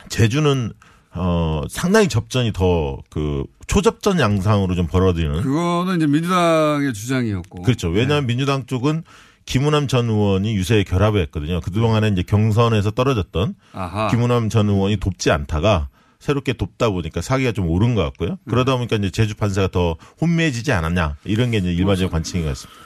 제주는 0.10 0.72
어 1.12 1.62
상당히 1.70 2.08
접전이 2.08 2.54
더 2.54 3.02
그 3.10 3.44
초접전 3.68 4.20
양상으로 4.20 4.76
좀 4.76 4.86
벌어지는 4.88 5.42
그거는 5.42 5.98
이제 5.98 6.06
민주당의 6.08 6.94
주장이었고. 6.94 7.64
그렇죠. 7.64 7.90
왜냐하면 7.90 8.28
민주당 8.28 8.66
쪽은 8.66 9.04
김우남 9.46 9.88
전 9.88 10.10
의원이 10.10 10.56
유세에 10.56 10.84
결합을 10.84 11.22
했거든요. 11.24 11.62
그동안에 11.62 12.10
이제 12.10 12.24
경선에서 12.24 12.92
떨어졌던 12.92 13.56
아하. 13.74 14.08
김우남 14.10 14.50
전 14.50 14.70
의원이 14.70 14.98
돕지 14.98 15.32
않다가 15.32 15.90
새롭게 16.20 16.54
돕다 16.54 16.90
보니까 16.90 17.22
사기가 17.22 17.52
좀 17.52 17.70
오른 17.70 17.94
것 17.94 18.04
같고요. 18.04 18.38
그러다 18.50 18.76
보니까 18.76 18.96
이제 18.96 19.12
제주 19.12 19.36
판세가 19.36 19.68
더 19.68 19.98
혼미해지지 20.20 20.72
않았냐 20.72 21.18
이런 21.26 21.52
게 21.52 21.58
이제 21.58 21.72
일반적인 21.72 22.10
관측인 22.10 22.42
것 22.44 22.50
같습니다. 22.50 22.86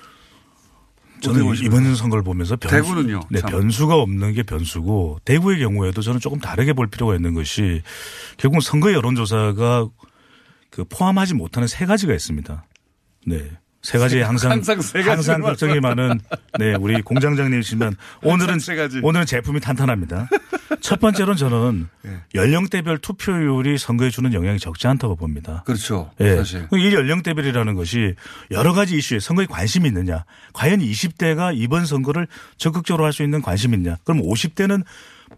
저는 1.22 1.56
이번 1.64 1.96
선거를 1.96 2.24
보면서 2.24 2.56
변수, 2.56 2.76
대구는요? 2.76 3.22
네, 3.30 3.40
참. 3.42 3.52
변수가 3.52 3.94
없는 3.96 4.34
게 4.34 4.44
변수고 4.44 5.20
대구의 5.26 5.60
경우에도 5.60 6.02
저는 6.02 6.20
조금 6.20 6.40
다르게 6.40 6.74
볼 6.74 6.88
필요가 6.88 7.16
있는 7.16 7.34
것이 7.34 7.82
결국 8.38 8.62
선거 8.62 8.94
여론조사가 8.94 9.88
그 10.70 10.86
포함하지 10.86 11.34
못하는 11.34 11.68
세 11.68 11.86
가지가 11.86 12.14
있습니다. 12.14 12.66
네. 13.28 13.52
세 13.82 13.98
가지 13.98 14.20
항상 14.20 14.52
항상 14.52 14.82
세 14.82 15.00
가지를 15.00 15.12
항상 15.14 15.42
걱정이 15.42 15.80
많은 15.80 16.20
네 16.60 16.76
우리 16.76 17.02
공장장님이시면 17.02 17.96
오늘은 18.24 18.60
세 18.60 18.76
가지. 18.76 19.00
오늘은 19.02 19.26
제품이 19.26 19.62
탄탄합니다. 19.62 20.28
첫 20.82 21.00
번째로는 21.00 21.38
저는 21.38 21.88
예. 22.06 22.22
연령대별 22.36 22.98
투표율이 23.00 23.78
선거에 23.78 24.10
주는 24.10 24.34
영향이 24.34 24.60
적지 24.60 24.88
않다고 24.88 25.16
봅니다. 25.16 25.64
그렇죠. 25.66 26.12
예. 26.20 26.36
사실. 26.36 26.68
이 26.74 26.94
연령대별이라는 26.94 27.74
것이 27.76 28.16
여러 28.52 28.74
가지 28.74 28.98
이슈에 28.98 29.20
선거에 29.20 29.46
관심이 29.46 29.88
있느냐. 29.88 30.26
과연 30.54 30.80
20대가 30.82 31.54
이번 31.56 31.86
선거를 31.86 32.28
적극적으로 32.58 33.06
할 33.06 33.14
수 33.14 33.24
있는 33.24 33.42
관심이 33.42 33.76
있느냐. 33.78 33.98
그럼 34.04 34.22
50대는 34.22 34.84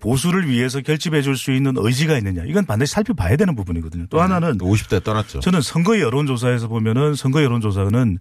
보수를 0.02 0.50
위해서 0.50 0.82
결집해 0.82 1.22
줄 1.22 1.38
수 1.38 1.52
있는 1.52 1.74
의지가 1.78 2.18
있느냐. 2.18 2.44
이건 2.46 2.66
반드시 2.66 2.92
살펴봐야 2.94 3.36
되는 3.38 3.56
부분이거든요. 3.56 4.08
또 4.10 4.22
하나는 4.22 4.58
50대 4.58 5.04
떠났죠. 5.04 5.40
저는 5.40 5.62
선거 5.62 6.00
여론조사에서 6.00 6.68
보면은 6.68 7.16
선거 7.16 7.42
여론조사는 7.44 8.18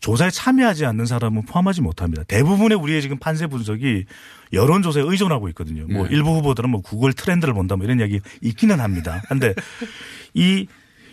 조사에 0.00 0.30
참여하지 0.30 0.86
않는 0.86 1.04
사람은 1.04 1.42
포함하지 1.44 1.82
못합니다. 1.82 2.22
대부분의 2.24 2.78
우리의 2.78 3.02
지금 3.02 3.18
판세 3.18 3.46
분석이 3.46 4.06
여론조사에 4.52 5.02
의존하고 5.06 5.48
있거든요. 5.50 5.86
뭐 5.88 6.08
네. 6.08 6.14
일부 6.14 6.30
후보들은 6.36 6.70
뭐 6.70 6.80
구글 6.80 7.12
트렌드를 7.12 7.52
본다 7.54 7.76
뭐 7.76 7.84
이런 7.84 8.00
이야기 8.00 8.18
있기는 8.40 8.80
합니다. 8.80 9.22
근데 9.28 9.54
이, 10.32 10.66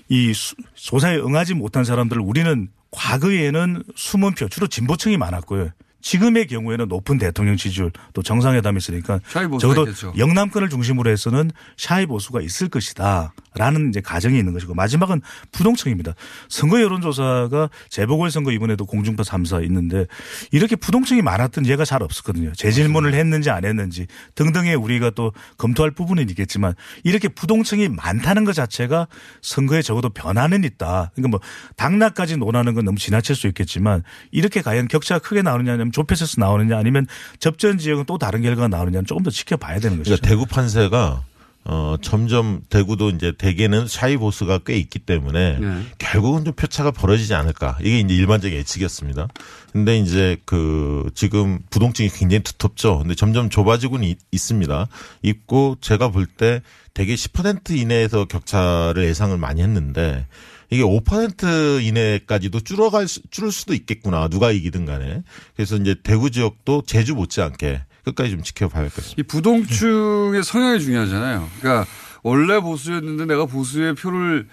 이 0.07 0.33
수- 0.33 0.55
조사에 0.73 1.17
응하지 1.17 1.53
못한 1.53 1.83
사람들을 1.83 2.21
우리는 2.21 2.69
과거에는 2.91 3.83
숨은 3.95 4.35
표 4.35 4.47
주로 4.47 4.67
진보층이 4.67 5.17
많았고요. 5.17 5.69
지금의 6.01 6.47
경우에는 6.47 6.87
높은 6.87 7.17
대통령 7.17 7.57
지지율 7.57 7.91
또 8.13 8.21
정상회담이 8.21 8.77
있으니까 8.77 9.19
적어도 9.59 9.83
있겠죠. 9.83 10.13
영남권을 10.17 10.69
중심으로 10.69 11.09
해서는 11.09 11.51
샤이 11.77 12.05
보수가 12.05 12.41
있을 12.41 12.69
것이다. 12.69 13.33
라는 13.55 13.89
이제 13.89 14.01
가정이 14.01 14.37
있는 14.37 14.53
것이고 14.53 14.75
마지막은 14.75 15.21
부동층입니다. 15.51 16.13
선거 16.47 16.79
여론조사가 16.79 17.69
재보궐선거 17.89 18.51
이번에도 18.51 18.85
공중파 18.85 19.23
3사 19.23 19.63
있는데 19.65 20.05
이렇게 20.51 20.75
부동층이 20.75 21.23
많았던 21.23 21.65
예가 21.65 21.83
잘 21.83 22.03
없었거든요. 22.03 22.53
재질문을 22.53 23.15
했는지 23.15 23.49
안 23.49 23.65
했는지 23.65 24.05
등등의 24.35 24.75
우리가 24.75 25.09
또 25.11 25.33
검토할 25.57 25.91
부분은 25.91 26.29
있겠지만 26.29 26.75
이렇게 27.03 27.27
부동층이 27.27 27.89
많다는 27.89 28.45
것 28.45 28.53
자체가 28.53 29.07
선거에 29.41 29.81
적어도 29.81 30.09
변화는 30.09 30.63
있다. 30.63 31.11
그러니까 31.15 31.29
뭐 31.29 31.39
당락까지 31.75 32.37
논하는 32.37 32.75
건 32.75 32.85
너무 32.85 32.97
지나칠 32.99 33.35
수 33.35 33.47
있겠지만 33.47 34.03
이렇게 34.31 34.61
과연 34.61 34.87
격차가 34.87 35.19
크게 35.19 35.41
나오느냐 35.41 35.73
아 35.73 35.86
니면 35.87 35.91
좁혀져서 35.91 36.39
나오느냐 36.39 36.77
아니면 36.77 37.07
접전 37.39 37.77
지역은 37.77 38.05
또 38.05 38.17
다른 38.17 38.41
결과가 38.41 38.67
나오느냐는 38.67 39.05
조금 39.05 39.23
더 39.23 39.29
지켜봐야 39.29 39.79
되는 39.79 39.97
것이죠. 39.97 40.15
그러니까 40.15 40.27
대구 40.27 40.45
판세가 40.45 41.23
어 41.69 41.97
점점 42.01 42.61
대구도 42.69 43.09
이제 43.09 43.33
대개는 43.37 43.87
샤이 43.89 44.15
보스가 44.15 44.59
꽤 44.59 44.77
있기 44.77 44.99
때문에 44.99 45.59
네. 45.59 45.81
결국은 45.97 46.45
좀 46.45 46.53
표차가 46.53 46.91
벌어지지 46.91 47.33
않을까 47.33 47.77
이게 47.81 47.99
이제 47.99 48.15
일반적인 48.15 48.57
예측이었습니다. 48.57 49.27
근데 49.73 49.97
이제 49.97 50.37
그 50.45 51.09
지금 51.13 51.59
부동층이 51.69 52.09
굉장히 52.09 52.41
두텁죠. 52.43 52.99
근데 52.99 53.15
점점 53.15 53.49
좁아지고는 53.49 54.07
있, 54.07 54.17
있습니다. 54.31 54.87
있고 55.23 55.75
제가 55.81 56.09
볼 56.09 56.27
때 56.27 56.61
대개 56.93 57.15
10% 57.15 57.71
이내에서 57.71 58.25
격차를 58.25 59.03
예상을 59.03 59.37
많이 59.37 59.61
했는데 59.61 60.25
이게 60.69 60.83
5% 60.83 61.81
이내까지도 61.83 62.59
줄어갈 62.59 63.07
수, 63.07 63.21
줄을 63.29 63.51
수도 63.51 63.73
있겠구나 63.73 64.27
누가 64.27 64.51
이기든 64.51 64.85
간에 64.85 65.23
그래서 65.55 65.77
이제 65.77 65.95
대구 66.03 66.29
지역도 66.29 66.83
제주 66.85 67.15
못지않게 67.15 67.83
끝까지 68.03 68.31
좀 68.31 68.41
지켜봐야겠습니다. 68.43 69.15
이 69.17 69.23
부동층의 69.23 70.43
성향이 70.43 70.79
중요하잖아요. 70.79 71.49
그러니까 71.59 71.85
원래 72.23 72.59
보수였는데 72.59 73.25
내가 73.25 73.45
보수의 73.45 73.95
표를 73.95 74.47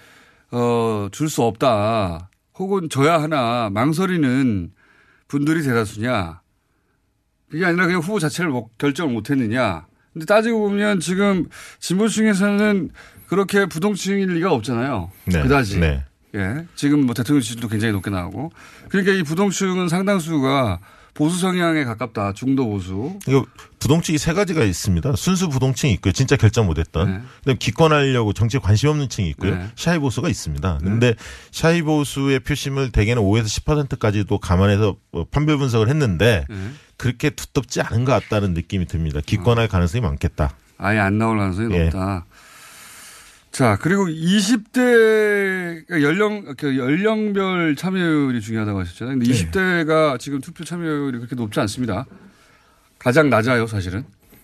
어, 0.51 1.09
줄 1.11 1.27
수 1.29 1.41
없다. 1.43 2.29
혹은 2.57 2.87
져야 2.89 3.21
하나 3.21 3.69
망설이는 3.71 4.71
분들이 5.27 5.61
대다수냐. 5.63 6.41
그게 7.49 7.65
아니라 7.65 7.85
그냥 7.85 8.01
후보 8.01 8.19
자체를 8.19 8.51
뭐 8.51 8.69
결정을 8.77 9.13
못 9.13 9.29
했느냐. 9.29 9.85
근데 10.13 10.25
따지고 10.25 10.59
보면 10.59 11.01
지금 11.01 11.45
진보층에서는 11.79 12.89
그렇게 13.27 13.65
부동층일 13.65 14.33
리가 14.33 14.51
없잖아요. 14.53 15.11
네. 15.25 15.41
그다지. 15.41 15.79
네. 15.79 16.03
예. 16.35 16.65
지금 16.75 17.05
뭐 17.05 17.13
대통령 17.13 17.41
지지도 17.41 17.67
굉장히 17.67 17.93
높게 17.93 18.09
나오고. 18.09 18.51
그러니까 18.89 19.13
이 19.13 19.23
부동층은 19.23 19.87
상당수가 19.89 20.79
보수 21.13 21.39
성향에 21.39 21.85
가깝다. 21.85 22.33
중도 22.33 22.67
보수. 22.67 23.17
이거 23.25 23.45
부동층이 23.79 24.17
세 24.17 24.33
가지가 24.33 24.65
있습니다. 24.65 25.15
순수 25.15 25.47
부동층이 25.47 25.93
있고요. 25.93 26.11
진짜 26.11 26.35
결정 26.35 26.65
못했던. 26.65 27.09
네. 27.09 27.21
그다음에 27.39 27.57
기권하려고 27.57 28.33
정치에 28.33 28.59
관심 28.59 28.89
없는 28.89 29.07
층이 29.07 29.29
있고요. 29.29 29.55
네. 29.55 29.69
샤이 29.77 29.97
보수가 29.97 30.27
있습니다. 30.27 30.79
근데 30.83 31.15
샤이 31.51 31.81
보수의 31.83 32.41
표심을 32.41 32.91
대개는 32.91 33.21
5에서 33.21 33.45
10%까지도 33.63 34.39
감안해서 34.39 34.97
뭐 35.11 35.25
판별 35.31 35.57
분석을 35.57 35.87
했는데 35.87 36.45
네. 36.49 36.55
그렇게 36.97 37.29
두텁지 37.29 37.79
않은 37.81 38.03
것 38.03 38.11
같다는 38.11 38.53
느낌이 38.53 38.85
듭니다. 38.85 39.21
기권할 39.25 39.69
가능성이 39.69 40.01
많겠다. 40.01 40.53
아예 40.77 40.99
안 40.99 41.17
나올 41.17 41.37
가능성이 41.37 41.73
예. 41.75 41.83
높다. 41.85 42.25
자, 43.55 43.77
그리고 43.79 44.07
20대 44.07 45.89
연령, 46.01 46.43
그 46.57 46.77
연령별 46.77 47.77
참여율이 47.77 48.41
중요하다고 48.41 48.81
하셨잖아요. 48.81 49.17
근데 49.17 49.31
네. 49.31 49.45
20대가 49.49 50.19
지금 50.19 50.41
투표 50.41 50.65
참여율이 50.65 51.19
그렇게 51.19 51.37
높지 51.37 51.61
않습니다. 51.61 52.05
가장 52.99 53.29
낮아요, 53.29 53.65
사실은. 53.65 54.03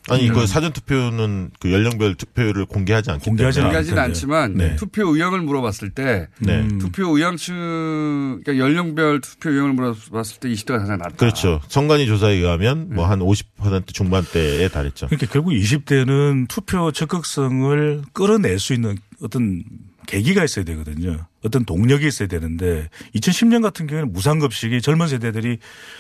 아니 0.10 0.28
음. 0.28 0.32
이거 0.32 0.46
사전 0.46 0.74
투표는 0.74 1.52
그 1.60 1.72
연령별 1.72 2.16
투표율을 2.16 2.66
공개하지 2.66 3.12
않기 3.12 3.26
때문에 3.26 3.52
공개하지는 3.52 4.00
않지만 4.00 4.56
네. 4.56 4.76
투표 4.76 5.14
의향을 5.16 5.42
물어봤을 5.42 5.92
때 5.92 6.28
네. 6.40 6.68
투표 6.80 7.16
의향층, 7.16 8.42
그러니까 8.44 8.58
연령별 8.58 9.22
투표 9.22 9.52
의향을 9.52 9.74
물어봤을 9.74 10.40
때 10.40 10.50
20대가 10.50 10.80
가장 10.80 10.98
낮다. 10.98 11.16
그렇죠. 11.18 11.62
선관위 11.68 12.08
조사에 12.08 12.34
의하면 12.34 12.90
네. 12.90 12.96
뭐한 12.96 13.20
50% 13.20 13.94
중반대에 13.94 14.68
달했죠. 14.70 15.08
그러니까 15.08 15.32
결국 15.32 15.52
20대는 15.52 16.48
투표 16.48 16.92
적극성을 16.92 18.02
끌어낼 18.14 18.60
수 18.60 18.74
있는 18.74 18.98
어떤 19.22 19.64
계기가 20.12 20.44
있어야 20.44 20.66
되거든요. 20.66 21.26
어떤 21.42 21.64
동력이 21.64 22.06
있어야 22.06 22.28
되는데 22.28 22.90
2010년 23.16 23.62
같은 23.62 23.88
경우에는 23.88 24.12
무상급식이 24.12 24.82
젊은 24.82 25.08
세대들이 25.08 25.60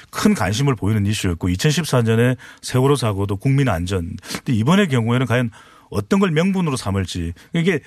큰 0.09 0.33
관심을 0.33 0.75
보이는 0.75 1.05
이슈였고 1.05 1.47
2014년에 1.47 2.35
세월호 2.61 2.97
사고도 2.97 3.37
국민 3.37 3.69
안전. 3.69 4.17
근데 4.33 4.53
이번의 4.53 4.89
경우에는 4.89 5.25
과연 5.25 5.49
어떤 5.89 6.19
걸 6.19 6.31
명분으로 6.31 6.75
삼을지 6.75 7.31
이게 7.53 7.79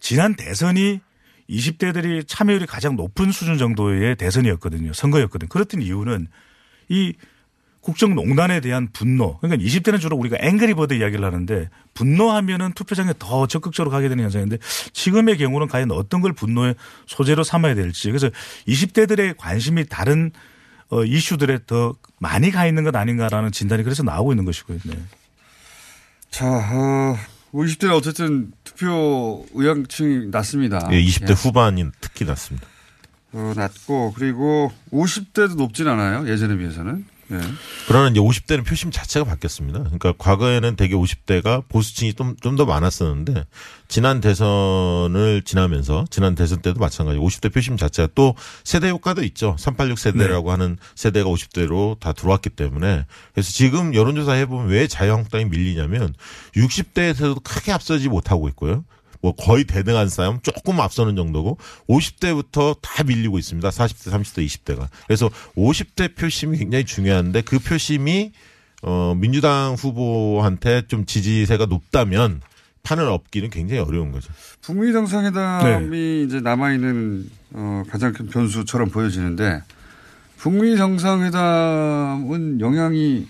지난 0.00 0.34
대선이 0.34 1.00
20대들이 1.50 2.26
참여율이 2.26 2.64
가장 2.64 2.96
높은 2.96 3.30
수준 3.30 3.58
정도의 3.58 4.16
대선이었거든요. 4.16 4.94
선거였거든요. 4.94 5.48
그랬던 5.50 5.82
이유는 5.82 6.26
이 6.88 7.12
국정농단에 7.86 8.60
대한 8.60 8.88
분노. 8.92 9.38
그러니까 9.38 9.64
20대는 9.64 10.00
주로 10.00 10.16
우리가 10.16 10.36
앵그리버드 10.40 10.94
이야기를 10.94 11.24
하는데 11.24 11.70
분노하면은 11.94 12.72
투표장에 12.72 13.12
더 13.20 13.46
적극적으로 13.46 13.92
가게 13.92 14.08
되는 14.08 14.24
현상인데 14.24 14.58
지금의 14.92 15.38
경우는 15.38 15.68
과연 15.68 15.92
어떤 15.92 16.20
걸 16.20 16.32
분노의 16.32 16.74
소재로 17.06 17.44
삼아야 17.44 17.76
될지. 17.76 18.08
그래서 18.08 18.28
20대들의 18.66 19.36
관심이 19.36 19.86
다른 19.88 20.32
어, 20.88 21.04
이슈들에 21.04 21.60
더 21.66 21.94
많이 22.18 22.50
가 22.50 22.66
있는 22.66 22.82
것 22.82 22.94
아닌가라는 22.96 23.52
진단이 23.52 23.84
그래서 23.84 24.02
나오고 24.02 24.32
있는 24.32 24.44
것이고요. 24.44 24.78
네. 24.84 24.98
자, 26.30 26.44
어, 26.46 27.16
50대는 27.54 27.92
어쨌든 27.92 28.52
투표 28.64 29.46
의향층이 29.54 30.26
낮습니다. 30.30 30.88
예, 30.90 31.00
20대 31.00 31.30
예. 31.30 31.34
후반이 31.34 31.84
특히 32.00 32.24
낮습니다. 32.24 32.66
어, 33.32 33.52
낮고 33.54 34.14
그리고 34.16 34.72
50대도 34.92 35.56
높진 35.56 35.86
않아요. 35.86 36.28
예전에 36.28 36.56
비해서는. 36.56 37.15
네. 37.28 37.38
그러나 37.88 38.08
이제 38.08 38.20
50대는 38.20 38.64
표심 38.66 38.90
자체가 38.90 39.24
바뀌었습니다. 39.26 39.80
그러니까 39.80 40.12
과거에는 40.18 40.76
대개 40.76 40.94
50대가 40.94 41.62
보수층이 41.68 42.14
좀 42.14 42.36
좀 42.40 42.56
더 42.56 42.64
많았었는데 42.64 43.44
지난 43.88 44.20
대선을 44.20 45.42
지나면서 45.44 46.04
지난 46.10 46.34
대선 46.34 46.60
때도 46.60 46.80
마찬가지 46.80 47.18
50대 47.18 47.52
표심 47.52 47.76
자체가 47.76 48.08
또 48.14 48.34
세대 48.64 48.88
효과도 48.90 49.22
있죠. 49.24 49.56
386 49.58 49.98
세대라고 49.98 50.50
하는 50.50 50.78
세대가 50.94 51.28
50대로 51.28 51.98
다 52.00 52.12
들어왔기 52.12 52.50
때문에 52.50 53.04
그래서 53.34 53.52
지금 53.52 53.94
여론조사 53.94 54.32
해보면 54.32 54.68
왜 54.68 54.86
자유한국당이 54.86 55.44
밀리냐면 55.46 56.14
60대에서도 56.56 57.42
크게 57.42 57.72
앞서지 57.72 58.08
못하고 58.08 58.48
있고요. 58.48 58.84
뭐 59.26 59.34
거의 59.34 59.64
대등한 59.64 60.08
싸움 60.08 60.38
조금 60.40 60.78
앞서는 60.78 61.16
정도고 61.16 61.58
50대부터 61.88 62.78
다 62.80 63.02
밀리고 63.02 63.40
있습니다. 63.40 63.68
40대, 63.68 64.12
30대, 64.12 64.46
20대가. 64.46 64.86
그래서 65.08 65.28
50대 65.56 66.14
표심이 66.14 66.56
굉장히 66.56 66.84
중요한데 66.84 67.40
그 67.40 67.58
표심이 67.58 68.30
어 68.82 69.16
민주당 69.16 69.74
후보한테 69.76 70.82
좀 70.86 71.06
지지세가 71.06 71.66
높다면 71.66 72.40
판을 72.84 73.08
엎기는 73.08 73.50
굉장히 73.50 73.82
어려운 73.82 74.12
거죠. 74.12 74.32
북미 74.60 74.92
정상회담이 74.92 76.22
이제 76.22 76.38
남아 76.40 76.74
있는 76.74 77.28
어 77.52 77.82
가장 77.90 78.12
큰 78.12 78.28
변수처럼 78.28 78.90
보여지는데 78.90 79.60
북미 80.36 80.76
정상회담은 80.76 82.60
영향이 82.60 83.26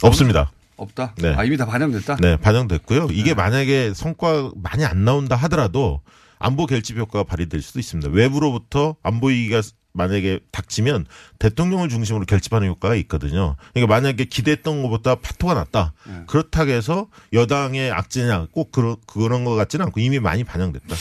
없습니다. 0.00 0.53
없다. 0.76 1.14
네. 1.18 1.34
아 1.34 1.44
이미 1.44 1.56
다 1.56 1.66
반영됐다. 1.66 2.16
네, 2.16 2.36
반영됐고요. 2.36 3.08
이게 3.12 3.34
만약에 3.34 3.92
성과 3.94 4.50
많이 4.56 4.84
안 4.84 5.04
나온다 5.04 5.36
하더라도 5.36 6.00
안보 6.38 6.66
결집 6.66 6.98
효과가 6.98 7.24
발휘될 7.24 7.62
수도 7.62 7.78
있습니다. 7.78 8.10
외부로부터 8.10 8.96
안보 9.02 9.28
위기가 9.28 9.62
만약에 9.92 10.40
닥치면 10.50 11.06
대통령을 11.38 11.88
중심으로 11.88 12.26
결집하는 12.26 12.68
효과가 12.68 12.96
있거든요. 12.96 13.56
그러니까 13.72 13.94
만약에 13.94 14.24
기대했던 14.24 14.82
것보다 14.82 15.14
파토가 15.14 15.54
났다. 15.54 15.92
그렇다고 16.26 16.72
해서 16.72 17.06
여당의 17.32 17.92
악재냐 17.92 18.48
꼭 18.50 18.72
그런 18.72 18.96
그런 19.06 19.44
것 19.44 19.54
같지는 19.54 19.86
않고 19.86 20.00
이미 20.00 20.18
많이 20.18 20.42
반영됐다. 20.42 20.96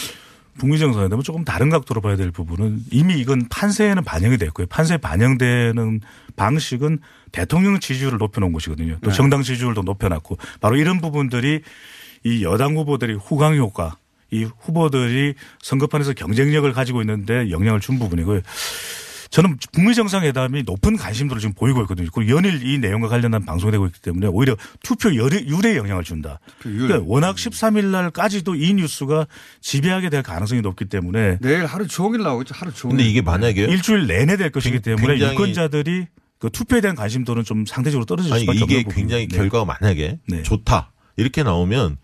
북미 0.59 0.78
정상회담은 0.78 1.24
조금 1.24 1.43
다른 1.43 1.71
각도로 1.71 2.01
봐야 2.01 2.15
될 2.15 2.30
부분은 2.30 2.84
이미 2.91 3.19
이건 3.19 3.47
판세에는 3.49 4.03
반영이 4.03 4.38
됐고요. 4.38 4.67
판세에 4.67 4.97
반영되는 4.97 6.01
방식은 6.36 6.99
대통령 7.34 7.79
지지율을 7.79 8.19
높여놓은 8.19 8.53
것이거든요. 8.53 8.97
또 9.01 9.09
네. 9.09 9.15
정당 9.15 9.41
지지율도 9.41 9.81
높여놨고 9.81 10.38
바로 10.61 10.77
이런 10.77 11.01
부분들이 11.01 11.61
이 12.23 12.43
여당 12.43 12.77
후보들이 12.77 13.15
후광 13.15 13.57
효과 13.57 13.97
이 14.31 14.45
후보들이 14.45 15.34
선거판에서 15.61 16.13
경쟁력을 16.13 16.71
가지고 16.71 17.01
있는데 17.01 17.49
영향을 17.49 17.81
준 17.81 17.99
부분이고요. 17.99 18.41
저는 19.31 19.57
북미 19.71 19.95
정상회담이 19.95 20.61
높은 20.61 20.95
관심도를 20.95 21.41
지금 21.41 21.55
보이고 21.55 21.81
있거든요. 21.81 22.07
그리고 22.13 22.38
연일 22.38 22.63
이 22.67 22.77
내용과 22.77 23.07
관련한 23.07 23.43
방송이 23.43 23.71
되고 23.71 23.88
있기 23.88 23.99
때문에 23.99 24.27
오히려 24.27 24.55
투표 24.84 25.11
율에 25.11 25.75
영향을 25.75 26.03
준다. 26.03 26.39
그러니까 26.59 27.01
워낙 27.03 27.36
13일 27.36 27.86
날까지도 27.86 28.53
이 28.53 28.75
뉴스가 28.75 29.25
지배하게 29.59 30.11
될 30.11 30.21
가능성이 30.21 30.61
높기 30.61 30.86
때문에 30.86 31.39
내일 31.41 31.65
하루 31.65 31.88
종일 31.88 32.21
나오겠죠. 32.21 32.53
하루 32.55 32.71
종일. 32.71 32.97
근데 32.97 33.09
이게 33.09 33.23
만약에 33.23 33.63
일주일 33.63 34.05
내내 34.05 34.38
될 34.38 34.51
것이기 34.51 34.81
때문에 34.81 35.17
유권자들이 35.17 36.05
그 36.43 36.49
투표에 36.49 36.81
대한 36.81 36.93
관심도는 36.97 37.45
좀 37.45 37.65
상대적으로 37.65 38.03
떨어질 38.03 38.33
아니 38.33 38.41
수밖에 38.41 38.57
이게 38.57 38.63
없는 38.63 38.83
부분이에요. 38.83 38.95
굉장히 38.99 39.27
네. 39.29 39.37
결과가 39.37 39.63
만약에 39.63 40.19
좋다 40.43 40.91
이렇게 41.15 41.41
나오면 41.41 41.95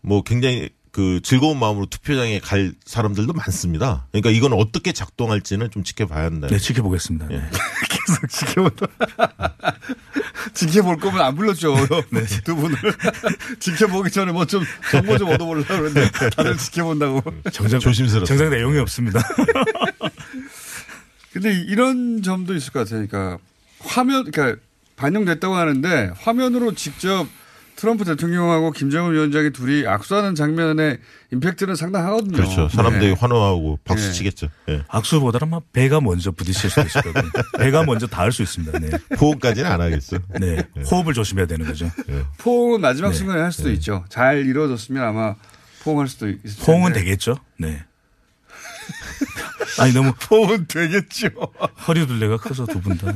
뭐 0.00 0.22
굉장히 0.24 0.70
그 0.90 1.20
즐거운 1.22 1.56
마음으로 1.60 1.86
투표장에 1.86 2.40
갈 2.40 2.72
사람들도 2.84 3.32
많습니다. 3.32 4.08
그러니까 4.10 4.30
이건 4.30 4.54
어떻게 4.54 4.90
작동할지는 4.90 5.70
좀 5.70 5.84
지켜봐야 5.84 6.24
한다. 6.24 6.48
네, 6.48 6.58
지켜보겠습니다. 6.58 7.28
계속 7.88 8.28
지켜본다. 8.28 8.86
지켜볼 10.52 10.96
거면 10.96 11.20
안 11.20 11.36
불렀죠. 11.36 11.76
네. 12.10 12.24
두 12.42 12.56
분을. 12.56 12.76
지켜보기 13.60 14.10
전에 14.10 14.32
뭐 14.32 14.46
좀 14.46 14.64
정보 14.90 15.16
좀 15.16 15.28
얻어보려고 15.28 15.64
그러는데 15.68 16.10
다들 16.10 16.56
지켜본다고. 16.56 17.22
정작 17.52 17.78
조심스럽습니다. 17.78 18.24
정작 18.26 18.48
내용이 18.48 18.78
없습니다. 18.80 19.20
근데 21.32 21.52
이런 21.68 22.22
점도 22.22 22.52
있을 22.56 22.72
것 22.72 22.80
같아요. 22.80 23.06
그러니까 23.06 23.38
화면, 23.86 24.30
그러니까 24.30 24.60
반영됐다고 24.96 25.54
하는데 25.54 26.10
화면으로 26.18 26.74
직접 26.74 27.26
트럼프 27.76 28.06
대통령하고 28.06 28.70
김정은 28.70 29.12
위원장이 29.12 29.50
둘이 29.50 29.86
악수하는 29.86 30.34
장면의 30.34 30.98
임팩트는 31.30 31.74
상당하거든요. 31.74 32.34
그렇죠. 32.34 32.70
사람들이 32.70 33.08
네. 33.08 33.12
환호하고 33.12 33.78
박수 33.84 34.06
네. 34.06 34.12
치겠죠. 34.14 34.48
예. 34.70 34.82
악수보다는 34.88 35.50
막 35.50 35.62
배가 35.74 36.00
먼저 36.00 36.30
부딪힐 36.30 36.70
수도 36.70 36.86
있을 36.86 37.02
거고요. 37.02 37.30
배가 37.58 37.82
먼저 37.84 38.06
닿을 38.06 38.32
수 38.32 38.42
있습니다. 38.42 38.78
네. 38.78 38.88
포옹까지는 39.18 39.70
안 39.70 39.82
하겠어. 39.82 40.16
네. 40.40 40.66
호흡을 40.90 41.12
조심해야 41.12 41.44
되는 41.44 41.66
거죠. 41.66 41.90
포옹은 42.38 42.80
마지막 42.80 43.10
네. 43.10 43.14
순간에 43.14 43.42
할 43.42 43.52
수도 43.52 43.70
있죠. 43.72 44.06
잘 44.08 44.46
이루어졌으면 44.46 45.02
아마 45.04 45.34
포옹할 45.84 46.08
수도 46.08 46.28
있을 46.30 46.40
텐데. 46.42 46.64
포옹은 46.64 46.92
되겠죠. 46.94 47.36
네. 47.58 47.84
아니 49.80 49.92
너무 49.92 50.12
포옹은 50.20 50.66
되겠죠. 50.66 51.28
허리 51.86 52.06
둘레가 52.06 52.38
커서 52.38 52.64
두 52.64 52.80
분 52.80 52.96
다. 52.96 53.12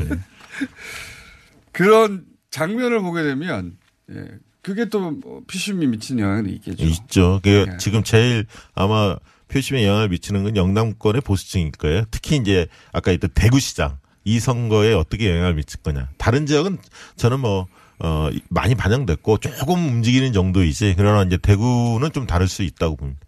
네. 0.60 0.66
그런 1.72 2.24
장면을 2.50 3.00
보게 3.00 3.22
되면 3.22 3.76
예, 4.10 4.24
그게 4.62 4.86
또 4.86 5.18
피심이 5.46 5.86
미치는 5.86 6.22
영향이 6.22 6.52
있겠죠. 6.54 6.84
있죠. 6.84 7.40
그 7.42 7.66
네. 7.68 7.76
지금 7.78 8.02
제일 8.02 8.46
아마 8.74 9.16
표심에 9.48 9.86
영향을 9.86 10.08
미치는 10.08 10.44
건 10.44 10.56
영남권의 10.56 11.22
보수층일 11.22 11.72
거예요. 11.72 12.04
특히 12.10 12.36
이제 12.36 12.66
아까 12.92 13.10
했던 13.10 13.30
대구시장 13.34 13.98
이 14.24 14.38
선거에 14.38 14.92
어떻게 14.92 15.30
영향을 15.30 15.54
미칠 15.54 15.80
거냐. 15.80 16.08
다른 16.18 16.46
지역은 16.46 16.78
저는 17.16 17.40
뭐 17.40 17.66
어, 17.98 18.30
많이 18.48 18.74
반영됐고 18.74 19.38
조금 19.38 19.86
움직이는 19.86 20.32
정도이지. 20.32 20.94
그러나 20.96 21.22
이제 21.22 21.36
대구는 21.36 22.12
좀 22.12 22.26
다를 22.26 22.48
수 22.48 22.62
있다고 22.62 22.96
봅니다. 22.96 23.20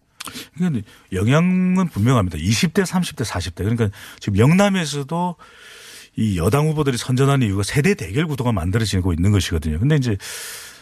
그러니까 0.57 0.89
영향은 1.13 1.89
분명합니다. 1.89 2.39
20대, 2.39 2.85
30대, 2.85 3.25
40대. 3.25 3.57
그러니까 3.57 3.91
지금 4.21 4.39
영남에서도 4.39 5.37
이 6.17 6.39
여당 6.39 6.69
후보들이 6.69 6.97
선전하는 6.97 7.47
이유가 7.47 7.63
세대 7.63 7.95
대결 7.95 8.27
구도가 8.27 8.53
만들어지고 8.53 9.13
있는 9.13 9.33
것이거든요. 9.33 9.79
근데 9.79 9.97
이제 9.97 10.17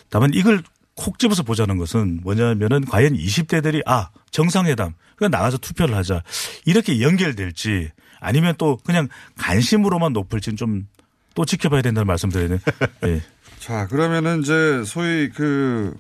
다만 0.09 0.31
이걸 0.35 0.63
콕 0.97 1.19
집어서 1.19 1.43
보자는 1.43 1.77
것은 1.77 2.21
뭐냐면은 2.23 2.85
과연 2.85 3.15
20대들이 3.15 3.83
아, 3.87 4.11
정상회담. 4.31 4.95
그냥 5.17 5.31
나가서 5.31 5.59
투표를 5.59 5.95
하자. 5.97 6.23
이렇게 6.65 7.01
연결될지 7.01 7.91
아니면 8.19 8.55
또 8.59 8.79
그냥 8.85 9.09
관심으로만 9.37 10.13
높을지는 10.13 10.57
좀 10.57 10.87
또 11.35 11.45
지켜봐야 11.45 11.83
된다는 11.83 12.07
말씀 12.07 12.29
드리는. 12.31 12.59
예. 13.07 13.23
자, 13.59 13.87
그러면은 13.87 14.41
이제 14.41 14.83
소위 14.85 15.29
그 15.31 15.95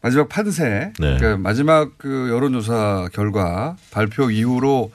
마지막 0.00 0.28
판세, 0.28 0.92
네. 0.98 1.16
그 1.18 1.24
마지막 1.36 1.98
그 1.98 2.28
여론조사 2.30 3.08
결과 3.12 3.76
발표 3.90 4.30
이후로 4.30 4.92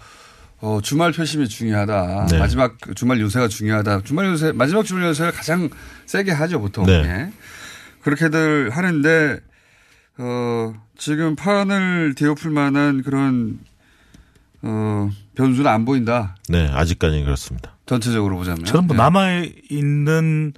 어, 0.61 0.79
주말 0.81 1.11
표심이 1.11 1.47
중요하다. 1.47 2.27
네. 2.29 2.39
마지막 2.39 2.77
그 2.79 2.93
주말 2.93 3.19
요새가 3.19 3.47
중요하다. 3.47 4.01
주말 4.03 4.27
요새, 4.27 4.51
마지막 4.51 4.85
주말 4.85 5.05
요새를 5.05 5.31
가장 5.31 5.69
세게 6.05 6.31
하죠, 6.31 6.61
보통. 6.61 6.85
네. 6.85 6.93
예. 6.93 7.31
그렇게들 8.01 8.69
하는데, 8.69 9.39
어, 10.19 10.73
지금 10.97 11.35
판을 11.35 12.13
뒤엎을 12.15 12.51
만한 12.51 13.01
그런, 13.01 13.59
어, 14.61 15.09
변수는 15.35 15.69
안 15.69 15.83
보인다. 15.85 16.35
네, 16.47 16.67
아직까지는 16.71 17.25
그렇습니다. 17.25 17.75
전체적으로 17.87 18.37
보자면. 18.37 18.63
저는 18.63 18.85
뭐 18.85 18.95
네. 18.95 19.01
남아 19.01 19.43
있는 19.69 20.53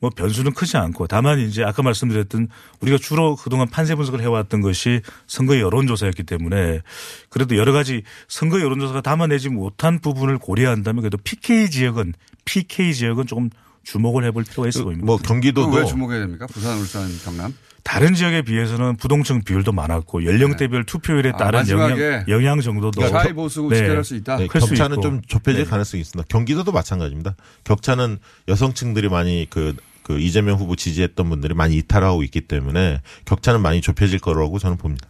뭐 0.00 0.10
변수는 0.10 0.52
크지 0.52 0.76
않고 0.76 1.06
다만 1.06 1.38
이제 1.38 1.62
아까 1.62 1.82
말씀드렸던 1.82 2.48
우리가 2.80 2.98
주로 2.98 3.36
그동안 3.36 3.68
판세 3.68 3.94
분석을 3.94 4.20
해왔던 4.22 4.62
것이 4.62 5.02
선거 5.26 5.58
여론조사였기 5.58 6.24
때문에 6.24 6.80
그래도 7.28 7.56
여러 7.56 7.72
가지 7.72 8.02
선거 8.26 8.60
여론조사가 8.60 9.02
담아내지 9.02 9.50
못한 9.50 10.00
부분을 10.00 10.38
고려한다면 10.38 11.02
그래도 11.02 11.18
PK 11.18 11.70
지역은 11.70 12.14
PK 12.44 12.94
지역은 12.94 13.26
조금 13.26 13.50
주목을 13.84 14.24
해볼 14.24 14.44
필요가 14.44 14.68
있어 14.68 14.84
보입니다. 14.84 15.06
뭐 15.06 15.16
경기도도 15.16 15.70
왜 15.70 15.84
주목해야 15.84 16.20
됩니까? 16.20 16.46
부산, 16.50 16.78
울산, 16.78 17.08
경남? 17.24 17.54
다른 17.82 18.14
지역에 18.14 18.42
비해서는 18.42 18.96
부동층 18.96 19.42
비율도 19.42 19.72
많았고 19.72 20.24
연령대별 20.24 20.84
투표율에 20.84 21.30
아, 21.34 21.36
따른 21.36 21.66
영향, 21.68 21.90
마지막에 21.90 22.24
영향 22.28 22.60
정도도 22.60 23.08
좌이 23.08 23.32
보수 23.32 23.68
직결할 23.72 24.04
수 24.04 24.16
있다. 24.16 24.36
네, 24.36 24.46
격차는. 24.48 25.00
좀 25.00 25.22
좁혀질 25.26 25.64
네. 25.64 25.70
가능성이 25.70 26.02
있습니다. 26.02 26.26
경기도도 26.28 26.72
마찬가지입니다. 26.72 27.36
격차는 27.64 28.18
여성층들이 28.48 29.08
많이 29.08 29.46
그, 29.48 29.74
그 30.10 30.18
이재명 30.18 30.58
후보 30.58 30.74
지지했던 30.76 31.28
분들이 31.28 31.54
많이 31.54 31.76
이탈하고 31.76 32.22
있기 32.24 32.42
때문에 32.42 33.00
격차는 33.26 33.60
많이 33.60 33.80
좁혀질 33.80 34.18
거라고 34.18 34.58
저는 34.58 34.76
봅니다. 34.76 35.08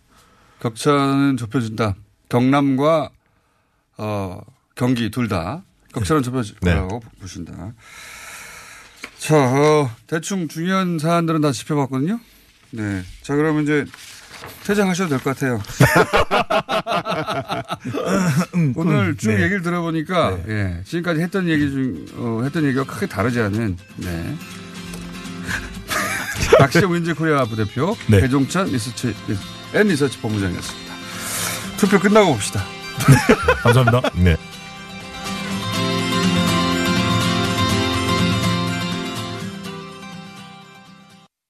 격차는 0.61 1.37
좁혀진다. 1.39 1.95
경남과 2.29 3.11
어, 3.97 4.41
경기 4.75 5.11
둘 5.11 5.29
다 5.29 5.63
격차는 5.95 6.23
좁혀질 6.23 6.57
네. 6.63 6.75
거라고 6.75 7.01
보신다. 7.21 7.73
자, 9.19 9.37
어, 9.37 9.91
대충 10.07 10.49
중요한 10.49 10.99
사안들은 10.99 11.41
다 11.41 11.53
짚어봤거든요. 11.53 12.21
네. 12.73 13.03
자, 13.23 13.35
그러면 13.37 13.63
이제 13.65 13.85
퇴장하셔도 14.65 15.11
될 15.11 15.19
것 15.19 15.37
같아요. 15.37 15.61
오늘 18.77 19.17
쭉 19.17 19.29
네. 19.33 19.43
얘기를 19.43 19.63
들어보니까 19.63 20.39
예, 20.49 20.81
지금까지 20.85 21.21
했던 21.21 21.49
얘기 21.49 21.71
중 21.71 22.07
어, 22.17 22.41
했던 22.45 22.65
얘기가 22.65 22.85
크게 22.85 23.07
다르지 23.07 23.41
않은 23.41 23.77
네. 23.97 24.37
박시영 26.59 26.93
윈지 26.93 27.15
코리아 27.15 27.45
부대표 27.45 27.97
네. 28.07 28.21
배종찬 28.21 28.67
리서치 28.69 29.15
앤 29.75 29.89
리서치 29.89 30.19
본부장이었습니다. 30.19 30.95
투표 31.77 31.99
끝나고 31.99 32.35
봅시다. 32.35 32.63
감사합니다. 33.63 34.11
네. 34.15 34.37